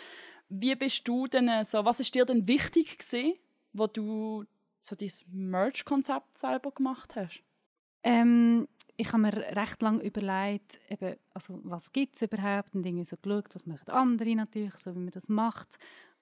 Wie 0.49 0.75
bist 0.75 1.07
du 1.07 1.27
denn 1.27 1.47
äh, 1.47 1.63
so, 1.63 1.85
was 1.85 1.99
ist 1.99 2.13
dir 2.13 2.25
denn 2.25 2.47
wichtig 2.47 2.99
gewesen, 2.99 3.35
wo 3.73 3.87
du 3.87 4.45
so 4.81 4.95
dieses 4.95 5.25
Merch-Konzept 5.31 6.37
selber 6.37 6.71
gemacht 6.71 7.15
hast? 7.15 7.41
Ähm, 8.03 8.67
ich 8.97 9.07
habe 9.11 9.23
mir 9.23 9.33
recht 9.33 9.81
lange 9.81 10.03
überlegt, 10.03 10.79
eben, 10.89 11.15
also, 11.33 11.59
was 11.63 11.91
gibt 11.91 12.15
es 12.15 12.21
überhaupt 12.21 12.75
und 12.75 12.85
irgendwie 12.85 13.05
so 13.05 13.17
geschaut, 13.17 13.53
was 13.53 13.65
machen 13.65 13.89
andere 13.89 14.35
natürlich, 14.35 14.75
so 14.77 14.93
wie 14.93 14.99
man 14.99 15.11
das 15.11 15.29
macht 15.29 15.69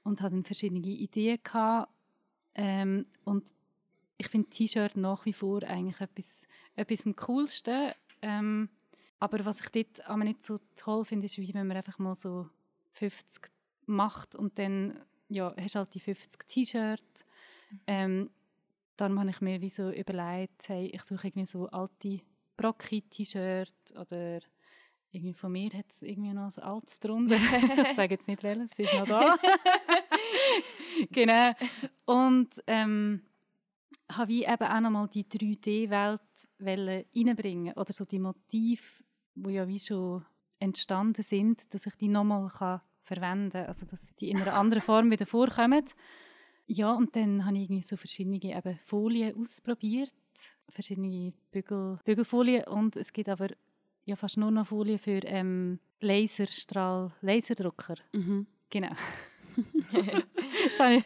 und 0.04 0.22
hatte 0.22 0.42
verschiedene 0.44 0.80
Ideen 0.80 1.40
gehabt. 1.44 1.92
Ähm, 2.56 3.06
und 3.26 3.54
ich 4.18 4.28
finde 4.28 4.50
T-Shirt 4.50 4.98
nach 4.98 5.26
wie 5.26 5.34
vor 5.34 5.64
eigentlich 5.64 6.00
etwas, 6.00 6.48
etwas 6.76 7.06
am 7.06 7.16
coolsten. 7.16 7.92
Ähm, 8.22 8.70
aber 9.20 9.44
was 9.46 9.60
ich 9.60 9.70
dort 9.70 10.08
aber 10.08 10.24
nicht 10.24 10.46
so 10.46 10.60
toll 10.76 11.06
finde, 11.06 11.26
ist, 11.26 11.38
wie 11.38 11.54
wenn 11.54 11.68
man 11.68 11.78
einfach 11.78 12.00
mal 12.00 12.16
so 12.16 12.50
50 12.94 13.50
macht 13.86 14.36
und 14.36 14.58
dann 14.58 15.00
ja, 15.30 15.54
hast 15.60 15.76
halt 15.76 15.94
die 15.94 16.00
50 16.00 16.48
T-Shirts. 16.48 17.26
Ähm, 17.88 18.30
darum 19.00 19.20
habe 19.20 19.30
ich 19.30 19.42
mir 19.42 19.62
wie 19.62 19.70
so 19.70 19.90
überlegt, 19.92 20.68
hey, 20.68 20.88
ich 20.88 21.04
suche 21.04 21.28
irgendwie 21.28 21.46
so 21.46 21.68
alte 21.68 22.22
Brocki-T-Shirts 22.58 23.96
oder 23.96 24.40
irgendwie 25.12 25.34
von 25.34 25.52
mir 25.52 25.72
hat 25.72 25.90
es 25.90 26.02
irgendwie 26.02 26.34
noch 26.34 26.56
ein 26.56 26.64
altes 26.64 27.00
drunter. 27.00 27.36
ich 27.90 27.96
sage 27.96 28.16
jetzt 28.16 28.28
nicht 28.28 28.44
welches, 28.44 28.74
es 28.74 28.80
ist 28.80 28.94
noch 28.94 29.08
da. 29.08 29.38
genau. 31.12 31.54
Und 32.06 32.50
ähm, 32.68 33.22
habe 34.12 34.28
wie 34.30 34.44
eben 34.44 34.64
auch 34.64 34.80
nochmal 34.82 35.08
die 35.08 35.24
3D-Welt 35.24 36.22
reinbringen 36.60 37.74
oder 37.76 37.94
so 37.94 38.06
die 38.06 38.20
Motive, 38.20 38.84
die 39.36 39.52
ja 39.52 39.68
wie 39.68 39.80
schon 39.80 40.26
entstanden 40.60 41.24
sind, 41.24 41.74
dass 41.74 41.86
ich 41.86 41.96
die 41.96 42.10
nochmal 42.10 42.82
verwenden 43.04 43.52
kann, 43.52 43.66
also 43.66 43.86
dass 43.86 44.14
die 44.16 44.30
in 44.30 44.42
einer 44.42 44.54
anderen 44.54 44.84
Form 44.84 45.10
wieder 45.10 45.26
vorkommen. 45.26 45.86
Ja, 46.72 46.94
und 46.94 47.16
dann 47.16 47.46
habe 47.46 47.58
ich 47.58 47.64
irgendwie 47.64 47.82
so 47.82 47.98
verschiedene 47.98 48.40
eben 48.44 48.80
Folien 48.86 49.36
ausprobiert, 49.36 50.14
verschiedene 50.70 51.34
Bügel, 51.52 51.98
Bügelfolien 52.06 52.66
und 52.66 52.96
es 52.96 53.12
gibt 53.12 53.28
aber 53.28 53.48
ja 54.06 54.16
fast 54.16 54.38
nur 54.38 54.52
noch 54.52 54.68
Folien 54.68 55.00
für 55.00 55.20
ähm, 55.24 55.80
Laserstrahl, 56.00 57.12
Laserdrucker. 57.22 57.96
Mhm. 58.14 58.46
Genau. 58.70 58.92
Jetzt 59.92 60.80
habe 60.80 60.96
ich 60.98 61.04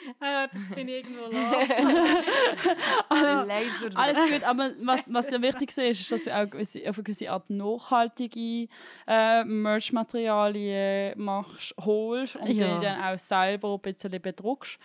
ah, 0.20 0.46
das 0.46 0.74
finde 0.74 0.96
ich 0.96 1.04
irgendwo 1.06 1.24
alles, 3.08 3.46
Laser. 3.46 3.90
alles 3.94 4.18
gut, 4.30 4.42
aber 4.44 4.70
was, 4.82 5.12
was 5.12 5.26
dir 5.28 5.42
wichtig 5.42 5.70
ist, 5.70 5.78
ist, 5.78 6.12
dass 6.12 6.22
du 6.22 6.34
auch 6.36 6.48
gewisse, 6.48 6.80
auf 6.88 6.96
eine 6.96 7.04
gewisse 7.04 7.30
Art 7.30 7.48
nachhaltige 7.50 8.68
äh, 9.06 9.44
Merch-Materialien 9.44 11.14
machst, 11.22 11.74
holst 11.80 12.36
und 12.36 12.48
Ja. 12.52 12.78
die 12.78 12.84
dann 12.86 13.00
auch 13.02 13.18
selber 13.18 13.74
ein 13.74 13.80
bisschen 13.80 14.20
bedruckst. 14.20 14.78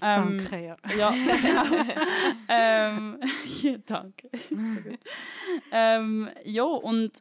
Ähm, 0.00 0.38
Danke, 0.38 0.64
ja. 0.64 0.76
Ja, 0.96 1.10
genau. 1.42 1.64
ähm, 2.48 3.20
ja, 3.62 3.76
danke. 3.84 4.30
so. 4.48 4.80
Ähm, 5.70 6.30
ja, 6.44 6.64
und 6.64 7.12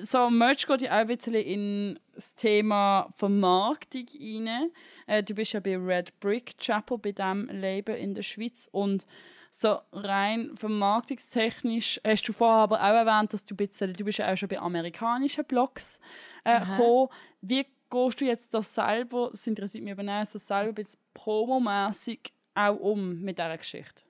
so 0.00 0.28
Merch 0.30 0.66
geht 0.66 0.82
ja 0.82 0.90
auch 0.92 0.96
ein 0.96 1.06
bisschen 1.06 1.34
in 1.34 1.98
das 2.14 2.34
Thema 2.34 3.12
Vermarktung 3.16 4.06
rein. 4.20 4.70
Äh, 5.06 5.22
du 5.22 5.34
bist 5.34 5.52
ja 5.52 5.60
bei 5.60 5.76
Red 5.76 6.18
Brick 6.20 6.58
Chapel, 6.58 6.98
bei 6.98 7.12
diesem 7.12 7.48
Label 7.48 7.96
in 7.96 8.14
der 8.14 8.22
Schweiz 8.22 8.68
und 8.72 9.06
so 9.50 9.80
rein 9.92 10.56
vermarktungstechnisch 10.56 12.00
hast 12.06 12.28
du 12.28 12.32
vorher 12.32 12.62
aber 12.62 12.80
auch 12.80 12.94
erwähnt, 12.94 13.32
dass 13.32 13.44
du, 13.44 13.56
bisschen, 13.56 13.92
du 13.94 14.04
bist 14.04 14.18
ja 14.18 14.32
auch 14.32 14.36
schon 14.36 14.48
bei 14.48 14.58
amerikanischen 14.58 15.44
Blogs 15.44 16.00
äh, 16.44 16.60
gekommen. 16.60 17.08
Wie 17.40 17.66
gehst 17.90 18.20
du 18.20 18.24
jetzt 18.24 18.54
das 18.54 18.74
selber, 18.74 19.30
das 19.32 19.46
interessiert 19.46 19.82
mich 19.82 19.98
aber 19.98 20.20
auch, 20.20 20.24
so 20.24 20.38
selber 20.38 20.68
ein 20.68 20.74
bisschen 20.74 21.00
promomässig 21.14 22.32
auch 22.54 22.76
um 22.76 23.20
mit 23.20 23.38
dieser 23.38 23.58
Geschichte? 23.58 24.04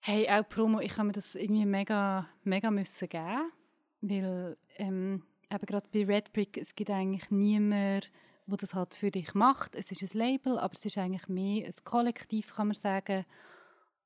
Hey, 0.00 0.28
auch 0.28 0.48
Promo, 0.48 0.80
ich 0.80 0.96
habe 0.96 1.08
mir 1.08 1.12
das 1.12 1.34
irgendwie 1.34 1.66
mega, 1.66 2.26
mega 2.42 2.70
müssen 2.70 3.08
geben, 3.08 3.52
weil 4.00 4.56
ähm, 4.76 5.22
eben 5.50 5.66
gerade 5.66 5.86
bei 5.92 6.04
Red 6.04 6.32
Brick, 6.32 6.56
es 6.56 6.74
gibt 6.74 6.90
eigentlich 6.90 7.30
niemand, 7.30 8.10
wo 8.46 8.56
das 8.56 8.74
halt 8.74 8.94
für 8.94 9.10
dich 9.10 9.34
macht. 9.34 9.74
Es 9.74 9.90
ist 9.90 10.02
ein 10.02 10.18
Label, 10.18 10.58
aber 10.58 10.74
es 10.74 10.84
ist 10.84 10.98
eigentlich 10.98 11.28
mehr 11.28 11.66
ein 11.66 11.74
Kollektiv, 11.84 12.54
kann 12.54 12.68
man 12.68 12.74
sagen. 12.74 13.24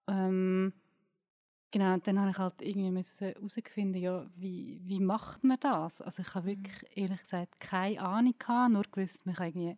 Ähm, 0.07 0.72
genau, 1.70 1.97
dann 1.99 2.20
habe 2.20 2.30
ich 2.30 2.38
halt 2.38 2.61
irgendwie 2.61 2.90
müssen 2.90 3.32
herausfinden, 3.32 3.99
ja, 3.99 4.26
wie, 4.36 4.80
wie 4.84 5.01
macht 5.01 5.45
man 5.45 5.59
das? 5.61 6.03
Also 6.03 6.22
ich 6.22 6.34
habe 6.34 6.47
wirklich, 6.47 6.84
ehrlich 6.97 7.20
gesagt, 7.20 7.61
keine 7.61 8.01
Ahnung 8.01 8.34
gehabt, 8.38 8.72
nur 8.72 8.84
gewusst, 8.84 9.24
man 9.24 9.34
kann 9.34 9.49
irgendwie 9.49 9.76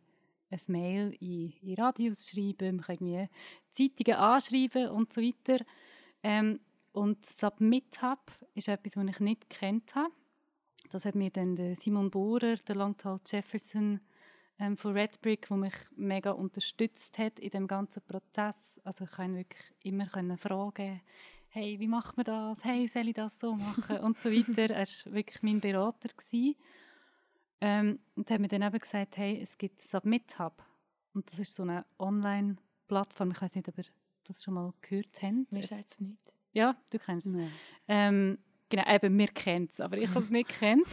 ein 0.51 0.61
Mail 0.69 1.17
in, 1.21 1.53
in 1.63 1.75
Radios 1.75 2.29
schreiben, 2.29 2.77
man 2.77 2.85
kann 2.85 2.97
irgendwie 3.07 3.29
Zeitungen 3.73 4.21
anschreiben 4.21 4.89
und 4.89 5.13
so 5.13 5.21
weiter. 5.21 5.65
Ähm, 6.23 6.61
und 6.97 7.27
Submit 7.27 8.01
Hub 8.01 8.33
ist 8.55 8.69
etwas, 8.69 8.97
was 8.97 9.07
ich 9.07 9.21
nicht 9.21 9.51
gekannt 9.51 9.95
habe. 9.95 10.11
Das 10.91 11.05
hat 11.05 11.15
mir 11.15 11.31
dann 11.31 11.55
der 11.55 11.77
Simon 11.77 12.11
Bohrer, 12.11 12.57
der 12.57 12.75
Longtal 12.75 13.21
Jefferson 13.27 14.01
ähm, 14.59 14.79
von 14.79 14.95
Red 14.95 15.21
Brick, 15.21 15.49
der 15.49 15.59
mich 15.59 15.75
mega 15.95 16.31
unterstützt 16.31 17.19
hat 17.19 17.39
in 17.39 17.51
dem 17.51 17.67
ganzen 17.67 18.01
Prozess. 18.03 18.81
Also 18.83 19.05
ich 19.05 19.11
konnte 19.11 19.37
wirklich 19.37 19.75
immer 19.83 20.07
können 20.07 20.39
fragen, 20.39 21.03
hey, 21.51 21.79
wie 21.79 21.87
macht 21.87 22.17
man 22.17 22.25
das? 22.25 22.65
Hey, 22.65 22.89
soll 22.89 23.09
ich 23.09 23.15
das 23.15 23.39
so 23.39 23.55
machen? 23.55 23.99
Und 23.99 24.19
so 24.19 24.31
weiter. 24.31 24.75
Er 24.75 24.87
war 24.87 25.13
wirklich 25.13 25.43
mein 25.43 25.61
Berater. 25.61 26.09
Gewesen. 26.09 26.57
Ähm, 27.61 27.99
und 28.15 28.31
hat 28.31 28.41
mir 28.41 28.49
dann 28.49 28.63
eben 28.63 28.79
gesagt, 28.79 29.19
hey, 29.19 29.39
es 29.43 29.59
gibt 29.59 29.83
Submit 29.83 30.39
Hub. 30.39 30.65
Und 31.13 31.31
das 31.31 31.41
ist 31.41 31.55
so 31.55 31.63
eine 31.63 31.85
Online-Plattform. 31.99 33.33
Ich 33.33 33.43
weiß 33.43 33.55
nicht, 33.55 33.69
ob 33.69 33.77
ihr 33.77 33.85
das 34.25 34.43
schon 34.43 34.55
mal 34.55 34.73
gehört 34.81 35.23
habt. 35.23 35.53
Mir 35.53 35.63
sagt 35.63 35.91
es 35.91 36.01
nicht. 36.01 36.36
Ja, 36.57 36.75
du 36.91 36.99
kennst 36.99 37.27
es. 37.27 37.35
Ähm, 37.87 38.39
genau, 38.71 38.83
eben, 38.91 39.19
wir 39.19 39.29
kennen 39.29 39.69
es, 39.71 39.79
aber 39.79 39.99
ich 39.99 40.09
habe 40.09 40.21
es 40.21 40.31
nicht 40.31 40.49
kennt. 40.49 40.87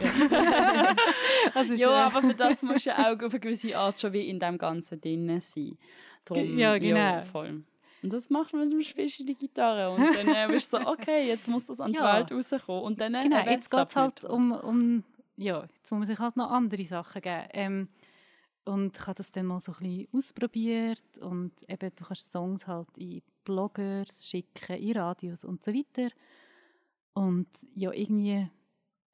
also, 1.54 1.72
Ja, 1.74 2.02
äh, 2.02 2.06
aber 2.06 2.20
für 2.20 2.34
das 2.34 2.62
musst 2.62 2.84
du 2.84 2.90
ja 2.90 2.98
auch 2.98 3.22
auf 3.22 3.32
eine 3.32 3.40
gewisse 3.40 3.74
Art 3.76 3.98
schon 3.98 4.12
wie 4.12 4.28
in 4.28 4.38
dem 4.38 4.58
Ganzen 4.58 5.00
drin 5.00 5.40
sein. 5.40 5.78
Drum, 6.26 6.58
Ja, 6.58 6.76
genau. 6.76 7.22
voll. 7.22 7.64
Und 8.02 8.12
das 8.12 8.28
machst 8.28 8.52
du 8.52 8.58
mit 8.58 8.70
dem 8.70 8.80
du 8.80 9.24
die 9.24 9.34
Gitarre 9.34 9.90
und 9.90 10.02
dann 10.14 10.28
äh, 10.28 10.46
bist 10.52 10.70
du 10.70 10.76
so, 10.78 10.86
okay, 10.86 11.26
jetzt 11.26 11.48
muss 11.48 11.64
das 11.64 11.80
an 11.80 11.92
die 11.92 11.98
Ja. 11.98 12.18
Welt 12.18 12.30
rauskommen. 12.30 12.82
Und 12.82 13.00
dann, 13.00 13.14
äh, 13.14 13.22
Genau, 13.22 13.38
jetzt 13.46 13.70
geht 13.70 13.88
es 13.88 13.96
halt 13.96 14.22
um, 14.26 14.52
um, 14.52 15.02
ja, 15.36 15.62
jetzt 15.62 15.90
muss 15.90 16.00
man 16.00 16.06
sich 16.06 16.18
halt 16.18 16.36
noch 16.36 16.50
andere 16.50 16.84
Sachen 16.84 17.22
geben. 17.22 17.48
Ähm, 17.54 17.88
und 18.66 18.96
ich 18.98 19.06
habe 19.06 19.14
das 19.14 19.32
dann 19.32 19.46
mal 19.46 19.60
so 19.60 19.72
ein 19.72 19.78
bisschen 19.78 20.08
ausprobiert 20.12 21.02
und 21.20 21.52
eben, 21.66 21.90
du 21.96 22.04
kannst 22.04 22.30
Songs 22.30 22.66
halt 22.66 22.88
in 22.98 23.22
Bloggers 23.44 24.28
schicken, 24.28 24.76
in 24.76 24.96
Radios 24.96 25.44
und 25.44 25.62
so 25.64 25.72
weiter. 25.72 26.08
Und 27.12 27.48
ja, 27.74 27.92
irgendwie 27.92 28.48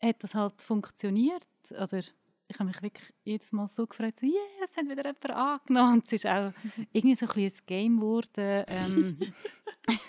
hat 0.03 0.23
das 0.23 0.35
halt 0.35 0.63
funktioniert. 0.63 1.47
Also 1.77 1.99
ich 1.99 2.13
habe 2.59 2.65
mich 2.65 2.83
wirklich 2.83 3.13
jedes 3.23 3.53
Mal 3.53 3.69
so 3.69 3.87
gefreut, 3.87 4.15
so, 4.19 4.27
yeah, 4.27 4.65
es 4.65 4.77
hat 4.77 4.85
wieder 4.89 5.05
jemand 5.05 5.31
angenommen. 5.31 5.93
Und 5.95 6.07
es 6.07 6.13
ist 6.15 6.27
auch 6.27 6.53
irgendwie 6.93 7.15
so 7.17 7.27
ein 7.27 7.39
ein 7.45 7.53
Game 7.67 7.97
geworden. 7.97 8.65
Ähm, 8.67 9.19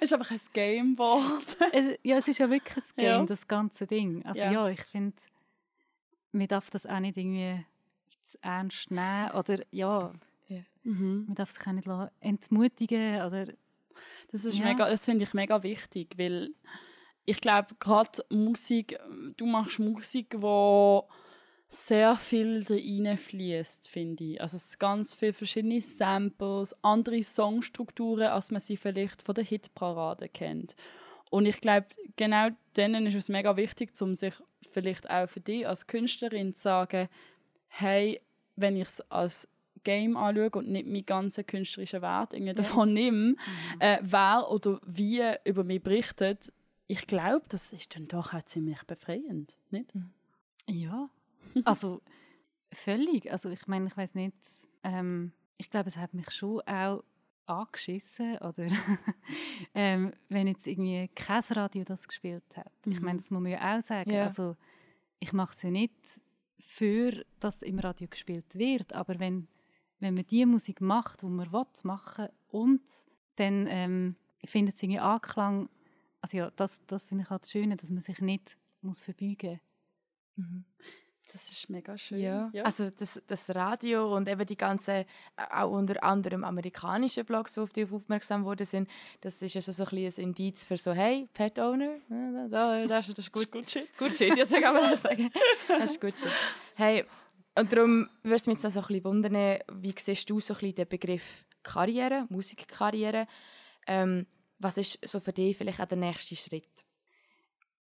ist 0.02 0.12
einfach 0.12 0.30
ein 0.30 0.40
Gameboard. 0.52 1.56
es, 1.72 1.98
ja, 2.02 2.18
es 2.18 2.28
ist 2.28 2.38
ja 2.38 2.48
wirklich 2.50 2.76
ein 2.76 2.82
Game, 2.96 3.04
Ja. 3.06 3.24
das 3.24 3.46
ganze 3.46 3.86
Ding. 3.86 4.24
Also 4.24 4.40
Ja. 4.40 4.50
ja, 4.52 4.68
ich 4.68 4.82
finde, 4.82 5.16
man 6.32 6.48
darf 6.48 6.70
das 6.70 6.86
auch 6.86 7.00
nicht 7.00 7.16
irgendwie 7.16 7.64
zu 8.24 8.38
ernst 8.42 8.90
nehmen 8.90 9.30
oder 9.32 9.60
ja, 9.70 10.12
Mhm. 10.82 11.24
man 11.26 11.34
darf 11.34 11.50
sich 11.50 11.66
auch 11.66 11.72
nicht 11.72 11.88
entmutigen 12.20 13.22
oder 13.22 13.46
Das 14.32 14.44
ist 14.44 14.58
Ja. 14.58 14.64
mega, 14.64 14.88
das 14.88 15.04
finde 15.04 15.24
ich 15.24 15.34
mega 15.34 15.62
wichtig, 15.62 16.14
weil 16.16 16.54
ich 17.26 17.40
glaube 17.40 17.74
gerade 17.78 18.24
Musik, 18.30 18.98
du 19.36 19.46
machst 19.46 19.78
Musik, 19.78 20.34
wo 20.38 21.08
sehr 21.68 22.16
viel 22.16 22.64
reinfließt, 22.68 23.88
finde 23.88 24.24
ich. 24.24 24.40
Also 24.40 24.56
es 24.56 24.78
ganz 24.78 25.14
viele 25.14 25.32
verschiedene 25.32 25.80
Samples, 25.80 26.74
andere 26.82 27.22
Songstrukturen, 27.22 28.28
als 28.28 28.50
man 28.50 28.60
sie 28.60 28.76
vielleicht 28.76 29.22
von 29.22 29.34
der 29.36 29.44
Hitparade 29.44 30.28
kennt. 30.28 30.74
Und 31.30 31.46
ich 31.46 31.60
glaube, 31.60 31.86
genau 32.16 32.48
denen 32.76 33.06
ist 33.06 33.14
es 33.14 33.28
mega 33.28 33.56
wichtig, 33.56 33.92
um 34.00 34.16
sich 34.16 34.34
vielleicht 34.72 35.08
auch 35.08 35.28
für 35.28 35.40
dich 35.40 35.66
als 35.66 35.86
Künstlerin 35.86 36.54
zu 36.54 36.62
sagen, 36.62 37.08
hey, 37.68 38.20
wenn 38.56 38.76
ich 38.76 38.88
es 38.88 39.00
als 39.10 39.48
Game 39.84 40.16
anschaue 40.16 40.50
und 40.50 40.68
nicht 40.68 40.86
meinen 40.86 41.06
ganzen 41.06 41.46
künstlerischen 41.46 42.02
Wert 42.02 42.34
irgendwie 42.34 42.54
davon 42.54 42.92
nehme, 42.92 43.36
äh, 43.78 43.98
wer 44.02 44.46
oder 44.50 44.80
wie 44.86 45.22
über 45.44 45.64
mich 45.64 45.82
berichtet, 45.82 46.52
ich 46.86 47.06
glaube, 47.06 47.44
das 47.48 47.72
ist 47.72 47.94
dann 47.94 48.08
doch 48.08 48.34
auch 48.34 48.42
ziemlich 48.42 48.82
befreiend, 48.82 49.56
nicht? 49.70 49.92
Ja, 50.68 51.08
also 51.64 52.02
völlig. 52.72 53.30
Also 53.30 53.48
ich 53.50 53.66
meine, 53.66 53.86
ich 53.86 53.96
weiß 53.96 54.14
nicht, 54.14 54.36
ähm, 54.82 55.32
ich 55.56 55.70
glaube, 55.70 55.88
es 55.88 55.96
hat 55.96 56.14
mich 56.14 56.30
schon 56.32 56.60
auch 56.62 57.04
angeschissen 57.46 58.38
oder 58.38 58.68
ähm, 59.74 60.12
wenn 60.28 60.46
jetzt 60.46 60.66
irgendwie 60.66 61.08
kein 61.14 61.42
Radio 61.50 61.84
das 61.84 62.06
gespielt 62.06 62.44
hat. 62.56 62.72
Ich 62.86 63.00
meine, 63.00 63.18
das 63.18 63.30
muss 63.30 63.42
man 63.42 63.52
ja 63.52 63.78
auch 63.78 63.82
sagen. 63.82 64.10
Ja. 64.10 64.24
Also 64.24 64.56
ich 65.18 65.32
mache 65.32 65.52
es 65.52 65.62
ja 65.62 65.70
nicht 65.70 66.20
für, 66.58 67.24
dass 67.38 67.62
im 67.62 67.78
Radio 67.78 68.08
gespielt 68.08 68.56
wird, 68.56 68.92
aber 68.92 69.18
wenn, 69.18 69.48
wenn 70.00 70.14
man 70.14 70.26
die 70.26 70.44
Musik 70.46 70.80
macht, 70.80 71.22
die 71.22 71.26
man 71.26 71.52
will, 71.52 71.64
machen 71.84 72.28
und 72.50 72.80
dann 73.36 73.66
ähm, 73.68 74.16
findet 74.44 74.76
es 74.76 74.82
irgendwie 74.82 75.00
Anklang, 75.00 75.68
also 76.20 76.36
ja, 76.36 76.50
das, 76.56 76.80
das 76.86 77.04
finde 77.04 77.24
ich 77.24 77.30
halt 77.30 77.42
das 77.42 77.50
Schöne, 77.52 77.76
dass 77.76 77.90
man 77.90 78.00
sich 78.02 78.18
nicht 78.20 78.56
muss 78.82 79.00
verbeugen 79.02 79.60
Das 81.32 81.48
ist 81.52 81.70
mega 81.70 81.96
schön. 81.96 82.18
Ja. 82.20 82.50
Also 82.64 82.90
das, 82.90 83.22
das 83.26 83.54
Radio 83.54 84.16
und 84.16 84.28
eben 84.28 84.44
die 84.46 84.56
ganzen, 84.56 84.90
äh, 84.94 85.04
auch 85.52 85.70
unter 85.70 86.02
anderem 86.02 86.42
amerikanischen 86.44 87.24
Blogs, 87.24 87.54
die 87.54 87.60
auf 87.60 87.72
die 87.72 87.84
aufmerksam 87.84 88.44
worden 88.44 88.66
sind, 88.66 88.88
das 89.20 89.40
ist 89.40 89.54
also 89.54 89.70
so 89.70 89.84
ein, 89.84 89.90
bisschen 89.90 90.24
ein 90.24 90.28
Indiz 90.30 90.64
für 90.64 90.76
so, 90.76 90.92
hey, 90.92 91.28
Pet 91.32 91.58
Owner, 91.60 91.96
ja, 92.08 92.32
da, 92.32 92.48
da, 92.48 92.86
das, 92.86 93.08
ist- 93.08 93.18
das 93.18 93.26
ist 93.26 93.32
gut. 93.32 93.52
gut 93.52 93.70
shit. 93.70 93.96
Gut 93.96 94.12
Shit, 94.14 94.36
jetzt 94.36 94.52
kann 94.52 94.74
man 94.74 94.90
das 94.90 95.02
sagen. 95.02 95.30
Das 95.68 95.92
ist 95.92 96.00
gut 96.00 96.18
Shit. 96.18 96.32
Hey, 96.74 97.04
und 97.60 97.72
darum 97.72 98.08
würde 98.22 98.36
es 98.36 98.46
mich 98.46 98.54
jetzt 98.54 98.64
noch 98.64 98.70
so 98.70 98.80
ein 98.80 98.86
bisschen 98.86 99.04
wundern, 99.04 99.58
wie 99.72 99.94
siehst 99.96 100.28
du 100.30 100.40
so 100.40 100.54
ein 100.54 100.60
bisschen 100.60 100.74
den 100.76 100.88
Begriff 100.88 101.44
Karriere, 101.62 102.26
Musikkarriere? 102.30 103.26
Ähm, 103.86 104.26
was 104.58 104.76
ist 104.76 104.98
so 105.06 105.20
für 105.20 105.32
dich 105.32 105.56
vielleicht 105.56 105.80
auch 105.80 105.86
der 105.86 105.98
nächste 105.98 106.36
Schritt? 106.36 106.84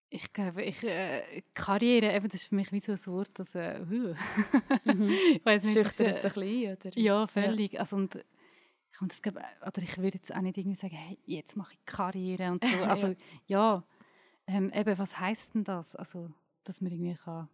Ich 0.09 0.34
glaube, 0.34 0.63
ich, 0.63 0.84
äh, 0.84 1.43
Karriere, 1.53 2.13
eben, 2.13 2.27
das 2.30 2.41
ist 2.41 2.47
für 2.47 2.55
mich 2.55 2.71
wie 2.71 2.80
so 2.80 2.93
ein 2.93 3.05
Wort, 3.05 3.30
das, 3.36 3.53
äh, 3.55 3.80
huh. 3.89 4.15
Mhm. 4.86 5.13
Schüchtert 5.61 5.99
äh, 5.99 6.19
so 6.19 6.27
ein 6.27 6.34
bisschen 6.34 6.73
oder? 6.73 6.97
Ja, 6.97 7.27
völlig. 7.27 7.80
Also, 7.80 7.95
und, 7.95 8.15
ich, 8.15 9.07
das, 9.07 9.21
glaube, 9.21 9.41
oder 9.65 9.82
ich 9.84 9.97
würde 9.97 10.17
jetzt 10.17 10.34
auch 10.34 10.41
nicht 10.41 10.57
irgendwie 10.57 10.75
sagen, 10.75 10.95
hey, 10.95 11.19
jetzt 11.25 11.55
mache 11.55 11.73
ich 11.73 11.86
Karriere 11.86 12.51
und 12.51 12.65
so. 12.65 12.77
Also, 12.84 13.15
ja, 13.45 13.84
ähm, 14.47 14.71
eben, 14.73 14.97
was 14.97 15.19
heisst 15.19 15.53
denn 15.53 15.63
das? 15.63 15.95
Also, 15.95 16.32
dass 16.63 16.82
man 16.82 16.91
irgendwie 16.91 17.15
kann 17.15 17.47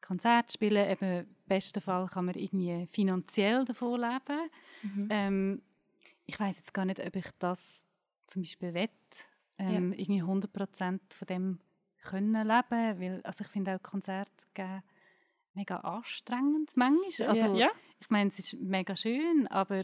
Konzert 0.00 0.52
spielen 0.52 0.88
eben 0.88 1.20
im 1.20 1.26
besten 1.46 1.80
Fall 1.80 2.06
kann 2.06 2.26
man 2.26 2.34
irgendwie 2.34 2.86
finanziell 2.92 3.64
davon 3.64 4.00
leben. 4.00 4.50
Mhm. 4.82 5.08
Ähm, 5.10 5.62
ich 6.26 6.38
weiß 6.38 6.56
jetzt 6.58 6.74
gar 6.74 6.84
nicht, 6.84 7.04
ob 7.04 7.16
ich 7.16 7.30
das 7.38 7.86
zum 8.26 8.42
Beispiel 8.42 8.74
will, 8.74 8.90
ähm, 9.58 9.92
irgendwie 9.92 10.22
100% 10.22 11.00
von 11.10 11.26
dem 11.26 11.58
können 12.02 12.46
leben, 12.46 13.00
weil 13.00 13.20
also 13.24 13.44
ich 13.44 13.50
finde 13.50 13.74
auch 13.74 13.82
Konzerte 13.82 14.46
geben 14.54 14.82
mega 15.54 15.76
anstrengend 15.78 16.70
manchmal. 16.76 17.28
Also, 17.28 17.56
ja. 17.56 17.70
Ich 18.00 18.10
meine, 18.10 18.30
es 18.30 18.38
ist 18.38 18.60
mega 18.60 18.94
schön, 18.94 19.48
aber 19.48 19.82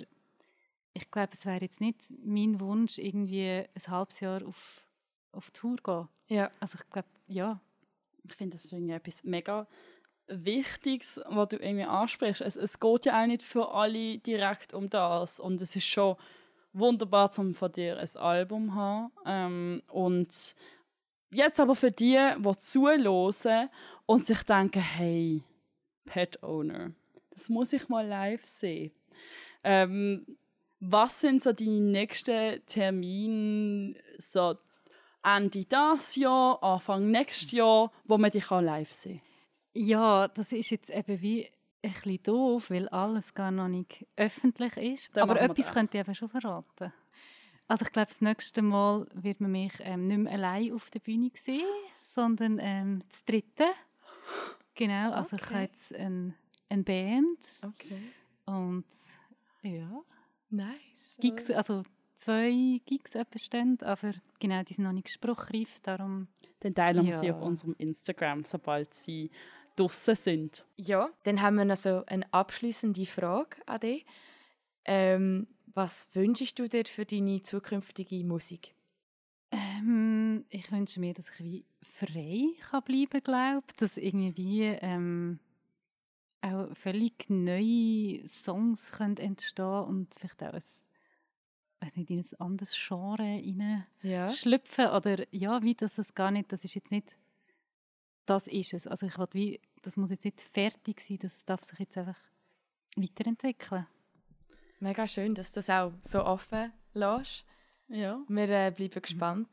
ich 0.93 1.11
glaube, 1.11 1.31
es 1.33 1.45
wäre 1.45 1.63
jetzt 1.63 1.81
nicht 1.81 2.13
mein 2.25 2.61
Wunsch, 2.61 2.99
irgendwie 2.99 3.65
ein 3.75 3.87
halbes 3.89 4.21
Jahr 4.21 4.47
auf, 4.47 4.87
auf 5.33 5.51
Tour 5.51 5.77
zu 5.77 5.83
gehen. 5.83 6.09
Ja. 6.29 6.51
Also 6.61 6.79
ich 6.81 6.89
glaube, 6.91 7.09
ja. 7.27 7.61
Ich 8.27 8.35
finde, 8.37 8.57
das 8.57 8.73
irgendwie 8.73 8.95
etwas 8.95 9.25
mega 9.25 9.67
Wichtiges, 10.29 11.21
was 11.27 11.49
du 11.49 11.57
irgendwie 11.57 11.85
ansprichst. 11.85 12.41
Es, 12.41 12.57
es 12.57 12.79
geht 12.81 13.05
ja 13.05 13.23
auch 13.23 13.27
nicht 13.27 13.43
für 13.43 13.73
alle 13.73 14.19
direkt 14.19 14.75
um 14.75 14.89
das. 14.89 15.41
Und 15.41 15.61
es 15.61 15.77
ist 15.77 15.87
schon 15.87 16.17
wunderbar, 16.73 17.31
um 17.39 17.55
von 17.55 17.73
dir 17.73 17.99
ein 17.99 18.17
Album 18.17 18.69
zu 18.69 18.75
haben. 18.75 19.13
Ähm, 19.27 19.83
und 19.89 20.55
jetzt 21.31 21.61
aber 21.61 21.75
für 21.75 21.91
die, 21.91 22.19
die 22.39 22.59
zuhören 22.59 23.69
und 24.07 24.27
sich 24.27 24.43
denken, 24.45 24.81
hey, 24.81 25.43
Pet 26.07 26.43
Owner, 26.43 26.93
das 27.31 27.49
muss 27.49 27.73
ich 27.73 27.89
mal 27.89 28.07
live 28.07 28.45
sehen. 28.45 28.93
Ähm, 29.63 30.27
was 30.81 31.21
sind 31.21 31.43
so 31.43 31.53
deine 31.53 31.81
nächsten 31.81 32.65
Termine, 32.67 33.95
so 34.19 34.55
Ende 35.23 35.65
dieses 35.65 36.17
Jahr, 36.17 36.63
Anfang 36.63 37.11
nächstes 37.11 37.53
Jahr, 37.53 37.91
wo 38.05 38.19
man 38.19 38.31
dich 38.31 38.51
live 38.51 38.93
sehen 38.93 39.23
Ja, 39.75 40.29
das 40.29 40.53
ist 40.53 40.71
jetzt 40.71 40.91
eben 40.91 41.21
wie 41.21 41.47
ein 41.83 41.93
bisschen 41.93 42.23
doof, 42.23 42.71
weil 42.71 42.89
alles 42.89 43.35
gar 43.35 43.51
noch 43.51 43.69
nicht 43.69 44.07
öffentlich 44.17 44.77
ist. 44.77 45.17
Dann 45.17 45.29
Aber 45.29 45.41
etwas 45.41 45.67
das. 45.67 45.75
könnte 45.75 45.99
ich 45.99 46.01
eben 46.05 46.15
schon 46.15 46.29
verraten. 46.29 46.93
Also 47.67 47.85
ich 47.85 47.93
glaube, 47.93 48.09
das 48.09 48.21
nächste 48.21 48.63
Mal 48.63 49.07
wird 49.15 49.41
man 49.41 49.51
mich 49.53 49.73
ähm, 49.81 50.07
nicht 50.07 50.19
mehr 50.19 50.33
allein 50.33 50.73
auf 50.73 50.91
der 50.91 51.01
Bühne 51.01 51.31
sehen, 51.35 51.67
sondern 52.05 52.59
ähm, 52.61 53.03
das 53.09 53.25
dritte. 53.25 53.67
Genau, 54.75 55.13
also 55.13 55.37
ich 55.37 55.43
Okay. 55.43 55.55
habe 55.55 55.63
jetzt 55.65 55.95
ein, 55.95 56.35
eine 56.69 56.83
Band 56.83 57.39
Okay. 57.63 58.01
und 58.47 58.85
ja, 59.63 60.01
Nice. 60.51 61.17
Gigs, 61.21 61.51
also 61.51 61.85
zwei 62.17 62.81
Gigs 62.85 63.15
etwa 63.15 63.39
stehen, 63.39 63.79
aber 63.83 64.13
genau, 64.41 64.63
die 64.63 64.75
sind 64.75 64.85
noch 64.85 64.93
nicht 64.93 65.09
spruchreif, 65.09 65.79
darum 65.83 66.29
Dann 66.61 66.75
teilen 66.75 67.05
wir 67.07 67.13
Ja. 67.13 67.19
sie 67.19 67.31
auf 67.31 67.41
unserem 67.41 67.75
Instagram, 67.79 68.45
sobald 68.45 68.93
sie 68.95 69.31
draussen 69.77 70.15
sind. 70.15 70.67
Ja, 70.77 71.11
dann 71.25 71.43
haben 71.43 71.57
wir 71.57 71.65
noch 71.65 71.77
so 71.77 72.05
eine 72.07 72.33
abschließende 72.33 73.07
Frage 73.07 73.57
an 73.67 73.81
dich. 73.81 74.05
Ähm, 74.85 75.49
was 75.67 76.09
wünschst 76.15 76.59
du 76.59 76.69
dir 76.69 76.85
für 76.87 77.05
deine 77.05 77.43
zukünftige 77.43 78.25
Musik? 78.25 78.75
Ähm, 79.51 80.45
ich 80.51 80.71
wünsche 80.73 81.01
mir, 81.01 81.15
dass 81.15 81.29
ich 81.31 81.41
wie 81.41 81.65
frei 81.83 82.55
kann 82.71 82.83
bleiben 82.85 83.23
glaube, 83.23 83.67
dass 83.77 83.97
irgendwie 83.97 84.65
ähm, 84.65 85.39
auch 86.43 86.75
völlig 86.77 87.29
neue 87.29 88.27
Songs 88.27 88.91
können 88.93 89.17
entstehen 89.17 89.85
und 89.85 90.15
vielleicht 90.15 90.43
auch 90.43 90.53
ein, 90.53 90.63
weiß 91.81 91.97
nicht, 91.97 92.11
in 92.11 92.19
ein 92.21 92.41
anderes 92.41 92.75
Genre 92.77 93.23
rein 93.23 93.87
Ja. 94.03 94.31
schlüpfen 94.31 94.89
oder 94.89 95.25
ja, 95.33 95.63
wie 95.63 95.75
das 95.75 95.99
es 95.99 96.15
gar 96.15 96.31
nicht, 96.31 96.53
das 96.53 96.65
ist 96.65 96.75
jetzt 96.75 96.91
nicht, 96.91 97.17
das 98.27 98.47
ist 98.47 98.75
es. 98.75 98.87
Also 98.87 99.07
ich 99.07 99.15
wie, 99.33 99.61
das 99.83 99.97
muss 99.97 100.11
jetzt 100.11 100.25
nicht 100.25 100.41
fertig 100.41 101.01
sein, 101.01 101.19
das 101.21 101.45
darf 101.45 101.65
sich 101.65 101.79
jetzt 101.79 101.97
einfach 101.99 102.19
weiterentwickeln. 102.97 103.87
Mega 104.81 105.07
schön, 105.07 105.35
dass 105.35 105.51
du 105.51 105.57
das 105.57 105.71
auch 105.71 105.93
so 106.03 106.25
offen 106.25 106.73
lässt. 106.93 107.47
Ja. 107.89 108.21
Wir 108.29 108.49
äh, 108.49 108.71
bleiben 108.71 109.03
gespannt. 109.03 109.49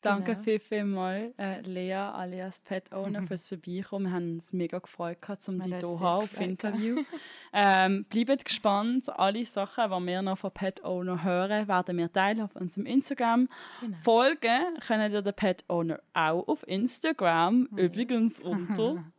Danke 0.00 0.32
Genau. 0.32 0.42
viel, 0.44 0.58
viel 0.60 0.84
mal, 0.84 1.32
äh, 1.38 1.60
Lea 1.62 1.92
alias 1.94 2.60
Pet 2.60 2.92
Owner, 2.92 3.22
fürs 3.26 3.48
Vorbeikommen. 3.48 4.06
Wir 4.06 4.12
haben 4.12 4.32
uns 4.34 4.52
mega 4.52 4.78
gefreut, 4.78 5.20
gehabt, 5.20 5.48
um 5.48 5.58
dich 5.58 5.74
hier 5.74 5.86
auf 5.88 6.40
Interview. 6.40 7.02
ähm, 7.52 8.04
bleibt 8.08 8.44
gespannt. 8.44 9.08
Alle 9.18 9.44
Sachen, 9.44 9.90
die 9.90 10.06
wir 10.06 10.22
noch 10.22 10.38
von 10.38 10.52
Pet 10.52 10.84
Owner 10.84 11.24
hören, 11.24 11.66
werden 11.66 11.96
wir 11.96 12.12
teilen 12.12 12.42
auf 12.42 12.54
unserem 12.54 12.86
Instagram. 12.86 13.48
Genau. 13.80 13.96
Folgen 13.98 14.78
können 14.86 15.12
ihr 15.12 15.22
den 15.22 15.34
Pet 15.34 15.64
Owner 15.68 16.00
auch 16.14 16.46
auf 16.46 16.66
Instagram, 16.68 17.68
übrigens 17.76 18.38
unter 18.40 19.04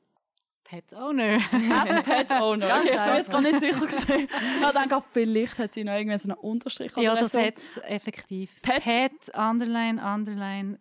Pet 0.69 0.93
Owner. 0.93 1.39
At 1.71 2.03
Pet 2.05 2.31
Owner. 2.31 2.67
Ganz 2.67 2.85
Okay, 2.85 2.95
ich 2.95 3.03
bin 3.05 3.15
jetzt 3.15 3.31
gar 3.31 3.41
nicht 3.41 3.59
sicher 3.59 3.85
gesehen. 3.85 4.27
Ich 4.29 4.71
denke, 4.71 5.03
vielleicht 5.11 5.57
hat 5.57 5.73
sie 5.73 5.83
noch 5.83 5.93
irgendwie 5.93 6.17
so 6.17 6.29
einen 6.29 6.37
Unterstrich 6.37 6.95
ja, 6.95 7.13
oder 7.13 7.21
das 7.21 7.31
so. 7.31 7.39
hat 7.39 7.55
es 7.57 7.81
effektiv. 7.83 8.51
Pet- 8.61 8.83
Pet, 8.83 9.11
Underline, 9.35 9.99
Underline, 9.99 10.77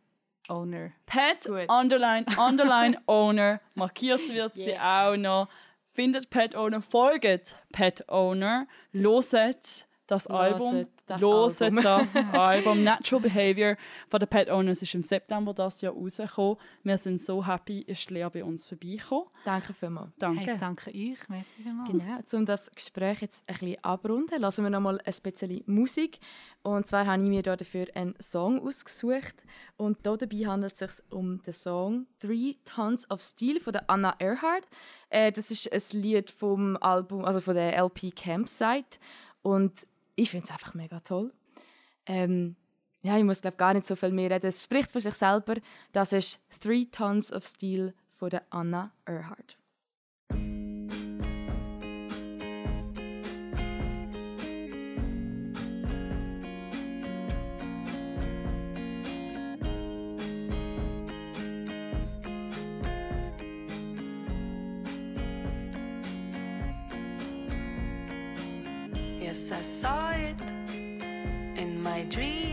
Owner. 0.48 0.90
Pet, 1.06 1.46
Gut. 1.46 1.68
Underline, 1.70 2.26
Underline, 2.36 2.98
Owner. 3.06 3.60
Markiert 3.74 4.28
wird 4.28 4.56
sie 4.56 4.78
auch 4.78 5.16
noch. 5.16 5.48
Findet 5.90 6.28
Pet 6.30 6.54
Owner, 6.54 6.82
folgt 6.82 7.56
Pet 7.72 8.08
Owner, 8.08 8.66
loset 8.92 9.87
das 10.08 10.26
Album. 10.26 10.86
Das 11.06 11.20
Loset 11.20 11.68
Album. 11.68 11.82
das 11.82 12.16
Album. 12.32 12.84
Natural 12.84 13.22
Behavior 13.22 13.76
von 14.08 14.20
den 14.20 14.28
Pet 14.28 14.50
Owners 14.50 14.82
ist 14.82 14.94
im 14.94 15.02
September 15.02 15.54
das 15.54 15.80
Jahr 15.80 15.94
rausgekommen. 15.94 16.56
Wir 16.82 16.98
sind 16.98 17.20
so 17.20 17.46
happy, 17.46 17.80
ist 17.82 18.10
Lea 18.10 18.26
bei 18.32 18.42
uns 18.42 18.66
vorbeigekommen. 18.66 19.26
Danke 19.44 19.72
vielmals. 19.72 20.10
Danke. 20.18 20.40
Hey, 20.40 20.56
danke 20.58 20.90
euch. 20.90 21.28
Merci 21.28 21.62
vielmals. 21.62 21.90
Genau, 21.90 22.18
um 22.32 22.46
das 22.46 22.70
Gespräch 22.72 23.22
jetzt 23.22 23.48
ein 23.48 23.54
bisschen 23.54 23.84
abrunden, 23.84 24.40
lassen 24.40 24.64
wir 24.64 24.70
noch 24.70 24.80
mal 24.80 25.00
ein 25.04 25.14
bisschen 25.22 25.62
Musik. 25.66 26.18
Und 26.62 26.86
zwar 26.86 27.06
habe 27.06 27.22
ich 27.22 27.28
mir 27.28 27.42
da 27.42 27.56
dafür 27.56 27.86
einen 27.94 28.14
Song 28.20 28.60
ausgesucht. 28.66 29.44
Und 29.76 29.98
da 30.04 30.16
dabei 30.16 30.46
handelt 30.46 30.72
es 30.72 30.78
sich 30.78 31.04
um 31.10 31.42
den 31.42 31.54
Song 31.54 32.06
Three 32.18 32.54
Tons 32.64 33.10
of 33.10 33.20
Steel 33.22 33.60
von 33.60 33.72
der 33.74 33.88
Anna 33.88 34.14
Earhart. 34.18 34.66
Äh, 35.10 35.32
das 35.32 35.50
ist 35.50 35.72
ein 35.72 36.00
Lied 36.00 36.30
vom 36.30 36.76
Album, 36.78 37.24
also 37.24 37.40
von 37.40 37.54
der 37.54 37.78
LP 37.82 38.14
Campsite. 38.14 38.98
Und 39.42 39.86
ich 40.18 40.30
finde 40.30 40.44
es 40.44 40.50
einfach 40.50 40.74
mega 40.74 41.00
toll. 41.00 41.32
Ähm, 42.06 42.56
ja, 43.02 43.16
ich 43.16 43.24
muss 43.24 43.40
glaube 43.40 43.56
gar 43.56 43.74
nicht 43.74 43.86
so 43.86 43.94
viel 43.94 44.10
mehr 44.10 44.30
reden. 44.30 44.46
Es 44.46 44.64
spricht 44.64 44.90
für 44.90 45.00
sich 45.00 45.14
selber. 45.14 45.54
Das 45.92 46.12
ist 46.12 46.40
Three 46.60 46.86
Tons 46.86 47.32
of 47.32 47.44
Steel 47.44 47.94
von 48.10 48.30
der 48.30 48.42
Anna 48.50 48.90
Earhart. 49.06 49.56
Dream. 72.08 72.47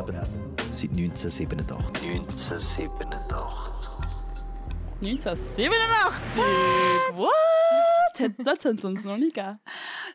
Donaugeber 0.00 0.26
seit 0.70 0.90
1987. 0.90 2.08
1987. 2.10 3.90
1987! 5.02 6.42
What? 7.16 7.30
Hat- 8.18 8.32
Das 8.38 8.64
haben 8.64 8.78
sie 8.78 8.86
uns 8.86 9.04
noch 9.04 9.16
nicht 9.16 9.34
gegeben. 9.34 9.58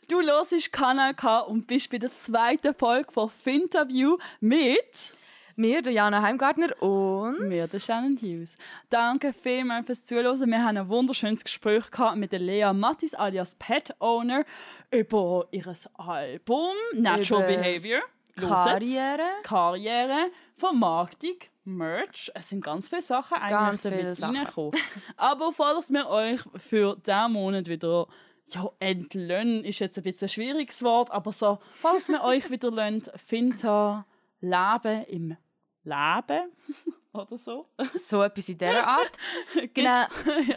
Du 0.10 0.22
hörst 0.22 0.72
Kanal 0.72 1.14
K 1.14 1.40
und 1.40 1.68
bist 1.68 1.90
bei 1.92 1.98
der 1.98 2.16
zweiten 2.16 2.74
Folge 2.76 3.12
von 3.12 3.30
Finterview 3.30 4.18
mit 4.40 5.16
Wir, 5.58 5.82
der 5.82 5.94
Jana 5.94 6.22
Heimgartner 6.22 6.82
und... 6.82 7.48
mir, 7.48 7.66
der 7.68 7.80
Shannon 7.80 8.18
Hughes. 8.22 8.58
Danke 8.90 9.32
vielmals 9.34 9.86
fürs 9.86 10.04
Zuhören. 10.06 10.50
Wir 10.52 10.64
haben 10.66 10.78
ein 10.78 10.90
wunderschönes 10.90 11.44
Gespräch 11.46 11.90
gehabt 11.92 12.18
mit 12.18 12.32
der 12.34 12.40
Lea 12.40 12.74
Mattis 12.74 13.14
alias 13.16 13.56
Pet 13.56 13.96
Owner 14.00 14.44
über 14.92 15.48
ihr 15.52 15.66
Album 15.96 16.74
Natural 16.94 17.50
Über 17.54 17.62
Behavior. 17.62 18.02
Karriere. 18.36 19.28
Karriere, 19.44 20.32
Vermarktung, 20.58 21.38
Merch. 21.64 22.32
Es 22.36 22.50
sind 22.50 22.64
ganz 22.64 22.90
viele 22.90 23.02
Sachen 23.02 23.38
eigentlich 23.38 23.50
Ganz 23.50 23.82
viele 23.82 24.04
mit 24.04 24.18
Sachen. 24.18 24.36
reingekommen. 24.36 24.80
Aber 25.18 25.52
falls 25.52 25.92
wir 25.92 26.08
euch 26.10 26.42
für 26.58 26.96
diesen 26.98 27.32
Monat 27.32 27.68
wieder 27.68 28.08
ja, 28.48 28.70
entlöhnen, 28.80 29.64
ist 29.64 29.80
jetzt 29.80 29.98
ein 29.98 30.04
bisschen 30.04 30.28
ein 30.28 30.30
schwieriges 30.30 30.84
Wort, 30.84 31.10
aber 31.10 31.32
so, 31.32 31.58
falls 31.82 32.10
wir 32.10 32.24
euch 32.24 32.52
wieder 32.52 32.70
lönt, 32.70 33.12
Finta 33.16 34.06
Leben 34.40 35.04
im 35.06 35.38
Leben 35.84 36.52
oder 37.14 37.38
so. 37.38 37.68
So 37.96 38.22
etwas 38.22 38.50
in 38.50 38.58
dieser 38.60 38.86
Art. 38.86 39.12
genau. 39.74 40.06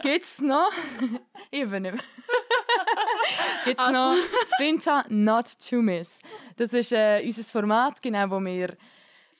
Gibt 0.03 0.23
es 0.23 0.39
noch... 0.39 0.71
ich 1.49 1.61
übernehme. 1.61 1.97
Gibt 3.65 3.79
es 3.79 3.85
Also- 3.85 3.93
noch 3.99 4.15
Finta 4.57 5.05
Not 5.09 5.59
To 5.69 5.77
Miss. 5.81 6.19
Das 6.57 6.73
ist 6.73 6.91
äh, 6.91 7.21
unser 7.25 7.43
Format, 7.43 8.01
genau, 8.01 8.29
wo 8.29 8.39
wir 8.39 8.75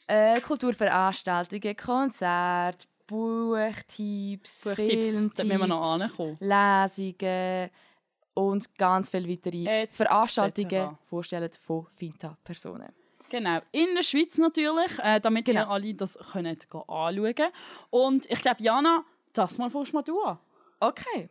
äh, 0.08 0.40
Kulturveranstaltungen, 0.42 1.76
Konzerte, 1.76 2.86
Buchtipps, 3.08 4.62
Buchtipps, 4.64 5.08
Filmtipps. 5.08 5.50
Lesungen 6.40 7.70
und 8.34 8.78
ganz 8.78 9.10
viele 9.10 9.28
weitere 9.30 9.66
Et 9.84 9.92
Veranstaltungen 9.96 10.70
cetera. 10.70 11.00
vorstellen 11.10 11.50
von 11.66 11.88
Finta-Personen. 11.98 12.94
Genau, 13.30 13.60
in 13.72 13.94
der 13.96 14.02
Schweiz 14.04 14.38
natürlich, 14.38 14.98
äh, 15.04 15.20
damit 15.20 15.46
Genau. 15.46 15.62
ihr 15.62 15.70
alle 15.70 15.94
das 15.94 16.18
könnt 16.32 16.48
anschauen 16.72 17.52
Und 17.92 18.26
ich 18.32 18.42
glaube, 18.42 18.62
Jana, 18.64 19.04
das 19.34 19.58
mal 19.58 19.70
fährst 19.70 19.94
mal 19.94 20.02
du 20.04 20.20
an. 20.22 20.40
Okay. 20.80 21.30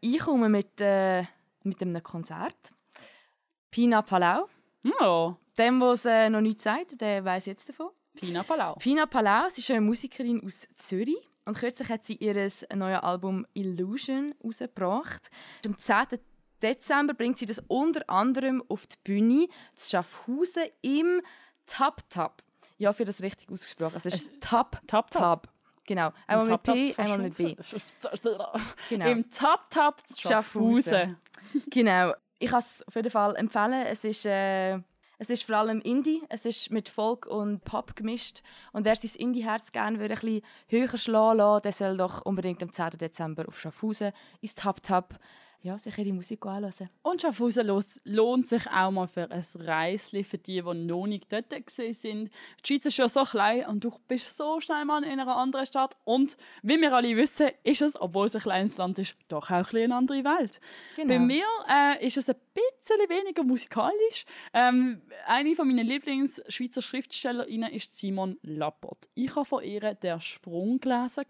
Ich 0.00 0.18
komme 0.20 0.48
mit, 0.48 0.80
äh, 0.80 1.24
mit 1.64 1.82
einem 1.82 2.02
Konzert. 2.02 2.72
Pina 3.70 4.02
Palau. 4.02 4.48
Ja, 4.82 5.36
Dem, 5.58 5.80
was 5.80 6.04
äh, 6.04 6.28
noch 6.30 6.40
nichts 6.40 6.64
sagt, 6.64 7.00
der 7.00 7.24
weiß 7.24 7.46
jetzt 7.46 7.68
davon. 7.68 7.90
Pina 8.14 8.42
Palau. 8.42 8.74
Pina 8.74 9.06
Palau 9.06 9.48
sie 9.50 9.60
ist 9.60 9.70
eine 9.70 9.80
Musikerin 9.80 10.44
aus 10.44 10.68
Zürich. 10.76 11.28
Und 11.46 11.58
kürzlich 11.58 11.88
hat 11.88 12.04
sie 12.04 12.14
ihr 12.14 12.34
neues 12.74 13.02
Album 13.02 13.46
Illusion 13.52 14.34
rausgebracht. 14.42 15.30
Am 15.66 15.78
10. 15.78 16.18
Dezember 16.62 17.12
bringt 17.12 17.36
sie 17.36 17.46
das 17.46 17.62
unter 17.68 18.08
anderem 18.08 18.62
auf 18.68 18.86
die 18.86 18.96
Bühne 19.04 19.48
zu 19.74 19.90
Schaffhausen 19.90 20.64
im 20.80 21.20
Tap 21.66 22.08
Tap. 22.08 22.42
Ja, 22.78 22.92
für 22.92 23.04
das 23.04 23.20
richtig 23.20 23.50
ausgesprochen. 23.50 23.96
Es 23.96 24.06
ist 24.06 24.40
Tap 24.40 24.80
Tap 24.86 25.10
Tap. 25.10 25.48
Genau. 25.86 26.12
Einmal 26.26 26.46
mit 26.46 26.62
P, 26.62 26.94
einmal 26.96 27.18
mit 27.18 27.36
B. 27.36 27.56
Genau. 28.88 29.06
Im 29.06 29.30
Tap 29.30 29.70
Tap 29.70 30.02
Schaffhausen. 30.16 31.16
Genau. 31.70 32.14
Ich 32.38 32.50
kann 32.50 32.58
es 32.58 32.82
auf 32.88 32.96
jeden 32.96 33.10
Fall 33.10 33.36
empfehlen. 33.36 33.86
Es 33.86 34.02
ist, 34.04 34.26
äh, 34.26 34.78
es 35.18 35.30
ist 35.30 35.44
vor 35.44 35.56
allem 35.56 35.80
Indie. 35.82 36.22
Es 36.28 36.46
ist 36.46 36.70
mit 36.70 36.88
Folk 36.88 37.26
und 37.26 37.64
Pop 37.64 37.94
gemischt. 37.94 38.42
Und 38.72 38.84
wer 38.84 38.96
sein 38.96 39.10
Indie-Herz 39.16 39.70
gerne 39.70 40.00
würde, 40.00 40.14
ein 40.14 40.20
bisschen 40.20 40.42
höher 40.68 40.98
schlagen 40.98 41.38
lassen, 41.38 41.62
der 41.62 41.72
soll 41.72 41.96
doch 41.96 42.22
unbedingt 42.22 42.62
am 42.62 42.72
10. 42.72 42.98
Dezember 42.98 43.46
auf 43.46 43.60
Schaffhausen 43.60 44.12
ins 44.40 44.54
Tap 44.54 44.82
Tap 44.82 45.18
ja, 45.64 45.78
sich 45.78 45.96
ihre 45.96 46.12
Musik 46.12 46.44
anhören. 46.44 46.90
Und 47.02 47.22
Schaffhausen 47.22 47.66
lohnt 48.04 48.46
sich 48.46 48.66
auch 48.66 48.90
mal 48.90 49.08
für 49.08 49.30
ein 49.30 49.42
Reisli 49.54 50.22
für 50.22 50.36
die, 50.36 50.60
die 50.60 50.74
noch 50.74 51.06
nicht 51.06 51.32
dort 51.32 51.46
sind. 51.70 52.02
Die 52.04 52.30
Schweiz 52.66 52.84
ist 52.84 52.98
ja 52.98 53.08
so 53.08 53.24
klein 53.24 53.66
und 53.66 53.82
du 53.82 53.90
bist 54.06 54.36
so 54.36 54.60
schnell 54.60 54.84
mal 54.84 55.02
in 55.02 55.18
einer 55.18 55.34
anderen 55.34 55.64
Stadt. 55.64 55.96
Und 56.04 56.36
wie 56.62 56.78
wir 56.78 56.92
alle 56.92 57.16
wissen, 57.16 57.48
ist 57.62 57.80
es, 57.80 57.98
obwohl 57.98 58.26
es 58.26 58.36
ein 58.36 58.42
kleines 58.42 58.76
Land 58.76 58.98
ist, 58.98 59.16
doch 59.28 59.50
auch 59.50 59.72
ein 59.72 59.84
eine 59.84 59.96
andere 59.96 60.22
Welt. 60.22 60.60
Genau. 60.96 61.08
Bei 61.08 61.18
mir 61.18 61.46
äh, 61.66 62.06
ist 62.06 62.18
es 62.18 62.28
ein 62.28 62.36
bisschen 62.52 62.98
weniger 63.08 63.42
musikalisch. 63.42 64.26
Ähm, 64.52 65.00
eine 65.26 65.54
von 65.54 65.66
meinen 65.66 65.86
Lieblings-Schweizer 65.86 66.82
Schriftstellerinnen 66.82 67.72
ist 67.72 67.96
Simon 67.98 68.38
Lappert. 68.42 69.08
Ich 69.14 69.34
habe 69.34 69.46
von 69.46 69.64
ihr 69.64 69.94
«Der 69.94 70.20
Sprung» 70.20 70.78
gelesen. 70.78 71.24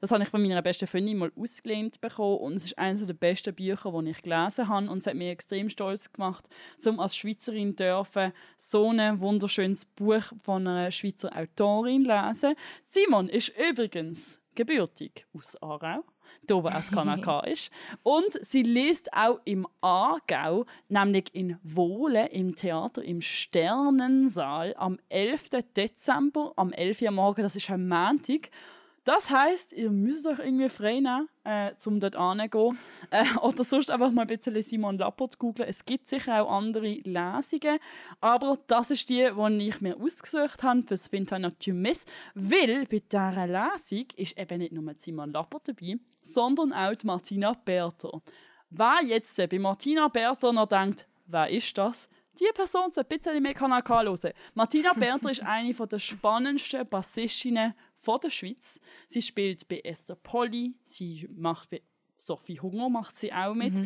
Das 0.00 0.10
habe 0.10 0.22
ich 0.22 0.28
von 0.28 0.42
meiner 0.42 0.60
besten 0.60 0.86
Freundin 0.86 1.16
mal 1.16 1.32
ausgelehnt 1.34 2.00
bekommen 2.00 2.38
und 2.38 2.54
es 2.56 2.66
ist 2.66 2.78
eines 2.78 3.06
der 3.06 3.14
besten 3.14 3.54
Bücher, 3.54 3.69
die 3.76 4.10
ich 4.10 4.22
gelesen 4.22 4.68
habe 4.68 4.90
und 4.90 4.98
es 4.98 5.06
hat 5.06 5.14
mich 5.14 5.28
extrem 5.28 5.68
stolz 5.68 6.12
gemacht, 6.12 6.48
um 6.84 7.00
als 7.00 7.16
Schweizerin 7.16 7.76
dürfen 7.76 8.32
so 8.56 8.90
ein 8.90 9.20
wunderschönes 9.20 9.84
Buch 9.84 10.24
von 10.42 10.66
einer 10.66 10.90
Schweizer 10.90 11.30
Autorin 11.36 12.04
lesen. 12.04 12.54
Simon 12.88 13.28
ist 13.28 13.52
übrigens 13.56 14.40
gebürtig 14.54 15.26
aus 15.32 15.60
Aarau 15.62 16.04
da 16.46 16.62
wo 16.62 16.68
es 16.68 16.90
KNK 16.90 17.46
ist. 17.46 17.70
Und 18.02 18.38
sie 18.42 18.62
liest 18.62 19.12
auch 19.12 19.40
im 19.44 19.66
Aargau, 19.80 20.66
nämlich 20.88 21.34
in 21.34 21.58
Wohlen 21.62 22.26
im 22.28 22.54
Theater 22.54 23.02
im 23.02 23.20
Sternensaal 23.20 24.74
am 24.76 24.98
11. 25.08 25.50
Dezember, 25.76 26.52
am 26.56 26.72
11. 26.72 27.02
Uhr 27.02 27.10
morgen, 27.10 27.42
das 27.42 27.56
ist 27.56 27.70
ein 27.70 27.88
Montag. 27.88 28.50
Das 29.12 29.28
heisst, 29.28 29.72
ihr 29.72 29.90
müsst 29.90 30.24
euch 30.24 30.38
irgendwie 30.38 30.68
frei 30.68 31.00
nehmen, 31.00 31.28
äh, 31.42 31.72
um 31.84 31.98
dort 31.98 32.14
hinzugehen. 32.14 32.78
Äh, 33.10 33.24
oder 33.42 33.64
sonst 33.64 33.90
einfach 33.90 34.12
mal 34.12 34.22
ein 34.22 34.28
bisschen 34.28 34.62
Simon 34.62 34.98
Lappert 34.98 35.36
googeln. 35.36 35.68
Es 35.68 35.84
gibt 35.84 36.06
sicher 36.06 36.40
auch 36.40 36.48
andere 36.48 36.86
Lesungen. 37.02 37.80
Aber 38.20 38.56
das 38.68 38.92
ist 38.92 39.08
die, 39.08 39.28
die 39.36 39.68
ich 39.68 39.80
mir 39.80 39.96
ausgesucht 39.96 40.62
habe 40.62 40.82
für 40.82 40.94
das 40.94 41.10
to 41.58 41.72
Miss. 41.72 42.04
Weil 42.36 42.86
bei 42.86 43.00
dieser 43.00 43.48
Lesung 43.48 44.06
ist 44.14 44.38
eben 44.38 44.58
nicht 44.58 44.72
nur 44.72 44.94
Simon 44.98 45.32
Lappert 45.32 45.66
dabei, 45.66 45.98
sondern 46.22 46.72
auch 46.72 46.94
Martina 47.02 47.52
Berter. 47.52 48.22
Wer 48.70 49.00
jetzt 49.06 49.36
bei 49.36 49.58
Martina 49.58 50.06
Berter 50.06 50.52
noch 50.52 50.68
denkt, 50.68 51.08
wer 51.26 51.50
ist 51.50 51.76
das? 51.76 52.08
Die 52.38 52.48
Person 52.54 52.92
soll 52.92 53.04
ein 53.10 53.18
bisschen 53.18 53.42
mehr 53.42 53.54
Kanal 53.54 53.82
hören. 53.84 54.32
Martina 54.54 54.92
Berter 54.92 55.32
ist 55.32 55.42
eine 55.42 55.74
der 55.74 55.98
spannendsten 55.98 56.86
Bassistinnen 56.88 57.74
von 58.02 58.20
der 58.20 58.30
Schweiz. 58.30 58.80
Sie 59.08 59.22
spielt 59.22 59.68
bei 59.68 59.80
Esther 59.80 60.16
Polly, 60.16 60.74
sie 60.86 61.28
macht 61.32 61.70
bei 61.70 61.82
Sophie 62.20 62.60
Hunger 62.60 62.88
macht 62.88 63.16
sie 63.16 63.32
auch 63.32 63.54
mit. 63.54 63.80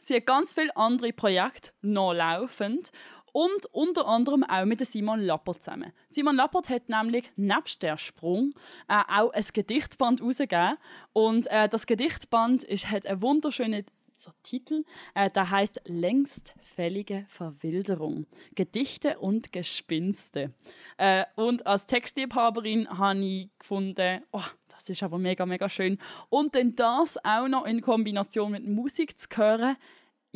Sie 0.00 0.14
hat 0.16 0.26
ganz 0.26 0.52
viele 0.52 0.76
andere 0.76 1.12
Projekte 1.12 1.70
noch 1.80 2.12
laufend 2.12 2.90
und 3.32 3.66
unter 3.72 4.06
anderem 4.06 4.44
auch 4.44 4.64
mit 4.64 4.84
Simon 4.86 5.20
Lappert 5.20 5.62
zusammen. 5.62 5.92
Simon 6.10 6.36
Lappert 6.36 6.68
hat 6.68 6.88
nämlich 6.88 7.30
nebst 7.36 7.82
der 7.82 7.96
Sprung 7.96 8.52
äh, 8.88 9.02
auch 9.08 9.32
ein 9.32 9.44
Gedichtband 9.52 10.20
herausgegeben 10.20 10.76
und 11.12 11.46
äh, 11.48 11.68
das 11.68 11.86
Gedichtband 11.86 12.64
ist, 12.64 12.90
hat 12.90 13.06
einen 13.06 13.22
wunderschönen 13.22 13.86
so 14.16 14.30
Titel, 14.42 14.84
äh, 15.14 15.30
der 15.30 15.50
heißt 15.50 15.82
Längstfällige 15.84 17.26
Verwilderung. 17.28 18.26
Gedichte 18.54 19.18
und 19.18 19.52
Gespinste. 19.52 20.52
Äh, 20.96 21.24
und 21.36 21.66
als 21.66 21.86
Textliebhaberin 21.86 22.88
habe 22.88 23.18
ich 23.20 23.50
gefunden, 23.58 24.22
oh, 24.32 24.42
das 24.68 24.88
ist 24.88 25.02
aber 25.02 25.18
mega, 25.18 25.46
mega 25.46 25.68
schön. 25.68 25.98
Und 26.28 26.54
dann 26.54 26.74
das 26.74 27.18
auch 27.24 27.48
noch 27.48 27.66
in 27.66 27.80
Kombination 27.80 28.52
mit 28.52 28.66
Musik 28.66 29.18
zu 29.20 29.28
hören, 29.34 29.76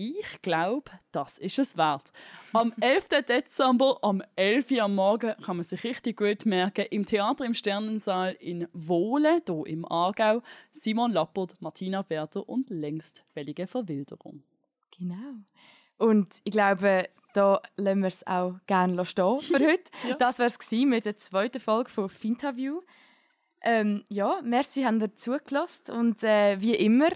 ich 0.00 0.40
glaube, 0.40 0.90
das 1.12 1.36
ist 1.36 1.58
es 1.58 1.76
wert. 1.76 2.10
Am 2.54 2.72
11. 2.80 3.08
Dezember, 3.28 3.98
am 4.00 4.22
11. 4.34 4.70
Uhr 4.70 4.82
am 4.84 4.94
Morgen, 4.94 5.34
kann 5.44 5.56
man 5.56 5.64
sich 5.64 5.84
richtig 5.84 6.16
gut 6.16 6.46
merken, 6.46 6.86
im 6.90 7.04
Theater 7.04 7.44
im 7.44 7.52
Sternensaal 7.52 8.32
in 8.40 8.66
Wohlen, 8.72 9.42
hier 9.46 9.66
im 9.66 9.84
Aargau, 9.84 10.42
Simon 10.72 11.12
Lappert, 11.12 11.60
Martina 11.60 12.00
Berter 12.00 12.48
und 12.48 12.70
längstfällige 12.70 13.66
Verwilderung. 13.66 14.42
Genau. 14.98 15.34
Und 15.98 16.32
ich 16.44 16.52
glaube, 16.52 17.10
da 17.34 17.60
lassen 17.76 18.00
wir 18.00 18.08
es 18.08 18.26
auch 18.26 18.54
gerne 18.66 19.04
stehen 19.04 19.40
für 19.40 19.58
heute. 19.66 20.16
Das 20.18 20.38
war 20.38 20.46
es 20.46 20.70
mit 20.70 21.04
der 21.04 21.16
zweiten 21.18 21.60
Folge 21.60 21.90
von 21.90 22.08
Finterview. 22.08 22.80
Ähm, 23.62 24.04
ja, 24.08 24.40
merci, 24.42 24.84
haben 24.84 25.00
ihr 25.00 25.14
zugelassen. 25.14 25.92
Und 25.92 26.24
äh, 26.24 26.60
wie 26.60 26.74
immer, 26.74 27.10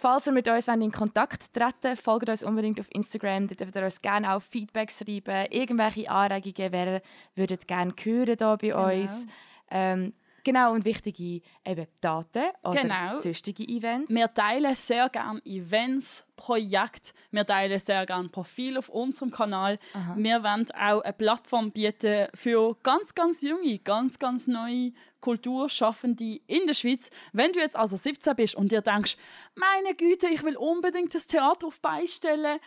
falls 0.00 0.26
ihr 0.26 0.32
mit 0.32 0.48
uns 0.48 0.66
wollt 0.66 0.80
in 0.80 0.90
Kontakt 0.90 1.52
treten 1.52 1.96
folgt 1.96 2.28
uns 2.28 2.42
unbedingt 2.42 2.80
auf 2.80 2.86
Instagram. 2.90 3.48
Dort 3.48 3.60
dürft 3.60 3.76
ihr 3.76 3.84
uns 3.84 4.00
gerne 4.00 4.34
auch 4.34 4.40
Feedback 4.40 4.90
schreiben, 4.90 5.46
irgendwelche 5.50 6.10
Anregungen, 6.10 6.72
wer 6.72 7.02
würdet 7.34 7.68
gerne 7.68 7.92
hören 8.02 8.36
hier 8.60 8.74
bei 8.74 9.02
uns. 9.02 9.26
Ähm, 9.70 10.14
genau, 10.44 10.72
und 10.72 10.84
wichtige 10.84 11.40
eben 11.64 11.86
Daten 12.00 12.44
oder 12.62 12.82
Genau. 12.82 13.08
sonstige 13.20 13.64
Events. 13.64 14.12
Wir 14.12 14.32
teilen 14.32 14.74
sehr 14.74 15.08
gerne 15.08 15.40
Events, 15.44 16.24
Projekte, 16.36 17.12
wir 17.30 17.44
teilen 17.46 17.78
sehr 17.78 18.06
gerne 18.06 18.28
Profile 18.28 18.78
auf 18.78 18.88
unserem 18.88 19.30
Kanal. 19.30 19.78
Wir 20.16 20.42
wollen 20.42 20.66
auch 20.72 21.02
eine 21.02 21.12
Plattform 21.12 21.70
bieten 21.70 22.28
für 22.34 22.76
ganz, 22.82 23.14
ganz 23.14 23.42
junge, 23.42 23.78
ganz, 23.78 24.18
ganz 24.18 24.46
neue 24.46 24.92
Kulturschaffende 25.20 26.40
in 26.46 26.66
der 26.66 26.74
Schweiz. 26.74 27.10
Wenn 27.32 27.52
du 27.52 27.58
jetzt 27.60 27.76
also 27.76 27.96
17 27.96 28.34
bist 28.36 28.54
und 28.54 28.72
dir 28.72 28.80
denkst, 28.80 29.16
meine 29.54 29.94
Güte, 29.94 30.28
ich 30.28 30.42
will 30.42 30.56
unbedingt 30.56 31.14
das 31.14 31.26
Theater 31.26 31.66
auf 31.66 31.80
beistellen, 31.80 32.58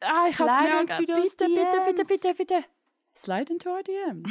ah, 0.00 0.26
ich 0.28 0.38
hab's 0.38 0.60
mir 0.60 0.80
into 0.80 1.14
bitte, 1.14 1.46
bitte, 1.46 1.80
bitte, 1.86 2.04
bitte, 2.04 2.34
bitte. 2.34 2.64
Slide 3.18 3.52
into 3.52 3.68
our 3.68 3.82
DMs. 3.82 4.30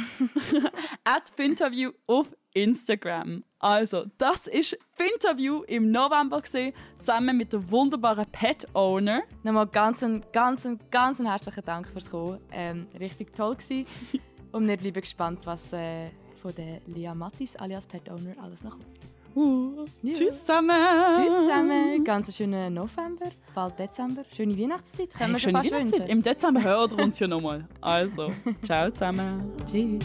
At 1.04 1.30
Finterview 1.36 1.92
auf 2.06 2.26
Instagram. 2.54 3.44
Also, 3.58 4.06
das 4.16 4.46
ist 4.46 4.78
Finterview 4.92 5.62
im 5.64 5.90
November 5.90 6.40
gesehen, 6.40 6.72
zusammen 6.98 7.36
mit 7.36 7.52
der 7.52 7.70
wunderbaren 7.70 8.24
Pet 8.32 8.66
Owner. 8.74 9.24
Nochmal 9.42 9.66
ganz, 9.66 10.02
ganz, 10.32 10.66
ganz 10.90 11.18
herzlichen 11.18 11.64
Dank 11.66 11.88
fürs 11.88 12.10
Kommen. 12.10 12.40
Ähm, 12.50 12.86
richtig 12.98 13.34
toll 13.34 13.56
gewesen. 13.56 13.84
Und 14.52 14.66
wir 14.66 14.78
bleiben 14.78 15.02
gespannt, 15.02 15.40
was 15.44 15.70
äh, 15.74 16.08
von 16.40 16.54
der 16.54 16.80
Lia 16.86 17.14
Mattis 17.14 17.56
alias 17.56 17.86
Pet 17.86 18.08
Owner 18.08 18.34
alles 18.42 18.64
noch 18.64 18.72
kommt. 18.72 19.17
Uh, 19.34 19.84
Ja. 20.02 20.12
Tschüss 20.14 20.40
zusammen. 20.40 20.70
Tschüss 21.16 21.32
zusammen, 21.32 22.04
ganz 22.04 22.34
schönen 22.34 22.74
November, 22.74 23.30
bald 23.54 23.78
Dezember. 23.78 24.24
Schöne 24.34 24.58
Weihnachtszeit, 24.58 25.10
können 25.10 25.32
Hey, 25.32 25.40
schöne 25.40 25.54
Weihnachtszeit. 25.58 25.92
wünschen. 26.00 26.06
Im 26.10 26.22
Dezember 26.22 26.62
hören 26.62 26.90
wir 26.96 27.04
uns 27.04 27.18
ja 27.18 27.28
nochmal. 27.28 27.66
Also, 27.80 28.30
ciao 28.62 28.90
zusammen. 28.90 29.52
Tschüss. 29.70 30.04